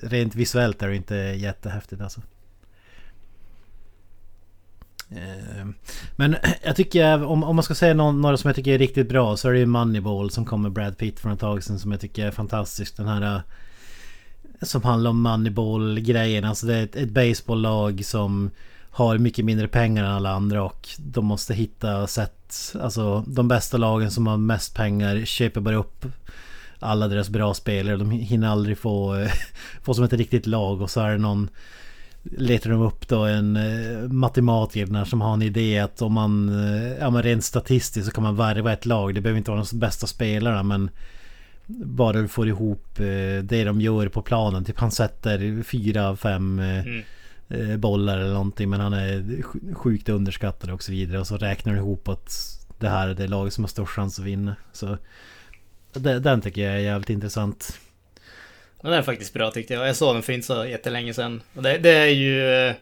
rent 0.02 0.36
visuellt 0.36 0.84
är 0.84 0.88
det 0.88 0.96
inte 0.96 1.16
jättehäftigt 1.16 2.02
alltså. 2.02 2.22
Ehm, 5.10 5.74
men 6.16 6.36
jag 6.64 6.76
tycker, 6.76 7.26
om, 7.26 7.44
om 7.44 7.56
man 7.56 7.64
ska 7.64 7.76
säga 7.76 7.94
någon, 7.94 8.22
några 8.22 8.38
som 8.38 8.48
jag 8.48 8.56
tycker 8.56 8.74
är 8.74 8.78
riktigt 8.78 9.10
bra 9.10 9.38
så 9.38 9.50
är 9.50 9.54
det 9.54 9.60
ju 9.60 9.66
Moneyball 9.66 10.32
som 10.32 10.46
kom 10.46 10.62
med 10.62 10.72
Brad 10.72 10.98
Pitt 10.98 11.20
för 11.20 11.30
ett 11.30 11.40
tag 11.40 11.64
sedan 11.64 11.80
som 11.80 11.92
jag 11.92 12.02
tycker 12.02 12.28
är 12.28 12.32
fantastisk. 12.32 12.98
Den 12.98 13.08
här... 13.08 13.36
Eh, 13.36 13.42
som 14.62 14.84
handlar 14.84 15.10
om 15.10 15.22
Moneyball-grejen. 15.22 16.44
Alltså 16.46 16.66
det 16.66 16.76
är 16.76 16.84
ett, 16.84 16.96
ett 16.96 17.10
baseballlag 17.10 18.06
som 18.06 18.52
har 18.96 19.18
mycket 19.18 19.46
mindre 19.46 19.68
pengar 19.68 20.04
än 20.04 20.12
alla 20.12 20.32
andra 20.32 20.64
och 20.64 20.90
de 20.98 21.26
måste 21.26 21.54
hitta 21.54 22.08
sätt. 22.08 22.76
Alltså 22.82 23.24
de 23.28 23.48
bästa 23.48 23.78
lagen 23.78 24.12
som 24.12 24.28
har 24.28 24.38
mest 24.38 24.76
pengar 24.76 25.26
köper 25.26 25.62
bara 25.62 25.76
upp 25.76 26.06
alla 26.80 27.08
deras 27.08 27.30
bra 27.30 27.54
spelare. 27.54 27.98
De 27.98 28.12
hinner 28.12 28.48
aldrig 28.48 28.78
få, 28.78 29.28
få 29.82 29.94
som 29.94 30.04
ett 30.04 30.14
riktigt 30.14 30.48
lag 30.48 30.82
och 30.82 30.90
så 30.90 31.02
är 31.02 31.12
det 31.12 31.18
någon 31.18 31.50
letar 32.24 32.70
de 32.70 32.82
upp 32.82 33.08
då 33.08 33.26
en 33.26 33.56
eh, 33.56 34.10
matematiker 34.10 35.06
som 35.06 35.22
har 35.22 35.34
en 35.34 35.42
idé 35.42 35.80
att 35.80 36.02
om 36.02 36.14
man, 36.14 36.50
eh, 36.50 36.92
ja 37.00 37.10
men 37.10 37.24
rent 37.24 37.44
statistiskt 37.44 38.06
så 38.08 38.12
kan 38.12 38.24
man 38.24 38.36
värva 38.36 38.74
ett 38.74 38.86
lag. 38.86 39.16
Det 39.16 39.22
behöver 39.22 39.38
inte 39.38 39.52
vara 39.52 39.66
de 39.72 39.80
bästa 39.80 40.08
spelarna 40.08 40.64
men 40.64 40.90
bara 41.68 42.22
du 42.22 42.28
får 42.28 42.48
ihop 42.48 43.00
eh, 43.00 43.44
det 43.44 43.64
de 43.64 43.82
gör 43.82 44.08
på 44.08 44.22
planen. 44.22 44.66
Typ 44.66 44.80
han 44.80 44.92
sätter 44.92 45.64
fyra, 45.64 46.16
fem 46.16 46.60
Mm 46.60 47.04
eh, 47.50 47.78
bollar 47.78 48.18
eller 48.18 48.34
någonting 48.34 48.70
men 48.70 48.80
han 48.80 48.94
är 48.94 49.18
sj- 49.22 49.74
sjukt 49.74 50.10
underskattad 50.10 50.70
och 50.70 50.84
så 50.84 50.92
vidare. 50.92 51.20
Och 51.20 51.28
så 51.28 51.38
räknar 51.38 51.74
du 51.74 51.80
ihop 51.80 52.08
att 52.08 52.32
det 52.80 52.90
här 52.90 53.08
är 53.08 53.14
det 53.14 53.28
laget 53.28 53.54
som 53.54 53.64
har 53.64 53.70
störst 53.70 53.92
chans 53.92 54.20
att 54.20 54.26
vinna. 54.26 54.56
Så 54.74 54.98
det, 55.94 56.20
den 56.20 56.42
tycker 56.42 56.62
jag 56.62 56.74
är 56.74 56.80
jävligt 56.80 57.10
intressant. 57.10 57.80
Den 58.82 58.94
är 58.94 59.02
faktiskt 59.02 59.34
bra 59.34 59.52
tyckte 59.52 59.74
jag. 59.74 59.88
Jag 59.88 59.96
såg 59.96 60.16
den 60.16 60.24
för 60.24 60.34
inte 60.34 60.48
så 60.48 60.66
jättelänge 60.66 61.14
sedan. 61.14 61.42
Och 61.56 61.64
det, 61.64 61.78
det 61.78 61.90
är 61.98 62.06
ju... 62.10 62.68
eh, 62.68 62.76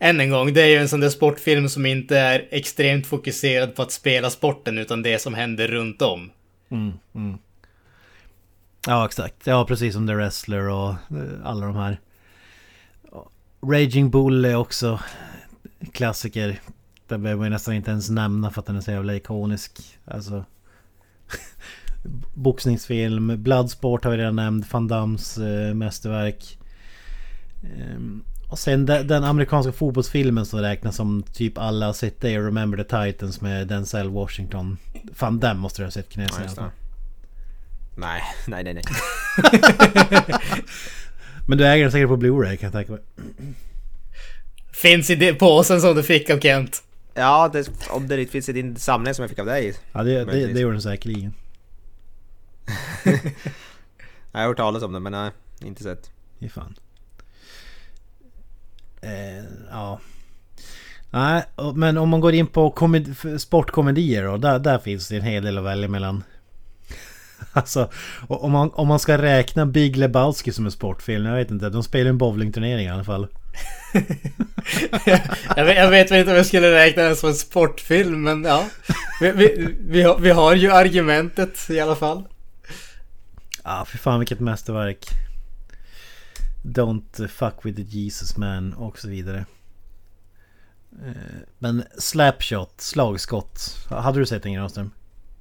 Än 0.00 0.20
en 0.20 0.30
gång, 0.30 0.52
det 0.54 0.62
är 0.62 0.66
ju 0.66 0.76
en 0.76 0.88
sån 0.88 1.00
där 1.00 1.08
sportfilm 1.08 1.68
som 1.68 1.86
inte 1.86 2.18
är 2.18 2.48
extremt 2.50 3.06
fokuserad 3.06 3.74
på 3.74 3.82
att 3.82 3.92
spela 3.92 4.30
sporten 4.30 4.78
utan 4.78 5.02
det 5.02 5.18
som 5.18 5.34
händer 5.34 5.68
runt 5.68 6.02
om. 6.02 6.30
Mm, 6.70 6.92
mm. 7.14 7.38
Ja 8.86 9.06
exakt. 9.06 9.46
Ja 9.46 9.64
precis 9.66 9.94
som 9.94 10.06
The 10.06 10.14
Wrestler 10.14 10.68
och 10.68 10.88
eh, 10.90 10.96
alla 11.44 11.66
de 11.66 11.76
här. 11.76 12.00
Raging 13.60 14.10
Bull 14.10 14.44
är 14.44 14.56
också 14.56 15.00
klassiker. 15.92 16.60
Den 17.06 17.22
behöver 17.22 17.42
man 17.42 17.50
nästan 17.50 17.74
inte 17.74 17.90
ens 17.90 18.10
nämna 18.10 18.50
för 18.50 18.60
att 18.60 18.66
den 18.66 18.76
är 18.76 18.80
så 18.80 18.90
jävla 18.90 19.14
ikonisk. 19.14 19.98
Alltså. 20.04 20.44
Boxningsfilm, 22.34 23.42
Bloodsport 23.42 24.04
har 24.04 24.10
vi 24.10 24.16
redan 24.16 24.36
nämnt, 24.36 24.72
Van 24.72 24.88
Dams 24.88 25.38
eh, 25.38 25.74
mästerverk. 25.74 26.58
Ehm, 27.62 28.24
och 28.48 28.58
sen 28.58 28.86
den, 28.86 29.06
den 29.06 29.24
amerikanska 29.24 29.72
fotbollsfilmen 29.72 30.46
som 30.46 30.60
räknas 30.60 30.96
som 30.96 31.22
typ 31.22 31.58
alla 31.58 31.86
har 31.86 31.92
sett 31.92 32.20
det 32.20 32.34
är 32.34 32.42
Remember 32.42 32.84
the 32.84 32.84
Titans 32.84 33.40
med 33.40 33.68
Denzel 33.68 34.08
Washington. 34.08 34.78
Fan 35.14 35.40
den 35.40 35.58
måste 35.58 35.82
du 35.82 35.86
ha 35.86 35.90
sett 35.90 36.08
Knäsen 36.08 36.48
Ja. 36.56 36.70
Nej, 37.96 38.22
nej, 38.46 38.64
nej, 38.64 38.74
nej. 38.74 38.84
Men 41.48 41.58
du 41.58 41.66
äger 41.66 41.84
den 41.84 41.92
säkert 41.92 42.08
på 42.08 42.16
Blu-ray 42.16 42.56
kan 42.56 42.66
jag 42.66 42.72
tänka 42.72 42.92
mig. 42.92 43.00
Finns 44.72 45.10
i 45.10 45.34
påsen 45.34 45.80
som 45.80 45.96
du 45.96 46.02
fick 46.02 46.30
av 46.30 46.40
Kent. 46.40 46.82
Ja, 47.14 47.50
det, 47.52 47.70
om 47.90 48.08
det 48.08 48.20
inte 48.20 48.32
finns 48.32 48.48
i 48.48 48.52
din 48.52 48.76
samling 48.76 49.14
som 49.14 49.22
jag 49.22 49.30
fick 49.30 49.38
av 49.38 49.46
dig. 49.46 49.74
Ja 49.92 50.02
det, 50.02 50.24
det, 50.24 50.46
det 50.46 50.60
gjorde 50.60 50.74
den 50.74 50.82
säkerligen. 50.82 51.34
Jag 54.32 54.40
har 54.40 54.46
hört 54.46 54.56
talas 54.56 54.82
om 54.82 54.92
det 54.92 55.00
men 55.00 55.12
nej, 55.12 55.30
inte 55.62 55.82
sett. 55.82 56.10
Fy 56.40 56.48
fan. 56.48 56.74
Eh, 59.00 59.44
ja. 59.70 60.00
Nej, 61.10 61.44
men 61.74 61.98
om 61.98 62.08
man 62.08 62.20
går 62.20 62.34
in 62.34 62.46
på 62.46 62.70
komedi, 62.70 63.14
sportkomedier 63.38 64.24
då. 64.24 64.36
Där, 64.36 64.58
där 64.58 64.78
finns 64.78 65.08
det 65.08 65.16
en 65.16 65.22
hel 65.22 65.44
del 65.44 65.58
att 65.58 65.64
välja 65.64 65.88
mellan. 65.88 66.22
Alltså, 67.52 67.90
om 68.28 68.52
man, 68.52 68.70
om 68.70 68.88
man 68.88 68.98
ska 68.98 69.18
räkna 69.22 69.66
Big 69.66 69.96
Lebowski 69.96 70.52
som 70.52 70.64
en 70.64 70.70
sportfilm. 70.70 71.26
Jag 71.26 71.34
vet 71.36 71.50
inte, 71.50 71.68
de 71.68 71.82
spelar 71.82 72.10
en 72.10 72.18
bowlingturnering 72.18 72.86
i 72.86 72.90
alla 72.90 73.04
fall. 73.04 73.28
Jag 75.56 75.64
vet, 75.64 75.76
jag 75.76 75.90
vet 75.90 76.10
väl 76.10 76.18
inte 76.18 76.30
om 76.30 76.36
jag 76.36 76.46
skulle 76.46 76.72
räkna 76.72 77.02
den 77.02 77.16
som 77.16 77.28
en 77.28 77.34
sportfilm, 77.34 78.22
men 78.22 78.44
ja. 78.44 78.64
Vi, 79.20 79.30
vi, 79.32 79.74
vi, 79.80 80.02
har, 80.02 80.18
vi 80.18 80.30
har 80.30 80.54
ju 80.54 80.70
argumentet 80.72 81.70
i 81.70 81.80
alla 81.80 81.96
fall. 81.96 82.24
Ja, 83.64 83.84
för 83.84 83.98
fan 83.98 84.18
vilket 84.18 84.40
mästerverk. 84.40 85.08
Don't 86.62 87.26
fuck 87.28 87.54
with 87.62 87.76
the 87.76 87.82
Jesus 87.82 88.36
man 88.36 88.72
och 88.72 88.98
så 88.98 89.08
vidare. 89.08 89.44
Eh, 91.06 91.12
Men 91.58 91.84
Slapshot, 91.98 92.80
slagskott. 92.80 93.86
Hade 93.90 94.18
du 94.18 94.26
sett 94.26 94.42
den 94.42 94.52
Granström? 94.52 94.90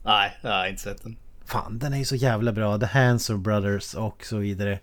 Nej, 0.03 0.37
jag 0.41 0.51
har 0.51 0.67
inte 0.67 0.81
sett 0.81 1.03
den. 1.03 1.17
Fan, 1.47 1.79
den 1.79 1.93
är 1.93 1.97
ju 1.97 2.05
så 2.05 2.15
jävla 2.15 2.51
bra. 2.51 2.77
The 2.77 2.85
Hanson 2.85 3.43
Brothers 3.43 3.93
och 3.93 4.25
så 4.25 4.37
vidare. 4.37 4.79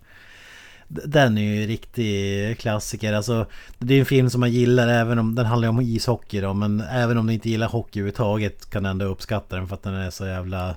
Den 0.88 1.38
är 1.38 1.54
ju 1.54 1.66
riktig 1.66 2.58
klassiker. 2.58 3.12
Alltså, 3.12 3.46
det 3.78 3.94
är 3.94 4.00
en 4.00 4.06
film 4.06 4.30
som 4.30 4.40
man 4.40 4.52
gillar 4.52 4.88
även 4.88 5.18
om 5.18 5.34
den 5.34 5.46
handlar 5.46 5.68
om 5.68 5.80
ishockey 5.80 6.40
då. 6.40 6.54
Men 6.54 6.80
även 6.80 7.18
om 7.18 7.26
du 7.26 7.32
inte 7.32 7.50
gillar 7.50 7.68
hockey 7.68 8.00
överhuvudtaget 8.00 8.70
kan 8.70 8.82
du 8.82 8.88
ändå 8.88 9.04
uppskatta 9.04 9.56
den 9.56 9.68
för 9.68 9.74
att 9.74 9.82
den 9.82 9.94
är 9.94 10.10
så 10.10 10.26
jävla 10.26 10.76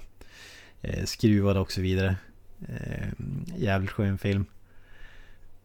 eh, 0.82 1.06
skruvad 1.06 1.58
och 1.58 1.72
så 1.72 1.82
vidare. 1.82 2.16
Eh, 2.70 3.08
jävligt 3.58 3.92
skön 3.92 4.18
film. 4.18 4.46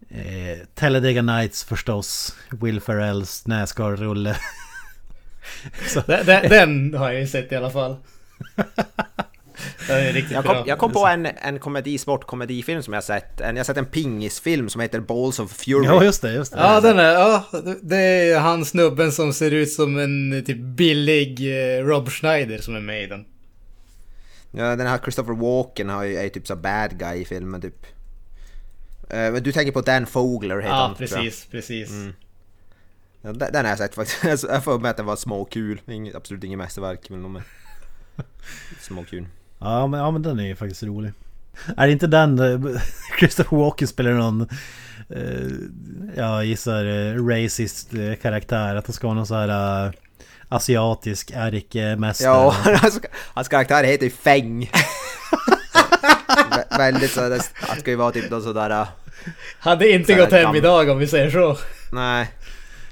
Eh, 0.08 0.58
Talladega 0.74 1.22
Nights 1.22 1.64
förstås. 1.64 2.36
Will 2.50 2.80
Ferrells 2.80 3.46
Nascar-rulle. 3.46 4.36
den, 6.06 6.26
den, 6.26 6.48
den 6.48 6.94
har 6.94 7.10
jag 7.10 7.20
ju 7.20 7.26
sett 7.26 7.52
i 7.52 7.56
alla 7.56 7.70
fall. 7.70 7.96
jag, 10.30 10.44
kom, 10.44 10.56
jag 10.66 10.78
kom 10.78 10.92
på 10.92 11.06
en, 11.06 11.26
en 11.26 11.58
komedi, 11.58 11.98
sportkomedifilm 11.98 12.82
som 12.82 12.94
jag 12.94 13.04
sett. 13.04 13.40
En, 13.40 13.56
jag 13.56 13.60
har 13.60 13.64
sett 13.64 13.76
en 13.76 13.86
pingisfilm 13.86 14.68
som 14.68 14.80
heter 14.80 15.00
Balls 15.00 15.38
of 15.38 15.52
Fury. 15.52 15.86
Ja, 15.86 16.04
just 16.04 16.22
det. 16.22 16.32
Just 16.32 16.52
det. 16.52 16.58
Ja, 16.58 16.80
den 16.80 16.98
är, 16.98 17.12
ja, 17.12 17.44
det 17.82 17.96
är 17.96 18.38
han 18.38 18.64
snubben 18.64 19.12
som 19.12 19.32
ser 19.32 19.50
ut 19.50 19.72
som 19.72 19.98
en 19.98 20.44
typ 20.46 20.58
billig 20.58 21.40
eh, 21.40 21.84
Rob 21.84 22.08
Schneider 22.08 22.58
som 22.58 22.76
är 22.76 22.80
med 22.80 23.02
i 23.02 23.06
den. 23.06 23.24
Ja, 24.50 24.76
den 24.76 24.86
här 24.86 24.98
Christopher 24.98 25.34
Walken 25.34 25.88
har 25.88 26.04
ju, 26.04 26.16
är 26.16 26.22
ju 26.22 26.28
typ 26.28 26.46
så 26.46 26.56
bad 26.56 26.98
guy 26.98 27.20
i 27.20 27.24
filmen 27.24 27.60
typ. 27.60 27.86
Uh, 29.02 29.32
men 29.32 29.42
du 29.42 29.52
tänker 29.52 29.72
på 29.72 29.80
Dan 29.80 30.06
Fogler 30.06 30.56
heter 30.56 30.68
ja, 30.68 30.86
han 30.86 30.94
precis, 30.94 31.46
precis. 31.50 31.90
Mm. 31.90 32.12
Ja, 33.22 33.32
den, 33.32 33.52
den 33.52 33.64
har 33.64 33.70
jag 33.70 33.78
sett 33.78 33.94
faktiskt. 33.94 34.44
Jag 34.48 34.64
får 34.64 34.78
med 34.78 34.90
att 34.90 34.96
den 34.96 35.06
var 35.06 35.16
småkul. 35.16 35.80
Absolut 36.14 36.44
inget 36.44 36.58
mästerverk 36.58 37.10
men 37.10 37.22
de 37.22 37.36
är 37.36 37.42
småkul. 38.80 39.26
Ja 39.62 39.86
men, 39.86 40.00
ja 40.00 40.10
men 40.10 40.22
den 40.22 40.40
är 40.40 40.46
ju 40.46 40.56
faktiskt 40.56 40.82
rolig. 40.82 41.12
Är 41.76 41.86
det 41.86 41.92
inte 41.92 42.06
den 42.06 42.38
uh, 42.40 42.80
Christopher 43.18 43.56
Walken 43.56 43.88
spelar 43.88 44.12
någon 44.12 44.48
uh, 45.16 45.52
Jag 46.16 46.44
gissar 46.44 46.84
uh, 46.84 47.26
racist 47.26 47.90
karaktär 48.22 48.76
Att 48.76 48.86
han 48.86 48.94
ska 48.94 49.06
vara 49.06 49.14
någon 49.14 49.26
så 49.26 49.34
här 49.34 49.92
Asiatisk 50.48 51.30
ärkemästare? 51.34 52.28
Ja, 52.28 52.56
hans, 52.82 53.00
hans 53.34 53.48
karaktär 53.48 53.84
heter 53.84 54.04
ju 54.04 54.10
Feng. 54.10 54.70
Vä 56.50 56.78
Väldigt 56.78 57.10
så, 57.10 57.38
han 57.54 57.80
ska 57.80 57.90
ju 57.90 57.96
vara 57.96 58.12
typ 58.12 58.30
någon 58.30 58.42
sådär 58.42 58.86
Hade 59.58 59.90
inte 59.90 60.14
gått 60.14 60.32
hem 60.32 60.54
idag 60.54 60.88
om 60.88 60.98
vi 60.98 61.06
säger 61.06 61.30
så. 61.30 61.56
Nej. 61.92 62.30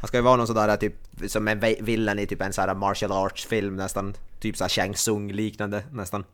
Han 0.01 0.09
ska 0.09 0.16
ju 0.16 0.23
vara 0.23 0.37
någon 0.37 0.47
sådär 0.47 0.77
typ 0.77 0.95
Som 1.27 1.49
en 1.49 1.61
villain 1.81 2.18
i 2.18 2.27
typ 2.27 2.43
en 2.43 2.53
sån 2.53 2.68
här 2.68 2.75
martial 2.75 3.12
arts 3.12 3.47
film 3.47 3.77
nästan. 3.77 4.14
Typ 4.41 4.57
såhär 4.57 4.68
Shang 4.68 4.95
Tsung 4.95 5.33
liknande 5.33 5.83
nästan 5.93 6.25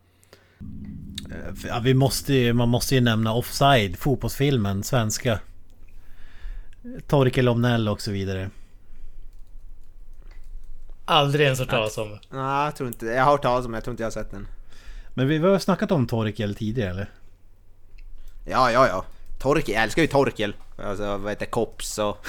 Ja, 1.69 1.79
vi 1.83 1.95
måste 1.95 2.35
ju, 2.35 2.53
man 2.53 2.69
måste 2.69 2.95
ju 2.95 3.01
nämna 3.01 3.33
Offside, 3.33 3.97
fotbollsfilmen, 3.97 4.83
svenska. 4.83 5.39
Torkel 7.07 7.45
Lomnell 7.45 7.89
och 7.89 8.01
så 8.01 8.11
vidare. 8.11 8.51
Aldrig 11.05 11.45
ens 11.45 11.59
hört 11.59 11.71
talas 11.71 11.99
om. 11.99 12.19
Nej, 12.31 12.65
jag 12.65 12.77
tror 12.77 12.89
inte. 12.89 13.07
Jag 13.07 13.25
har 13.25 13.31
hört 13.31 13.43
talas 13.43 13.65
om 13.65 13.71
men 13.71 13.77
jag 13.77 13.85
tror 13.85 13.93
inte 13.93 14.03
jag 14.03 14.07
har 14.07 14.13
sett 14.13 14.31
den. 14.31 14.49
Men 15.15 15.29
vi, 15.29 15.39
vi 15.39 15.49
har 15.49 15.59
snackat 15.59 15.91
om 15.91 16.07
Torkel 16.07 16.55
tidigare 16.55 16.91
eller? 16.91 17.11
Ja, 18.45 18.71
ja, 18.71 18.89
ja. 18.89 19.05
Torkel, 19.39 19.75
jag 19.75 19.83
älskar 19.83 20.03
ju 20.03 20.09
Torkel. 20.09 20.55
Alltså 20.79 21.17
vad 21.17 21.33
heter 21.33 21.47
Kops 21.47 21.99
och, 21.99 22.27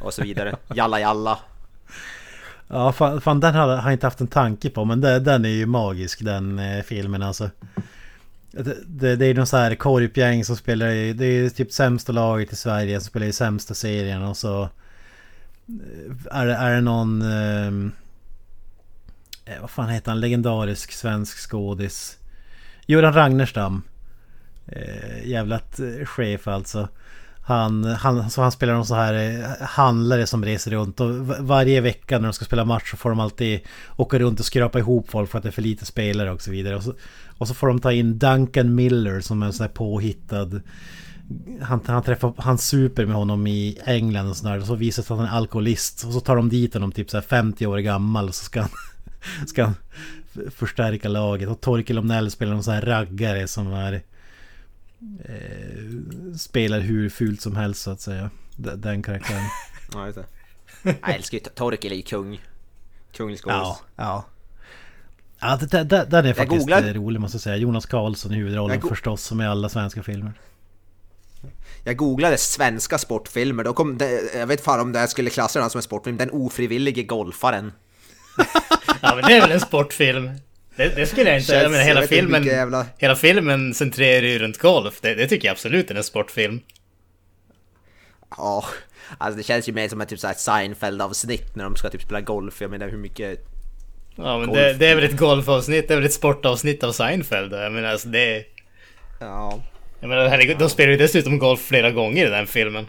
och 0.00 0.14
så 0.14 0.22
vidare. 0.22 0.56
Jalla 0.74 1.00
jalla. 1.00 1.38
Ja, 2.68 2.92
fan, 2.92 3.20
fan 3.20 3.40
den 3.40 3.54
har 3.54 3.68
jag 3.68 3.92
inte 3.92 4.06
haft 4.06 4.20
en 4.20 4.26
tanke 4.26 4.70
på 4.70 4.84
men 4.84 5.00
det, 5.00 5.18
den 5.18 5.44
är 5.44 5.48
ju 5.48 5.66
magisk 5.66 6.24
den 6.24 6.58
eh, 6.58 6.82
filmen 6.82 7.22
alltså. 7.22 7.50
Det, 8.50 8.76
det, 8.86 9.16
det 9.16 9.26
är 9.26 9.34
någon 9.34 9.46
så 9.46 9.56
här 9.56 9.74
korpgäng 9.74 10.44
som 10.44 10.56
spelar 10.56 10.88
i, 10.88 11.12
det 11.12 11.24
är 11.24 11.48
typ 11.48 11.72
sämsta 11.72 12.12
laget 12.12 12.52
i 12.52 12.56
Sverige 12.56 13.00
som 13.00 13.06
spelar 13.06 13.26
i 13.26 13.32
sämsta 13.32 13.74
serien 13.74 14.22
och 14.22 14.36
så 14.36 14.62
eh, 14.62 14.68
är 16.30 16.46
det, 16.46 16.54
är 16.54 16.74
det 16.74 16.80
någon... 16.80 17.22
Eh, 17.22 17.66
eh, 19.54 19.60
vad 19.60 19.70
fan 19.70 19.88
heter 19.88 20.10
han? 20.10 20.20
Legendarisk 20.20 20.92
svensk 20.92 21.38
skådis. 21.38 22.18
Göran 22.86 23.12
Ragnerstam. 23.12 23.82
Eh, 24.66 25.28
jävlat 25.28 25.80
chef 26.04 26.48
alltså. 26.48 26.88
Han, 27.48 27.84
han, 27.84 28.30
så 28.30 28.42
han 28.42 28.52
spelar 28.52 28.74
någon 28.74 28.86
så 28.86 28.94
här 28.94 29.14
eh, 29.14 29.66
handlare 29.66 30.26
som 30.26 30.44
reser 30.44 30.70
runt 30.70 31.00
och 31.00 31.26
varje 31.26 31.80
vecka 31.80 32.18
när 32.18 32.28
de 32.28 32.32
ska 32.32 32.44
spela 32.44 32.64
match 32.64 32.90
så 32.90 32.96
får 32.96 33.10
de 33.10 33.20
alltid 33.20 33.60
åka 33.96 34.18
runt 34.18 34.40
och 34.40 34.46
skrapa 34.46 34.78
ihop 34.78 35.10
folk 35.10 35.30
för 35.30 35.38
att 35.38 35.42
det 35.44 35.50
är 35.50 35.52
för 35.52 35.62
lite 35.62 35.86
spelare 35.86 36.32
och 36.32 36.42
så 36.42 36.50
vidare. 36.50 36.76
Och 36.76 36.82
så, 36.82 36.94
och 37.38 37.48
så 37.48 37.54
får 37.54 37.68
de 37.68 37.80
ta 37.80 37.92
in 37.92 38.18
Duncan 38.18 38.74
Miller 38.74 39.20
som 39.20 39.42
är 39.42 39.46
en 39.46 39.52
sån 39.52 39.64
här 39.64 39.72
påhittad 39.72 40.60
han, 41.60 41.80
han 41.86 42.02
träffar, 42.02 42.32
han 42.36 42.58
super 42.58 43.06
med 43.06 43.16
honom 43.16 43.46
i 43.46 43.78
England 43.84 44.28
och 44.28 44.36
sådär. 44.36 44.58
Och 44.60 44.66
så 44.66 44.74
visar 44.74 45.02
det 45.02 45.06
sig 45.06 45.14
att 45.14 45.20
han 45.20 45.28
är 45.28 45.32
alkoholist. 45.32 46.04
Och 46.04 46.12
så 46.12 46.20
tar 46.20 46.36
de 46.36 46.48
dit 46.48 46.74
honom 46.74 46.92
typ 46.92 47.10
så 47.10 47.20
50 47.20 47.66
år 47.66 47.78
gammal. 47.78 48.28
Och 48.28 48.34
så 48.34 48.44
ska 48.44 48.60
han, 48.60 48.70
ska 49.46 49.64
han 49.64 49.74
förstärka 50.50 51.08
laget. 51.08 51.48
Och 51.48 51.60
Torkel 51.60 51.98
Omnell 51.98 52.30
spelar 52.30 52.52
någon 52.52 52.62
sån 52.62 52.74
här 52.74 52.82
raggare 52.82 53.48
som 53.48 53.72
är 53.72 54.02
eh, 55.24 56.36
spelar 56.36 56.80
hur 56.80 57.08
fult 57.08 57.40
som 57.40 57.56
helst 57.56 57.82
så 57.82 57.90
att 57.90 58.00
säga. 58.00 58.30
Den 58.56 59.02
karaktären. 59.02 59.42
ja, 59.92 60.06
just 60.06 60.18
det. 60.18 60.26
Jag 60.82 61.14
älskar 61.14 61.38
ju 61.38 61.44
Torkel 61.54 61.92
är 61.92 61.96
ju 61.96 62.02
kung. 62.02 62.40
Kunglig 63.12 63.38
skådis. 63.38 63.56
Ja, 63.56 63.78
ja. 63.96 64.24
Ja, 65.40 65.56
det, 65.56 65.84
det, 65.84 66.04
den 66.04 66.26
är 66.26 66.34
faktiskt 66.34 66.60
googlade... 66.60 66.92
rolig 66.92 67.20
måste 67.20 67.36
jag 67.36 67.42
säga. 67.42 67.56
Jonas 67.56 67.86
Karlsson 67.86 68.32
i 68.32 68.34
huvudrollen 68.34 68.80
förstås, 68.80 69.22
som 69.22 69.40
i 69.40 69.46
alla 69.46 69.68
svenska 69.68 70.02
filmer. 70.02 70.32
Jag 71.84 71.96
googlade 71.96 72.38
svenska 72.38 72.98
sportfilmer, 72.98 73.64
då 73.64 73.72
kom 73.72 73.98
det, 73.98 74.34
jag 74.34 74.46
vet 74.46 74.60
fan 74.60 74.80
om 74.80 74.92
det 74.92 75.08
skulle 75.08 75.30
klassa 75.30 75.60
den 75.60 75.70
som 75.70 75.78
en 75.78 75.82
sportfilm, 75.82 76.16
Den 76.16 76.30
ofrivillige 76.30 77.02
golfaren. 77.02 77.72
ja 79.00 79.14
men 79.14 79.24
det 79.24 79.36
är 79.36 79.40
väl 79.40 79.52
en 79.52 79.60
sportfilm? 79.60 80.30
Det, 80.78 80.88
det 80.96 81.06
skulle 81.06 81.30
jag 81.30 81.38
inte... 81.38 81.52
Känns, 81.52 81.62
jag 81.62 81.70
menar 81.70 81.84
hela 81.84 82.00
jag 82.00 82.08
filmen... 82.08 82.44
Jävla... 82.44 82.86
Hela 82.98 83.16
filmen 83.16 83.74
centrerar 83.74 84.26
ju 84.26 84.38
runt 84.38 84.58
golf. 84.58 85.00
Det, 85.00 85.14
det, 85.14 85.26
tycker 85.26 85.48
jag 85.48 85.52
absolut 85.52 85.90
är 85.90 85.94
en 85.94 86.04
sportfilm. 86.04 86.60
Ja, 88.36 88.64
alltså 89.18 89.36
det 89.36 89.42
känns 89.42 89.68
ju 89.68 89.72
mer 89.72 89.88
som 89.88 90.00
ett 90.00 90.08
typ 90.08 90.18
Seinfeld-avsnitt 90.18 91.56
när 91.56 91.64
de 91.64 91.76
ska 91.76 91.90
typ 91.90 92.02
spela 92.02 92.20
golf. 92.20 92.60
Jag 92.60 92.70
menar 92.70 92.88
hur 92.88 92.98
mycket... 92.98 93.38
Ja 94.16 94.38
men 94.38 94.52
det, 94.52 94.72
det, 94.72 94.86
är 94.86 94.94
väl 94.94 95.04
ett 95.04 95.16
golfavsnitt, 95.16 95.88
det 95.88 95.94
är 95.94 95.96
väl 95.96 96.06
ett 96.06 96.12
sportavsnitt 96.12 96.84
av 96.84 96.92
Seinfeld. 96.92 97.52
Jag 97.52 97.72
menar 97.72 97.88
alltså 97.88 98.08
det... 98.08 98.44
Ja. 99.20 99.62
Jag 100.00 100.08
menar 100.08 100.28
herregud, 100.28 100.58
de 100.58 100.70
spelar 100.70 100.90
ju 100.90 100.96
dessutom 100.98 101.38
golf 101.38 101.60
flera 101.60 101.90
gånger 101.90 102.26
i 102.26 102.30
den 102.30 102.46
filmen. 102.46 102.86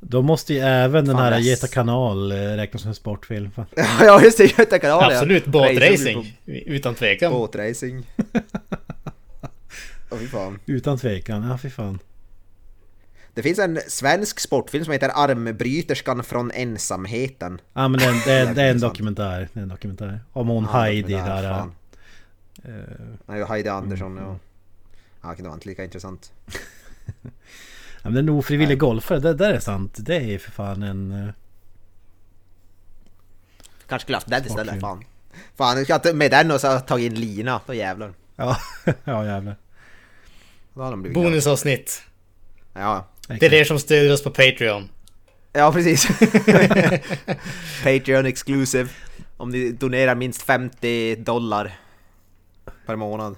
Då 0.00 0.22
måste 0.22 0.54
ju 0.54 0.60
även 0.60 1.04
den 1.04 1.16
här 1.16 1.38
Göta 1.38 1.66
kanal 1.66 2.32
eh, 2.32 2.36
räknas 2.36 2.82
som 2.82 2.88
en 2.88 2.94
sportfilm. 2.94 3.50
ja 4.00 4.22
just 4.22 4.38
det, 4.38 4.58
Göta 4.58 4.78
kanal 4.78 5.12
Absolut, 5.12 5.42
ja. 5.46 5.50
båtracing. 5.50 6.38
Utan 6.46 6.94
tvekan. 6.94 7.32
Båtracing. 7.32 8.06
Åh 10.10 10.16
oh, 10.16 10.18
fy 10.18 10.26
fan. 10.26 10.58
Utan 10.66 10.98
tvekan, 10.98 11.48
ja 11.48 11.58
fy 11.58 11.70
fan. 11.70 11.98
Det 13.34 13.42
finns 13.42 13.58
en 13.58 13.80
svensk 13.88 14.40
sportfilm 14.40 14.84
som 14.84 14.92
heter 14.92 15.10
Armbryterskan 15.14 16.24
från 16.24 16.50
ensamheten. 16.50 17.60
Ja 17.72 17.88
men 17.88 18.00
det 18.00 18.06
är, 18.06 18.24
det 18.24 18.32
är, 18.32 18.54
det 18.54 18.62
är 18.62 18.70
en 18.70 18.80
dokumentär. 18.80 19.48
Det 19.52 19.60
är 19.60 19.62
en 19.62 19.68
dokumentär. 19.68 20.20
Om 20.32 20.48
hon 20.48 20.64
ja, 20.64 20.78
Heidi 20.78 21.12
där. 21.12 21.60
Uh, 22.68 22.74
Nej, 23.26 23.44
Heidi 23.44 23.68
Andersson 23.68 24.12
mm. 24.12 24.24
ja. 24.24 24.38
Ja, 25.22 25.34
det 25.38 25.42
var 25.42 25.54
inte 25.54 25.68
lika 25.68 25.84
intressant. 25.84 26.32
Ja, 28.02 28.10
men 28.10 28.16
en 28.16 28.28
ofrivillig 28.28 28.78
golfare, 28.78 29.18
det 29.18 29.34
där 29.34 29.52
är 29.52 29.60
sant. 29.60 29.96
Det 29.98 30.34
är 30.34 30.38
för 30.38 30.50
fan 30.50 30.82
en... 30.82 31.12
Uh... 31.12 31.30
Kanske 33.86 34.04
skulle 34.04 34.16
haft 34.16 34.30
den 34.30 34.46
istället, 34.46 34.80
fan. 34.80 35.04
Fan, 35.56 35.76
du 35.76 35.84
ska 35.84 36.12
med 36.14 36.30
den 36.30 36.50
och 36.50 36.60
så 36.60 36.80
ta 36.80 36.98
in 36.98 37.14
lina, 37.14 37.60
då 37.66 37.74
jävlar. 37.74 38.12
Ja, 38.36 38.56
ja 39.04 39.24
jävlar. 39.24 39.56
Bonusavsnitt. 41.14 42.02
Ja. 42.72 43.08
Det 43.28 43.46
är 43.46 43.50
det 43.50 43.64
som 43.64 43.78
stöder 43.78 44.12
oss 44.12 44.22
på 44.22 44.30
Patreon. 44.30 44.88
Ja, 45.52 45.72
precis. 45.72 46.06
Patreon 47.84 48.26
exclusive. 48.26 48.88
Om 49.36 49.50
ni 49.50 49.72
donerar 49.72 50.14
minst 50.14 50.42
50 50.42 51.16
dollar 51.16 51.78
per 52.86 52.96
månad. 52.96 53.36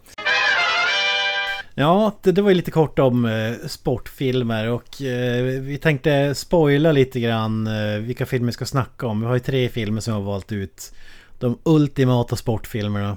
Ja, 1.75 2.19
det, 2.23 2.33
det 2.33 2.43
var 2.43 2.51
ju 2.51 2.55
lite 2.55 2.71
kort 2.71 2.99
om 2.99 3.25
eh, 3.25 3.53
sportfilmer 3.67 4.69
och 4.69 5.03
eh, 5.03 5.45
vi 5.61 5.79
tänkte 5.79 6.35
spoila 6.35 6.93
lite 6.93 7.21
grann 7.21 7.67
eh, 7.67 7.99
vilka 7.99 8.27
filmer 8.27 8.47
vi 8.47 8.53
ska 8.53 8.67
snacka 8.67 9.07
om. 9.07 9.21
Vi 9.21 9.27
har 9.27 9.35
ju 9.35 9.41
tre 9.41 9.69
filmer 9.69 10.01
som 10.01 10.15
vi 10.15 10.21
har 10.21 10.27
valt 10.27 10.53
ut. 10.53 10.93
De 11.39 11.59
ultimata 11.63 12.37
sportfilmerna. 12.37 13.17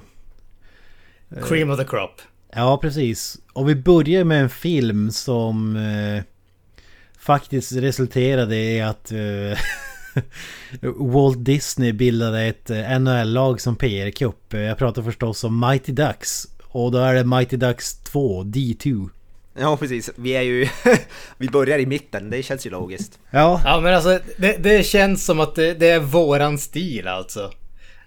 Cream 1.42 1.70
of 1.70 1.78
the 1.78 1.84
crop. 1.84 2.20
Ja, 2.54 2.78
precis. 2.82 3.38
Och 3.52 3.68
vi 3.68 3.74
börjar 3.74 4.24
med 4.24 4.42
en 4.42 4.50
film 4.50 5.10
som 5.10 5.76
eh, 5.76 6.22
faktiskt 7.18 7.72
resulterade 7.72 8.56
i 8.56 8.80
att 8.80 9.12
eh, 9.12 9.58
Walt 10.96 11.44
Disney 11.44 11.92
bildade 11.92 12.42
ett 12.42 12.70
eh, 12.70 12.98
NHL-lag 12.98 13.60
som 13.60 13.76
PR-cup. 13.76 14.54
Jag 14.56 14.78
pratar 14.78 15.02
förstås 15.02 15.44
om 15.44 15.60
Mighty 15.60 15.92
Ducks 15.92 16.46
och 16.84 16.92
då 16.92 16.98
är 16.98 17.14
det 17.14 17.24
Mighty 17.24 17.56
Ducks 17.56 17.98
2, 17.98 18.44
D2. 18.44 19.08
Ja, 19.58 19.76
precis. 19.76 20.10
Vi 20.16 20.30
är 20.36 20.42
ju... 20.42 20.68
vi 21.38 21.48
börjar 21.48 21.78
i 21.78 21.86
mitten, 21.86 22.30
det 22.30 22.42
känns 22.42 22.66
ju 22.66 22.70
logiskt. 22.70 23.18
Ja, 23.30 23.60
Ja 23.64 23.80
men 23.80 23.94
alltså 23.94 24.18
det, 24.36 24.56
det 24.62 24.86
känns 24.86 25.24
som 25.24 25.40
att 25.40 25.54
det, 25.54 25.74
det 25.74 25.88
är 25.90 26.00
våran 26.00 26.58
stil 26.58 27.08
alltså. 27.08 27.50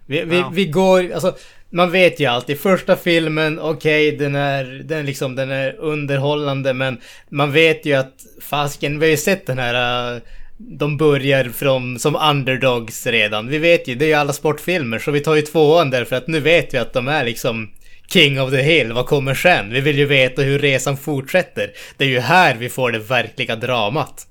Vi, 0.05 0.23
vi, 0.23 0.37
Ja. 0.37 0.51
vi 0.53 0.65
går, 0.65 1.13
alltså 1.13 1.35
man 1.69 1.91
vet 1.91 2.19
ju 2.19 2.25
alltid, 2.25 2.59
första 2.59 2.95
filmen, 2.95 3.59
okej 3.59 4.11
den 4.11 4.35
är, 4.35 4.63
den 4.85 5.05
liksom, 5.05 5.35
den 5.35 5.51
är 5.51 5.75
underhållande 5.79 6.73
men 6.73 6.97
man 7.29 7.51
vet 7.51 7.85
ju 7.85 7.93
att 7.93 8.13
fasken, 8.41 8.99
vi 8.99 9.05
har 9.05 9.11
ju 9.11 9.17
sett 9.17 9.45
den 9.47 9.59
här, 9.59 10.15
äh, 10.15 10.21
de 10.57 10.97
börjar 10.97 11.43
från, 11.45 11.99
som 11.99 12.15
underdogs 12.15 13.07
redan. 13.07 13.47
Vi 13.47 13.57
vet 13.57 13.87
ju, 13.87 13.95
det 13.95 14.05
är 14.05 14.09
ju 14.09 14.13
alla 14.13 14.33
sportfilmer 14.33 14.99
så 14.99 15.11
vi 15.11 15.19
tar 15.19 15.35
ju 15.35 15.41
tvåan 15.41 15.89
därför 15.89 16.15
att 16.15 16.27
nu 16.27 16.39
vet 16.39 16.73
vi 16.73 16.77
att 16.77 16.93
de 16.93 17.07
är 17.07 17.25
liksom 17.25 17.69
King 18.13 18.41
of 18.41 18.51
the 18.51 18.61
Hill, 18.61 18.93
vad 18.93 19.05
kommer 19.05 19.33
sen? 19.33 19.69
Vi 19.73 19.81
vill 19.81 19.97
ju 19.97 20.05
veta 20.05 20.41
hur 20.41 20.59
resan 20.59 20.97
fortsätter. 20.97 21.71
Det 21.97 22.05
är 22.05 22.09
ju 22.09 22.19
här 22.19 22.55
vi 22.55 22.69
får 22.69 22.91
det 22.91 22.99
verkliga 22.99 23.55
dramat. 23.55 24.27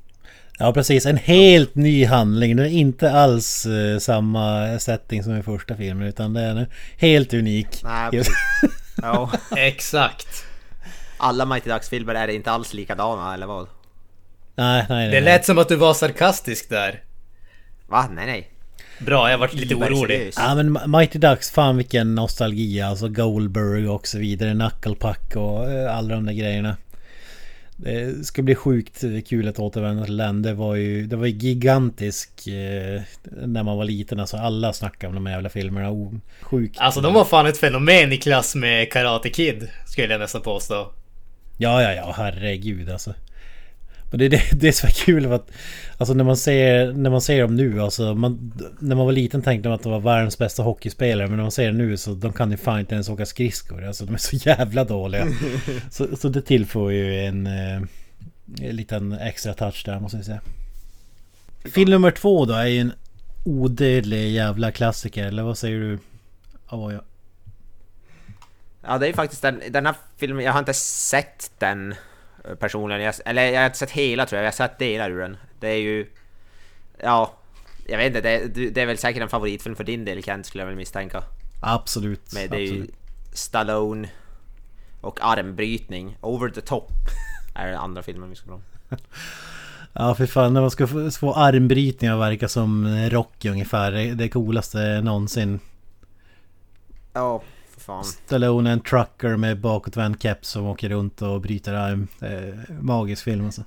ja 0.59 0.73
precis. 0.73 1.07
En 1.07 1.17
helt 1.17 1.75
ny 1.75 2.05
handling. 2.05 2.57
Det 2.57 2.63
är 2.63 2.67
inte 2.69 3.11
alls 3.13 3.67
eh, 3.67 3.99
samma 3.99 4.79
setting 4.79 5.23
som 5.23 5.37
i 5.37 5.43
första 5.43 5.77
filmen 5.77 6.09
utan 6.09 6.33
det 6.33 6.41
är 6.41 6.51
en 6.51 6.67
helt 6.97 7.35
unik. 7.35 7.69
Nej, 7.85 8.11
precis. 8.11 8.35
Ja. 9.03 9.31
Exakt. 9.57 10.45
Alla 11.19 11.45
Mighty 11.45 11.71
Ducks-filmer 11.71 12.15
är 12.15 12.29
inte 12.29 12.51
alls 12.51 12.75
likadana, 12.75 13.35
eller 13.35 13.47
vad? 13.47 13.67
Nej, 14.55 14.87
nej, 14.89 15.09
nej. 15.09 15.11
Det 15.11 15.21
lät 15.21 15.45
som 15.45 15.59
att 15.59 15.69
du 15.69 15.77
var 15.77 15.95
sarkastisk 15.95 16.69
där. 16.71 17.03
Va? 17.89 18.09
Nej, 18.13 18.27
nej. 18.27 18.51
Bra, 18.99 19.31
jag 19.31 19.39
varit 19.39 19.55
lite 19.55 19.75
orolig. 19.75 20.33
Ja 20.37 20.55
men 20.55 20.79
Mighty 20.87 21.19
Ducks, 21.19 21.51
fan 21.51 21.77
vilken 21.77 22.15
nostalgi 22.15 22.81
alltså. 22.81 23.09
Goldberg 23.09 23.89
och 23.89 24.07
så 24.07 24.19
vidare. 24.19 24.53
Knucklepuck 24.53 25.37
och 25.37 25.71
eh, 25.71 25.97
alla 25.97 26.15
de 26.15 26.27
där 26.27 26.33
grejerna. 26.33 26.77
Det 27.77 28.27
ska 28.27 28.43
bli 28.43 28.55
sjukt 28.55 29.05
kul 29.29 29.49
att 29.49 29.59
återvända 29.59 30.05
till 30.05 30.17
den. 30.17 30.43
Det 30.43 30.55
var 30.55 30.75
ju, 30.75 31.07
det 31.07 31.17
var 31.17 31.27
ju 31.27 31.33
gigantisk 31.33 32.47
eh, 32.47 33.03
när 33.47 33.63
man 33.63 33.77
var 33.77 33.85
liten. 33.85 34.21
Alltså 34.21 34.37
alla 34.37 34.73
snackade 34.73 35.09
om 35.09 35.15
de 35.15 35.27
här 35.27 35.35
jävla 35.35 35.49
filmerna. 35.49 35.91
Oh, 35.91 36.15
sjukt. 36.41 36.79
Alltså 36.79 37.01
de 37.01 37.15
var 37.15 37.25
fan 37.25 37.47
ett 37.47 37.59
fenomen 37.59 38.13
i 38.13 38.17
klass 38.17 38.55
med 38.55 38.93
Karate 38.93 39.31
Kid, 39.31 39.69
skulle 39.87 40.13
jag 40.13 40.21
nästan 40.21 40.43
påstå. 40.43 40.93
Ja, 41.57 41.83
ja, 41.83 41.93
ja, 41.93 42.15
herregud 42.17 42.91
alltså. 42.91 43.15
Men 44.11 44.19
det, 44.19 44.29
det, 44.29 44.43
det 44.53 44.69
är 44.69 44.73
så 44.73 44.87
kul 44.87 45.27
för 45.27 45.35
att 45.35 45.51
Alltså 45.99 46.15
när 46.15 46.25
man 46.25 46.37
ser, 46.37 46.93
när 46.93 47.11
man 47.11 47.21
ser 47.21 47.43
dem 47.43 47.57
nu 47.57 47.83
alltså 47.83 48.15
man, 48.15 48.53
När 48.79 48.97
man 48.97 49.07
var 49.07 49.13
liten 49.13 49.43
tänkte 49.43 49.69
man 49.69 49.77
att 49.77 49.83
de 49.83 49.93
var 49.93 50.01
världens 50.01 50.39
bästa 50.39 50.63
hockeyspelare 50.63 51.29
Men 51.29 51.37
när 51.37 51.45
man 51.45 51.51
ser 51.51 51.67
dem 51.67 51.79
nu 51.79 51.97
så 51.97 52.15
de 52.15 52.33
kan 52.33 52.51
ju 52.51 52.57
fan 52.57 52.81
inte 52.81 52.95
ens 52.95 53.09
åka 53.09 53.27
skridskor 53.27 53.85
Alltså 53.85 54.05
de 54.05 54.15
är 54.15 54.19
så 54.19 54.37
jävla 54.37 54.85
dåliga 54.85 55.27
så, 55.91 56.17
så 56.17 56.29
det 56.29 56.43
tillför 56.43 56.91
ju 56.91 57.25
en, 57.25 57.47
eh, 57.47 57.83
en 58.63 58.77
liten 58.77 59.13
extra 59.13 59.55
touch 59.55 59.83
där 59.85 60.01
måste 60.01 60.17
jag 60.17 60.27
säga 60.27 60.41
Film 61.65 61.91
nummer 61.91 62.11
två 62.11 62.45
då 62.45 62.55
är 62.55 62.67
ju 62.67 62.81
en 62.81 62.93
odödlig 63.45 64.31
jävla 64.31 64.73
klassiker 64.73 65.27
eller 65.27 65.43
vad 65.43 65.59
säger 65.59 65.81
du? 65.81 65.99
Oh, 66.71 66.95
ja. 66.95 67.01
Ja, 68.83 68.99
det 68.99 69.07
är 69.07 69.09
ju 69.09 69.15
faktiskt 69.15 69.43
den, 69.43 69.63
den 69.71 69.87
här 69.87 69.95
filmen, 70.17 70.45
jag 70.45 70.53
har 70.53 70.59
inte 70.59 70.75
sett 70.75 71.51
den 71.59 71.95
personligen. 72.55 73.03
Jag, 73.03 73.15
eller 73.25 73.43
jag 73.43 73.61
har 73.61 73.67
inte 73.67 73.79
sett 73.79 73.91
hela 73.91 74.27
tror 74.27 74.37
jag, 74.37 74.43
jag 74.43 74.53
har 74.53 74.69
sett 74.69 74.79
delar 74.79 75.11
ur 75.11 75.21
den. 75.21 75.37
Det 75.61 75.69
är 75.69 75.79
ju... 75.79 76.07
Ja, 77.03 77.35
jag 77.87 77.99
vet 77.99 78.07
inte, 78.07 78.21
det, 78.21 78.71
det 78.71 78.81
är 78.81 78.87
väl 78.87 78.99
säkert 78.99 79.23
en 79.23 79.29
favoritfilm 79.29 79.77
för 79.77 79.85
din 79.85 80.05
del 80.05 80.23
Kent, 80.23 80.47
skulle 80.47 80.63
jag 80.63 80.67
väl 80.69 80.77
misstänka. 80.77 81.23
Absolut, 81.61 82.33
Men 82.35 82.51
det 82.51 82.57
är 82.57 82.61
ju 82.61 82.69
absolut. 82.69 82.95
Stallone 83.33 84.09
och 85.01 85.19
armbrytning. 85.23 86.17
Over 86.21 86.49
the 86.49 86.61
top 86.61 86.93
är 87.55 87.67
den 87.67 87.77
andra 87.77 88.03
filmen 88.03 88.31
vi 88.31 88.37
ska 88.37 88.47
prata 88.47 88.63
om. 88.91 88.97
Ja 89.93 90.15
för 90.15 90.27
fan 90.27 90.55
när 90.55 90.61
man 90.61 90.71
ska 90.71 90.87
få, 90.87 91.11
få 91.11 91.35
armbrytningar 91.35 92.15
och 92.15 92.21
verka 92.21 92.49
som 92.49 92.87
Rocky 93.11 93.49
ungefär. 93.49 93.93
Det, 94.15 94.29
coolaste 94.29 95.01
någonsin. 95.01 95.61
Ja, 97.13 97.43
fan. 97.89 98.05
Stallone 98.05 98.71
är 98.71 98.73
en 98.73 98.81
trucker 98.81 99.37
med 99.37 99.61
bakåtvänd 99.61 100.23
keps 100.23 100.49
som 100.49 100.67
åker 100.67 100.89
runt 100.89 101.23
och 101.23 101.41
bryter 101.41 101.75
arm. 101.75 102.09
Eh, 102.21 102.75
magisk 102.81 103.25
film 103.25 103.45
alltså. 103.45 103.65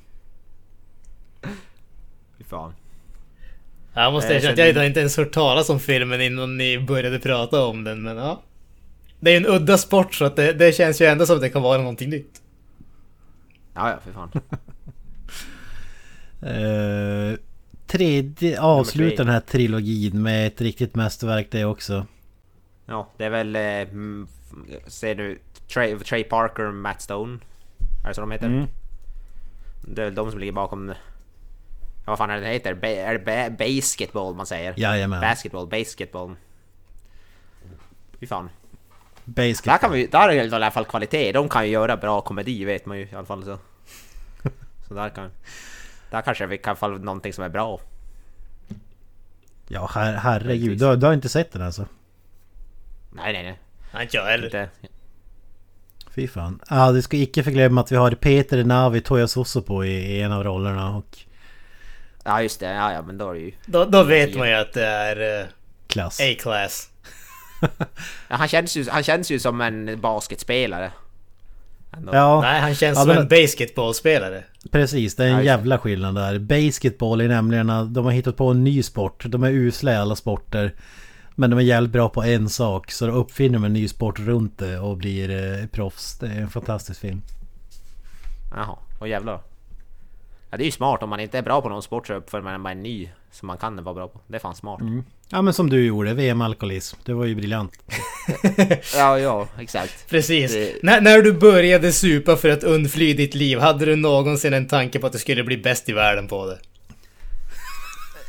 Fy 2.38 2.44
fan. 2.44 2.74
Jag 3.94 4.14
måste 4.14 4.34
Jag 4.34 4.38
erkänna 4.38 4.70
att 4.70 4.76
jag 4.76 4.86
inte 4.86 5.00
ens 5.00 5.18
hört 5.18 5.32
talas 5.32 5.70
om 5.70 5.80
filmen 5.80 6.22
innan 6.22 6.58
ni 6.58 6.80
började 6.80 7.20
prata 7.20 7.66
om 7.66 7.84
den, 7.84 8.04
men 8.04 8.18
ja. 8.18 8.42
Det 9.20 9.30
är 9.30 9.40
ju 9.40 9.46
en 9.46 9.56
udda 9.56 9.78
sport 9.78 10.16
så 10.16 10.26
att 10.26 10.36
det, 10.36 10.54
det 10.54 10.76
känns 10.76 11.02
ju 11.02 11.06
ändå 11.06 11.26
som 11.26 11.36
att 11.36 11.42
det 11.42 11.50
kan 11.50 11.62
vara 11.62 11.78
någonting 11.78 12.10
nytt. 12.10 12.42
Ja, 13.74 13.90
ja, 13.90 14.00
för 14.04 14.12
fan. 14.12 14.32
Eh, 16.44 17.38
tredje, 17.88 18.62
avslutar 18.62 19.24
den 19.24 19.34
här 19.34 19.40
trilogin 19.40 20.22
med 20.22 20.48
ett 20.48 20.62
riktigt 20.62 20.96
mästerverk 20.96 21.48
det 21.52 21.66
också. 21.66 22.06
Ja, 22.86 23.08
det 23.18 23.26
är 23.26 23.30
väl... 23.30 23.56
Eh, 23.56 23.88
ser 24.88 25.16
du 25.16 25.40
Trey, 25.74 26.00
Trey 26.00 26.24
Parker 26.24 26.64
och 26.64 26.74
Matt 26.74 27.02
Stone? 27.02 27.40
Är 28.04 28.08
det 28.08 28.14
så 28.14 28.22
de 28.22 28.32
heter? 28.32 28.48
Mm. 28.48 28.68
Det 29.82 30.02
är 30.02 30.06
väl 30.06 30.16
de 30.16 30.32
som 30.32 30.40
ligger 30.40 30.54
bakom... 30.54 30.94
Ja, 32.06 32.12
vad 32.12 32.18
fan 32.18 32.30
är 32.30 32.36
det 32.36 32.42
det 32.42 32.54
heter? 32.54 32.74
Ba 32.74 32.88
är 32.88 33.14
det 33.14 33.50
ba 33.50 33.66
basketball 33.66 34.36
man 34.36 34.46
säger? 34.46 34.74
Jajamän. 34.78 35.22
Basketball, 35.22 35.68
basketball. 35.68 36.36
Fy 38.20 38.28
fan. 38.28 38.50
Basket. 39.26 39.66
Där, 39.66 39.78
kan 39.78 39.92
vi, 39.92 40.08
där 40.08 40.30
är 40.30 40.36
det 40.36 40.46
i 40.46 40.54
alla 40.54 40.72
fall 40.72 40.86
kvalitet. 40.86 41.32
De 41.32 41.50
kan 41.50 41.66
ju 41.66 41.72
göra 41.72 41.98
bra 41.98 42.22
komedi 42.22 42.66
vet 42.66 42.86
man 42.86 42.98
ju 42.98 43.04
i 43.04 43.16
alla 43.16 43.26
fall 43.26 43.44
så. 43.44 43.58
Så 44.88 44.94
där 44.94 45.10
kan... 45.10 45.32
Där 46.12 46.22
kanske 46.22 46.46
vi 46.46 46.58
kan 46.58 46.76
få 46.76 46.88
någonting 46.88 47.34
som 47.34 47.44
är 47.44 47.50
bra. 47.50 47.80
Ja 49.68 49.90
her, 49.96 50.14
herregud. 50.14 50.80
Du, 50.80 50.96
du 50.96 51.06
har 51.06 51.14
inte 51.14 51.30
sett 51.30 51.52
den 51.52 51.62
alltså? 51.62 51.86
Nej, 53.12 53.34
nej, 53.34 53.44
nej. 53.44 53.60
Nej, 53.94 54.04
inte 54.04 54.18
jag 54.18 54.26
heller. 54.26 54.46
Inte. 54.46 54.70
Fy 56.16 56.28
fan. 56.28 56.60
Ja, 56.70 56.92
du 56.92 57.02
ska 57.02 57.18
icke 57.18 57.44
förglömma 57.44 57.82
att 57.82 57.92
vi 57.92 57.96
har 57.96 58.12
Peter 58.12 58.64
Navi 58.64 59.02
Toya 59.02 59.28
Soso 59.28 59.62
på 59.62 59.86
i, 59.86 59.90
i 60.18 60.22
en 60.22 60.32
av 60.32 60.44
rollerna 60.44 60.96
och 60.98 61.18
Ja, 62.24 62.42
just 62.42 62.60
det. 62.60 62.66
Ja, 62.74 62.94
ja, 62.94 63.02
men 63.02 63.18
då 63.18 63.30
är 63.30 63.34
det 63.34 63.40
ju... 63.40 63.52
Då, 63.66 63.86
då 63.86 64.04
vet 64.04 64.36
man 64.38 64.50
ju 64.50 64.54
att 64.56 64.74
det 64.74 64.86
är 64.86 65.40
eh, 65.42 65.46
klass. 65.88 66.20
A-class. 66.22 66.88
Ja, 68.30 68.36
han, 68.36 68.48
känns 68.48 68.76
ju, 68.78 68.90
han 68.90 69.04
känns 69.04 69.32
ju 69.32 69.40
som 69.40 69.62
en 69.62 70.02
basketspelare. 70.02 70.92
Ändå. 71.98 72.16
Ja, 72.16 72.42
Nej, 72.42 72.60
han 72.62 72.76
känns 72.76 72.98
Ja, 72.98 73.02
som 73.02 73.08
men- 73.08 73.18
en 73.18 73.28
basketbollspelare. 73.28 74.44
precis. 74.72 75.16
Det 75.16 75.24
är 75.24 75.28
Ja, 75.28 75.34
en 75.34 75.40
det. 75.40 75.46
jävla 75.46 75.78
skillnad 75.78 76.16
där. 76.16 76.40
Basketball 76.40 77.22
är 77.22 77.28
nämligen 77.28 77.70
att 77.70 77.94
de 77.94 78.06
har 78.06 78.12
hittat 78.12 78.38
på 78.38 78.48
en 78.48 78.64
ny 78.64 78.84
sport. 78.84 79.24
De 79.28 79.44
är 79.44 79.50
usla 79.52 79.92
i 79.94 79.96
alla 79.96 80.16
sporter. 80.16 80.74
Men 81.36 81.50
de 81.50 81.60
är 81.60 81.64
jävligt 81.64 81.92
bra 81.92 82.10
på 82.10 82.24
en 82.24 82.50
sak. 82.50 82.92
Så 82.92 83.08
då 83.08 83.14
uppfinner 83.14 83.54
de 83.54 83.64
en 83.64 83.74
ny 83.74 83.88
sport 83.88 84.20
runt 84.20 84.58
det 84.58 84.80
och 84.80 84.98
blir 84.98 85.60
eh, 85.62 85.66
proffs. 85.68 86.18
Det 86.20 86.28
är 86.28 86.42
en 86.42 86.50
fantastisk 86.50 87.00
film. 87.00 87.22
Jaha, 88.56 88.78
och 89.00 89.08
jävlar. 89.08 89.42
Ja, 90.52 90.58
det 90.58 90.64
är 90.64 90.66
ju 90.66 90.72
smart 90.72 91.04
om 91.04 91.10
man 91.10 91.20
inte 91.20 91.38
är 91.38 91.42
bra 91.42 91.62
på 91.62 91.70
någon 91.70 91.82
sport 91.84 92.08
så 92.08 92.14
uppför 92.14 92.42
man 92.42 92.64
bara 92.64 92.72
en 92.72 92.84
ny 92.84 93.10
som 93.32 93.48
man 93.48 93.58
kan 93.58 93.84
vara 93.84 93.96
bra 93.96 94.08
på. 94.08 94.20
Det 94.28 94.36
är 94.36 94.40
fan 94.40 94.56
smart. 94.56 94.80
Ja 95.30 95.42
men 95.42 95.54
som 95.54 95.70
du 95.70 95.86
gjorde, 95.86 96.14
VM-alkoholism. 96.14 96.98
Det 97.06 97.14
var 97.14 97.26
ju 97.26 97.36
briljant. 97.36 97.72
Ja, 98.96 99.20
ja, 99.20 99.48
exakt. 99.60 100.10
Precis. 100.10 100.54
Det- 100.54 100.76
När, 100.84 101.02
när 101.02 101.22
du 101.22 101.34
började 101.34 101.92
supa 101.92 102.36
för 102.36 102.50
att 102.50 102.64
undfly 102.64 103.14
ditt 103.14 103.36
liv, 103.36 103.60
hade 103.60 103.86
du 103.86 103.96
någonsin 103.96 104.54
en 104.54 104.68
tanke 104.68 105.00
på 105.00 105.08
att 105.08 105.14
du 105.14 105.20
skulle 105.20 105.44
bli 105.44 105.58
bäst 105.58 105.90
i 105.90 105.94
världen 105.94 106.28
på 106.28 106.46
det? 106.46 106.60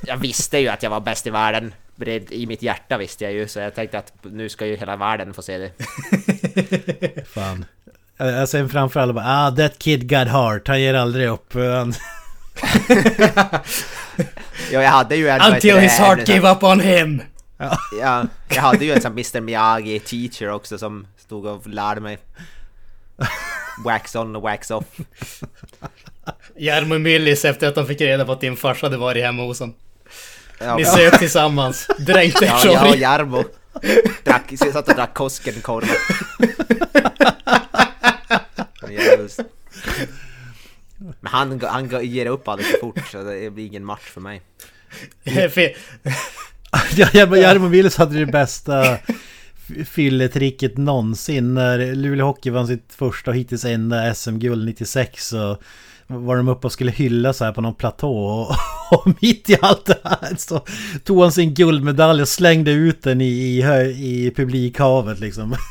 Jag 0.07 0.17
visste 0.17 0.59
ju 0.59 0.69
att 0.69 0.83
jag 0.83 0.91
var 0.91 1.01
bäst 1.01 1.27
i 1.27 1.31
världen. 1.31 1.75
Det- 1.97 2.33
I 2.33 2.47
mitt 2.47 2.63
hjärta 2.63 2.99
visste 2.99 3.25
jag 3.25 3.33
ju, 3.33 3.49
så 3.49 3.59
jag 3.59 3.75
tänkte 3.75 3.99
att 3.99 4.13
nu 4.23 4.49
ska 4.49 4.67
ju 4.67 4.77
hela 4.77 4.97
världen 4.97 5.35
få 5.35 5.43
se 5.43 5.59
det. 5.59 5.73
Fan. 7.35 7.65
Jag 8.17 8.49
ser 8.49 8.69
framför 8.69 9.01
alla 9.01 9.13
bara 9.13 9.25
ah 9.27 9.51
that 9.57 9.79
kid 9.79 10.09
got 10.11 10.29
heart. 10.29 10.69
Han 10.69 10.81
ger 10.81 10.95
aldrig 10.95 11.29
upp. 11.29 11.55
Han... 11.55 11.95
Ja, 14.73 14.83
jag 14.83 14.91
hade 14.91 15.17
ju 15.17 15.29
en... 15.29 15.41
Until 15.55 15.79
his 15.79 15.93
heart 15.99 16.19
en 16.19 16.25
gave 16.25 16.51
up 16.53 16.63
on 16.63 16.81
him! 16.81 17.23
Ja, 18.01 18.27
jag 18.51 18.63
hade 18.63 18.85
ju 18.85 18.93
en 18.93 19.01
sån 19.01 19.13
Mr 19.13 19.41
Miyagi 19.41 20.01
teacher 20.01 20.49
också 20.51 20.79
som 20.79 21.07
stod 21.19 21.47
och 21.47 21.67
lärde 21.67 22.01
mig. 22.01 22.19
Wax 23.85 24.17
on 24.17 24.37
och 24.37 24.43
wax 24.43 24.71
off. 24.71 24.85
Jarmo 26.57 26.99
Myllys 26.99 27.45
efter 27.45 27.69
att 27.69 27.75
de 27.75 27.87
fick 27.87 28.01
reda 28.01 28.25
på 28.25 28.33
att 28.33 28.41
din 28.41 28.57
farsa 28.57 28.87
hade 28.87 28.97
varit 28.97 29.25
hemma 29.25 29.43
hos 29.43 29.61
honom. 29.61 29.75
Ja, 30.65 30.77
Ni 30.77 30.85
söp 30.85 31.19
tillsammans, 31.19 31.87
dränkte 31.99 32.45
ja, 32.45 32.61
jag 32.65 32.91
och. 32.91 32.97
Jarmo 32.97 33.45
drack, 34.25 34.53
satt 34.73 34.89
och 34.89 34.95
drack 34.95 35.15
Koskenkorva. 35.15 35.87
Jävligt. 38.91 39.39
Men 40.99 41.33
han, 41.33 41.61
han 41.65 42.07
ger 42.07 42.27
upp 42.27 42.49
alldeles 42.49 42.71
för 42.71 42.79
fort 42.79 43.01
så 43.13 43.23
det 43.23 43.51
blir 43.51 43.67
ingen 43.67 43.85
match 43.85 44.11
för 44.11 44.21
mig. 44.21 44.43
Jarmo 46.97 47.69
Wills 47.69 47.97
hade 47.97 48.19
det 48.19 48.27
bästa 48.27 48.99
fylletricket 49.87 50.77
någonsin. 50.77 51.55
När 51.55 51.95
Luleå 51.95 52.27
Hockey 52.27 52.51
vann 52.51 52.67
sitt 52.67 52.95
första 52.97 53.31
och 53.31 53.37
hittills 53.37 53.65
enda 53.65 54.15
SM-guld 54.15 54.67
96 54.67 55.29
så 55.29 55.59
var 56.07 56.37
de 56.37 56.49
uppe 56.49 56.67
och 56.67 56.73
skulle 56.73 56.91
hylla 56.91 57.33
så 57.33 57.45
här 57.45 57.53
på 57.53 57.61
någon 57.61 57.75
platå 57.75 58.17
och, 58.17 58.57
och 58.99 59.07
mitt 59.23 59.51
i 59.51 59.57
allt 59.63 59.87
det 59.87 59.99
här 60.05 60.37
så 60.37 60.61
tog 61.05 61.23
han 61.23 61.33
sin 61.33 61.55
guldmedalj 61.55 62.23
och 62.23 62.29
slängde 62.29 62.71
ut 62.71 63.03
den 63.03 63.21
i, 63.21 63.25
i, 63.25 64.27
i 64.27 64.33
publikhavet 64.37 65.21
liksom. 65.21 65.57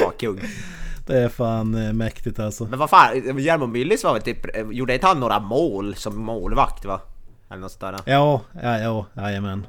Ja, 0.00 0.12
kung. 0.18 0.40
Det 1.06 1.18
är 1.18 1.28
fan 1.28 1.74
eh, 1.74 1.92
mäktigt 1.92 2.38
alltså. 2.38 2.64
Men 2.64 2.78
vad 2.78 2.90
fan, 2.90 3.38
Jarmo 3.38 3.66
Myllys 3.66 4.04
var 4.04 4.12
väl 4.12 4.22
typ, 4.22 4.56
eh, 4.56 4.66
gjorde 4.70 4.94
inte 4.94 5.06
han 5.06 5.20
några 5.20 5.40
mål 5.40 5.94
som 5.94 6.18
målvakt 6.18 6.84
va? 6.84 7.00
Eller 7.50 7.60
något 7.60 7.72
sånt 7.72 7.80
där. 7.80 8.12
Ja, 8.12 8.40
ja, 8.62 8.78
ja, 8.78 9.06
jajamän. 9.14 9.66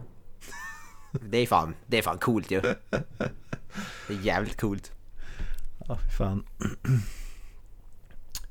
Det 1.11 1.37
är 1.37 1.47
fan, 1.47 1.75
det 1.87 1.97
är 1.97 2.01
fan 2.01 2.17
coolt 2.17 2.51
ju. 2.51 2.61
Det 2.61 4.13
är 4.13 4.21
jävligt 4.21 4.61
coolt. 4.61 4.91
Ja, 5.87 5.97
fy 5.97 6.17
fan. 6.17 6.43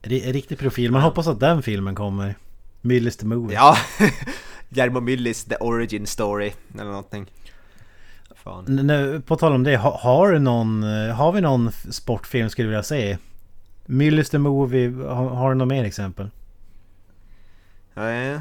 Ri- 0.04 0.32
Riktig 0.32 0.58
profil. 0.58 0.90
Man 0.92 1.02
hoppas 1.02 1.26
att 1.26 1.40
den 1.40 1.62
filmen 1.62 1.94
kommer. 1.94 2.34
Millys 2.80 3.16
the 3.16 3.26
Movie. 3.26 3.54
Ja, 3.54 3.76
Jarmo 4.68 5.00
Myllys 5.00 5.44
The 5.44 5.56
Origin 5.56 6.06
Story 6.06 6.52
eller 6.74 6.84
någonting. 6.84 7.26
Fan. 8.34 8.64
Nu, 8.64 9.22
på 9.26 9.36
tal 9.36 9.52
om 9.52 9.62
det, 9.62 9.76
ha, 9.76 9.98
har, 9.98 10.32
du 10.32 10.38
någon, 10.38 10.82
eh, 11.08 11.14
har 11.14 11.32
vi 11.32 11.40
någon 11.40 11.72
sportfilm 11.72 12.50
skulle 12.50 12.68
vilja 12.68 12.82
se? 12.82 13.18
Millys 13.86 14.30
the 14.30 14.38
Movie, 14.38 14.92
har, 15.06 15.28
har 15.28 15.48
du 15.48 15.54
något 15.54 15.68
mer 15.68 15.84
exempel? 15.84 16.30
Eh, 17.96 18.40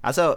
Alltså, 0.00 0.36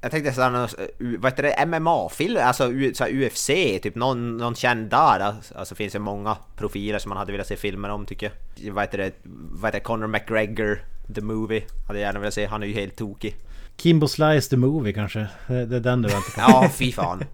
jag 0.00 0.10
tänkte 0.10 0.32
såhär, 0.32 0.54
eh, 0.62 0.86
vad 0.98 1.32
heter 1.32 1.42
det, 1.42 1.66
MMA-film, 1.66 2.36
alltså 2.42 2.72
U- 2.72 2.94
så 2.94 3.04
här 3.04 3.10
UFC, 3.12 3.46
typ 3.82 3.94
någon, 3.94 4.36
någon 4.36 4.54
känd 4.54 4.90
där. 4.90 5.20
Alltså, 5.20 5.54
alltså 5.54 5.74
finns 5.74 5.92
det 5.92 5.98
många 5.98 6.36
profiler 6.56 6.98
som 6.98 7.08
man 7.08 7.18
hade 7.18 7.32
velat 7.32 7.46
se 7.46 7.56
filmer 7.56 7.88
om 7.88 8.06
tycker 8.06 8.32
jag. 8.56 8.72
Vad 8.72 8.84
heter 8.84 8.98
det, 8.98 9.12
vad 9.24 9.68
heter 9.68 9.78
det, 9.78 9.84
Conor 9.84 10.06
McGregor, 10.06 10.84
The 11.14 11.20
Movie, 11.20 11.62
hade 11.86 11.98
jag 11.98 12.06
gärna 12.06 12.20
velat 12.20 12.34
se, 12.34 12.46
han 12.46 12.62
är 12.62 12.66
ju 12.66 12.72
helt 12.74 12.96
tokig. 12.96 13.36
Kimbo 13.76 14.08
Slice 14.08 14.50
the 14.50 14.56
Movie 14.56 14.92
kanske? 14.92 15.26
Det, 15.46 15.66
det 15.66 15.76
är 15.76 15.80
den 15.80 16.02
du 16.02 16.08
väntar 16.08 16.30
på. 16.34 16.40
Ja, 16.40 16.70
fy 16.74 16.92
fan. 16.92 17.24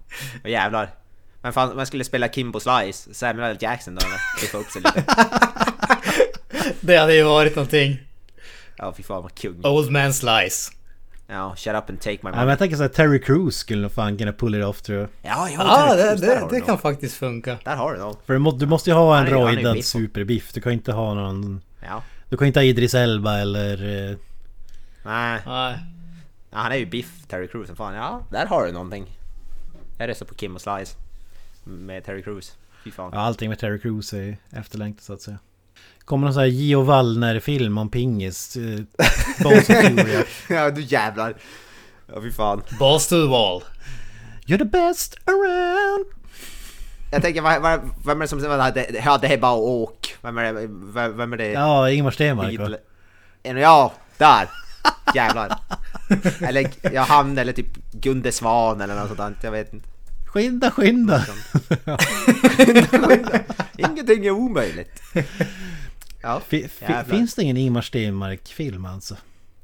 Vad 0.43 0.51
jävlar. 0.51 0.89
Men 1.41 1.53
fan, 1.53 1.75
man 1.75 1.85
skulle 1.85 2.03
spela 2.03 2.29
Kimbo 2.29 2.59
Slice, 2.59 3.13
Samuel 3.13 3.51
L. 3.51 3.57
Jackson 3.59 3.95
då 3.95 4.01
eller? 4.05 4.41
Piffa 4.41 4.57
upp 4.57 4.67
sig 4.71 4.81
lite. 4.81 5.03
Det 6.81 6.97
hade 6.97 7.15
ju 7.15 7.23
varit 7.23 7.55
någonting. 7.55 7.97
Ja, 8.77 8.93
fy 8.97 9.03
fan 9.03 9.23
vad 9.23 9.35
kung. 9.35 9.65
Old 9.65 9.91
man 9.91 10.13
slice. 10.13 10.71
Ja, 11.33 11.53
shut 11.57 11.75
up 11.75 11.89
and 11.89 11.99
take 12.01 12.11
my 12.11 12.17
Ja, 12.17 12.19
men 12.23 12.31
money. 12.35 12.49
jag 12.49 12.59
tänker 12.59 12.75
såhär 12.77 12.89
Terry 12.89 13.19
Crews 13.21 13.55
skulle 13.55 13.81
nog 13.81 13.91
fan 13.91 14.17
kunna 14.17 14.33
pull 14.33 14.55
it 14.55 14.65
off 14.65 14.81
tror 14.81 14.99
jag. 14.99 15.09
Ja, 15.21 15.49
ja, 15.49 15.55
Ja, 15.89 15.95
där- 15.95 16.15
det, 16.15 16.25
där 16.27 16.41
det, 16.41 16.47
det 16.49 16.61
kan 16.61 16.77
faktiskt 16.77 17.15
funka. 17.17 17.57
Där 17.63 17.75
har 17.75 17.93
du 17.93 17.99
dem. 17.99 18.15
För 18.25 18.33
du, 18.33 18.39
må, 18.39 18.51
du 18.51 18.65
måste 18.65 18.89
ju 18.89 18.93
ha 18.95 19.17
en 19.19 19.25
rojdad 19.27 19.73
biff. 19.75 19.85
superbiff. 19.85 20.53
Du 20.53 20.61
kan 20.61 20.71
inte 20.71 20.91
ha 20.91 21.13
någon... 21.13 21.61
Ja. 21.85 22.03
Du 22.29 22.37
kan 22.37 22.47
inte 22.47 22.59
ha 22.59 22.63
Idris 22.63 22.93
Elba 22.93 23.37
eller... 23.37 23.73
eh, 24.11 24.17
Nej. 25.05 25.39
Nej. 25.45 25.77
Ja, 26.51 26.57
han 26.59 26.71
är 26.71 26.75
ju 26.75 26.85
biff, 26.85 27.27
Terry 27.27 27.47
Crews. 27.47 27.67
som 27.67 27.75
Fan, 27.75 27.93
ja, 27.95 28.21
där 28.31 28.45
har 28.45 28.65
du 28.65 28.71
någonting. 28.71 29.17
Jag 29.97 30.09
röstar 30.09 30.25
på 30.25 30.35
Kim 30.35 30.55
och 30.55 30.61
Slice. 30.61 30.95
Med 31.63 32.03
Terry 32.05 32.23
Crews. 32.23 32.57
Fy 32.83 32.91
fan. 32.91 33.11
Ja, 33.13 33.19
allting 33.19 33.49
med 33.49 33.59
Terry 33.59 33.79
Crews 33.79 34.13
är 34.13 34.37
efterlängtat 34.51 35.03
så 35.03 35.13
att 35.13 35.21
säga. 35.21 35.37
Kommer 36.05 36.25
någon 36.27 36.33
sån 36.33 36.41
här 36.43 36.49
Gio 36.49 36.81
Wallner-film 36.81 37.77
om 37.77 37.89
pingis? 37.89 38.57
eh. 38.57 38.79
Ja, 40.49 40.69
du 40.71 40.81
jävlar. 40.81 41.33
Ja, 42.13 42.21
fy 42.21 42.31
fan. 42.31 42.61
Balls 42.79 43.07
to 43.07 43.15
the 43.15 43.27
wall. 43.27 43.63
You're 44.45 44.57
the 44.57 44.65
best 44.65 45.15
around. 45.25 46.05
Jag 47.11 47.21
tänker, 47.21 47.41
vad, 47.41 47.61
vad, 47.61 47.79
vem 48.05 48.21
är 48.21 48.25
det 48.25 48.27
som 48.27 48.59
hade, 48.59 49.01
ja 49.05 49.17
det 49.17 49.27
är 49.27 49.37
bara 49.37 49.53
åk. 49.53 50.15
Vem 50.21 50.37
är 50.37 50.53
det? 50.53 50.67
Vem, 50.93 51.17
vem 51.17 51.33
är 51.33 51.37
det? 51.37 51.51
Ja, 51.51 51.89
Ingmar 51.89 52.11
Stenmark 52.11 52.59
Ja, 53.43 53.93
där! 54.17 54.49
Jävlar. 55.15 55.57
eller 56.41 56.69
ja, 56.93 57.01
han 57.01 57.37
eller 57.37 57.53
typ 57.53 57.91
Gunde 57.91 58.31
Svan 58.31 58.81
eller 58.81 58.95
något 58.95 59.17
sånt 59.17 59.37
jag 59.41 59.51
vet 59.51 59.73
inte. 59.73 59.87
Skynda, 60.25 60.71
skynda! 60.71 61.25
Ingenting 63.77 64.25
är 64.25 64.31
omöjligt. 64.31 65.01
Ja, 66.23 66.41
finns 67.09 67.35
det 67.35 67.43
ingen 67.43 67.57
Ingmar 67.57 67.81
Stenmark-film 67.81 68.85
alltså? 68.85 69.17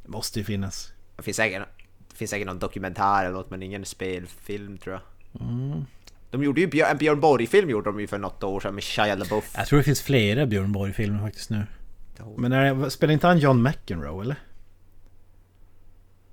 Det 0.03 0.09
måste 0.09 0.39
ju 0.39 0.45
finnas. 0.45 0.91
Det 1.17 1.23
finns 1.23 1.37
säkert, 1.37 1.63
det 2.09 2.15
finns 2.15 2.31
säkert 2.31 2.47
någon 2.47 2.59
dokumentär 2.59 3.25
eller 3.25 3.33
något 3.37 3.49
men 3.49 3.63
ingen 3.63 3.85
spelfilm 3.85 4.77
tror 4.77 4.95
jag. 4.95 5.41
Mm. 5.41 5.85
De 6.31 6.43
gjorde 6.43 6.61
ju 6.61 6.81
en 6.83 6.97
Björn 6.97 7.19
Borg-film 7.19 7.69
gjorde 7.69 7.89
de 7.89 7.99
ju 7.99 8.07
för 8.07 8.17
något 8.17 8.43
år 8.43 8.59
sedan 8.59 8.75
med 8.75 8.83
Shia 8.83 9.15
LaBeouf. 9.15 9.53
Jag 9.57 9.67
tror 9.67 9.77
det 9.79 9.83
finns 9.83 10.01
flera 10.01 10.45
Björn 10.45 10.71
Borg-filmer 10.71 11.19
faktiskt 11.19 11.49
nu. 11.49 11.63
Men 12.37 12.51
är 12.51 12.89
spelar 12.89 13.13
inte 13.13 13.27
han 13.27 13.37
John 13.39 13.63
McEnroe 13.63 14.21
eller? 14.23 14.35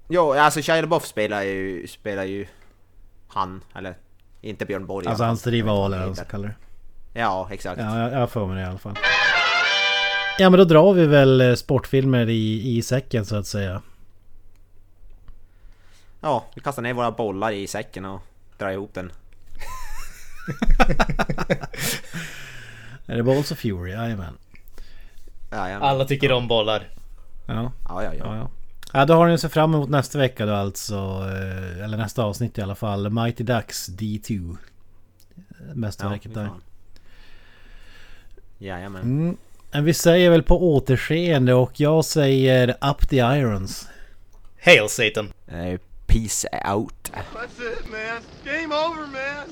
Jo, 0.08 0.32
alltså 0.32 0.60
Shia 0.62 0.80
LaBeouf 0.80 1.06
spelar 1.06 1.42
ju, 1.42 1.86
spelar 1.86 2.24
ju 2.24 2.46
han, 3.28 3.60
eller 3.74 3.96
inte 4.40 4.66
Björn 4.66 4.86
Borg. 4.86 5.06
Alltså 5.06 5.22
han- 5.22 5.28
hans 5.28 5.46
rival 5.46 5.92
eller 5.92 5.98
vad 5.98 6.08
man 6.08 6.16
ska 6.16 6.24
kalla 6.24 6.46
det. 6.48 6.54
Ja, 7.20 7.48
exakt. 7.52 7.80
Ja, 7.80 7.98
jag, 8.00 8.20
jag 8.20 8.30
för 8.30 8.46
mig 8.46 8.56
det 8.56 8.62
i 8.62 8.64
alla 8.64 8.78
fall. 8.78 8.96
Ja 10.38 10.50
men 10.50 10.58
då 10.58 10.64
drar 10.64 10.92
vi 10.92 11.06
väl 11.06 11.40
eh, 11.40 11.54
sportfilmer 11.54 12.28
i, 12.28 12.76
i 12.76 12.82
säcken 12.82 13.24
så 13.24 13.36
att 13.36 13.46
säga. 13.46 13.82
Ja, 16.20 16.44
vi 16.54 16.60
kastar 16.60 16.82
ner 16.82 16.94
våra 16.94 17.10
bollar 17.10 17.52
i 17.52 17.66
säcken 17.66 18.04
och 18.04 18.20
drar 18.58 18.70
ihop 18.70 18.94
den. 18.94 19.12
Är 23.06 23.16
det 23.16 23.22
Balls 23.22 23.52
of 23.52 23.58
Fury? 23.58 23.90
Jajamän. 23.92 24.34
Ja, 25.50 25.70
ja. 25.70 25.78
Alla 25.78 26.04
tycker 26.04 26.32
om 26.32 26.48
bollar. 26.48 26.88
Ja, 27.46 27.72
ja, 27.88 28.02
ja, 28.02 28.14
ja, 28.14 28.14
ja. 28.24 28.36
ja. 28.36 28.50
Ja, 28.92 29.04
då 29.04 29.14
har 29.14 29.26
ni 29.26 29.34
att 29.34 29.40
se 29.40 29.48
fram 29.48 29.74
emot 29.74 29.88
nästa 29.90 30.18
vecka 30.18 30.46
då 30.46 30.54
alltså. 30.54 30.94
eh, 30.94 31.84
Eller 31.84 31.96
nästa 31.96 32.24
avsnitt 32.24 32.58
i 32.58 32.62
alla 32.62 32.74
fall. 32.74 33.10
Mighty 33.10 33.44
Ducks 33.44 33.88
D2. 33.88 34.56
Mästerverket 35.74 36.32
fy 36.32 36.40
där. 36.40 36.50
Jajamän. 38.58 39.02
Mm. 39.02 39.36
Men 39.76 39.84
vi 39.84 39.94
säger 39.94 40.30
väl 40.30 40.42
på 40.42 40.74
återseende 40.74 41.54
och 41.54 41.80
jag 41.80 42.04
säger 42.04 42.68
Up 42.68 43.08
the 43.08 43.16
Irons. 43.16 43.88
Hail 44.64 44.88
Satan. 44.88 45.32
Eh, 45.48 45.80
Peace 46.06 46.48
out. 46.74 47.12
That's 47.12 47.72
it, 47.72 47.90
man. 47.90 48.22
Game 48.44 48.74
over, 48.74 49.06
man. 49.06 49.46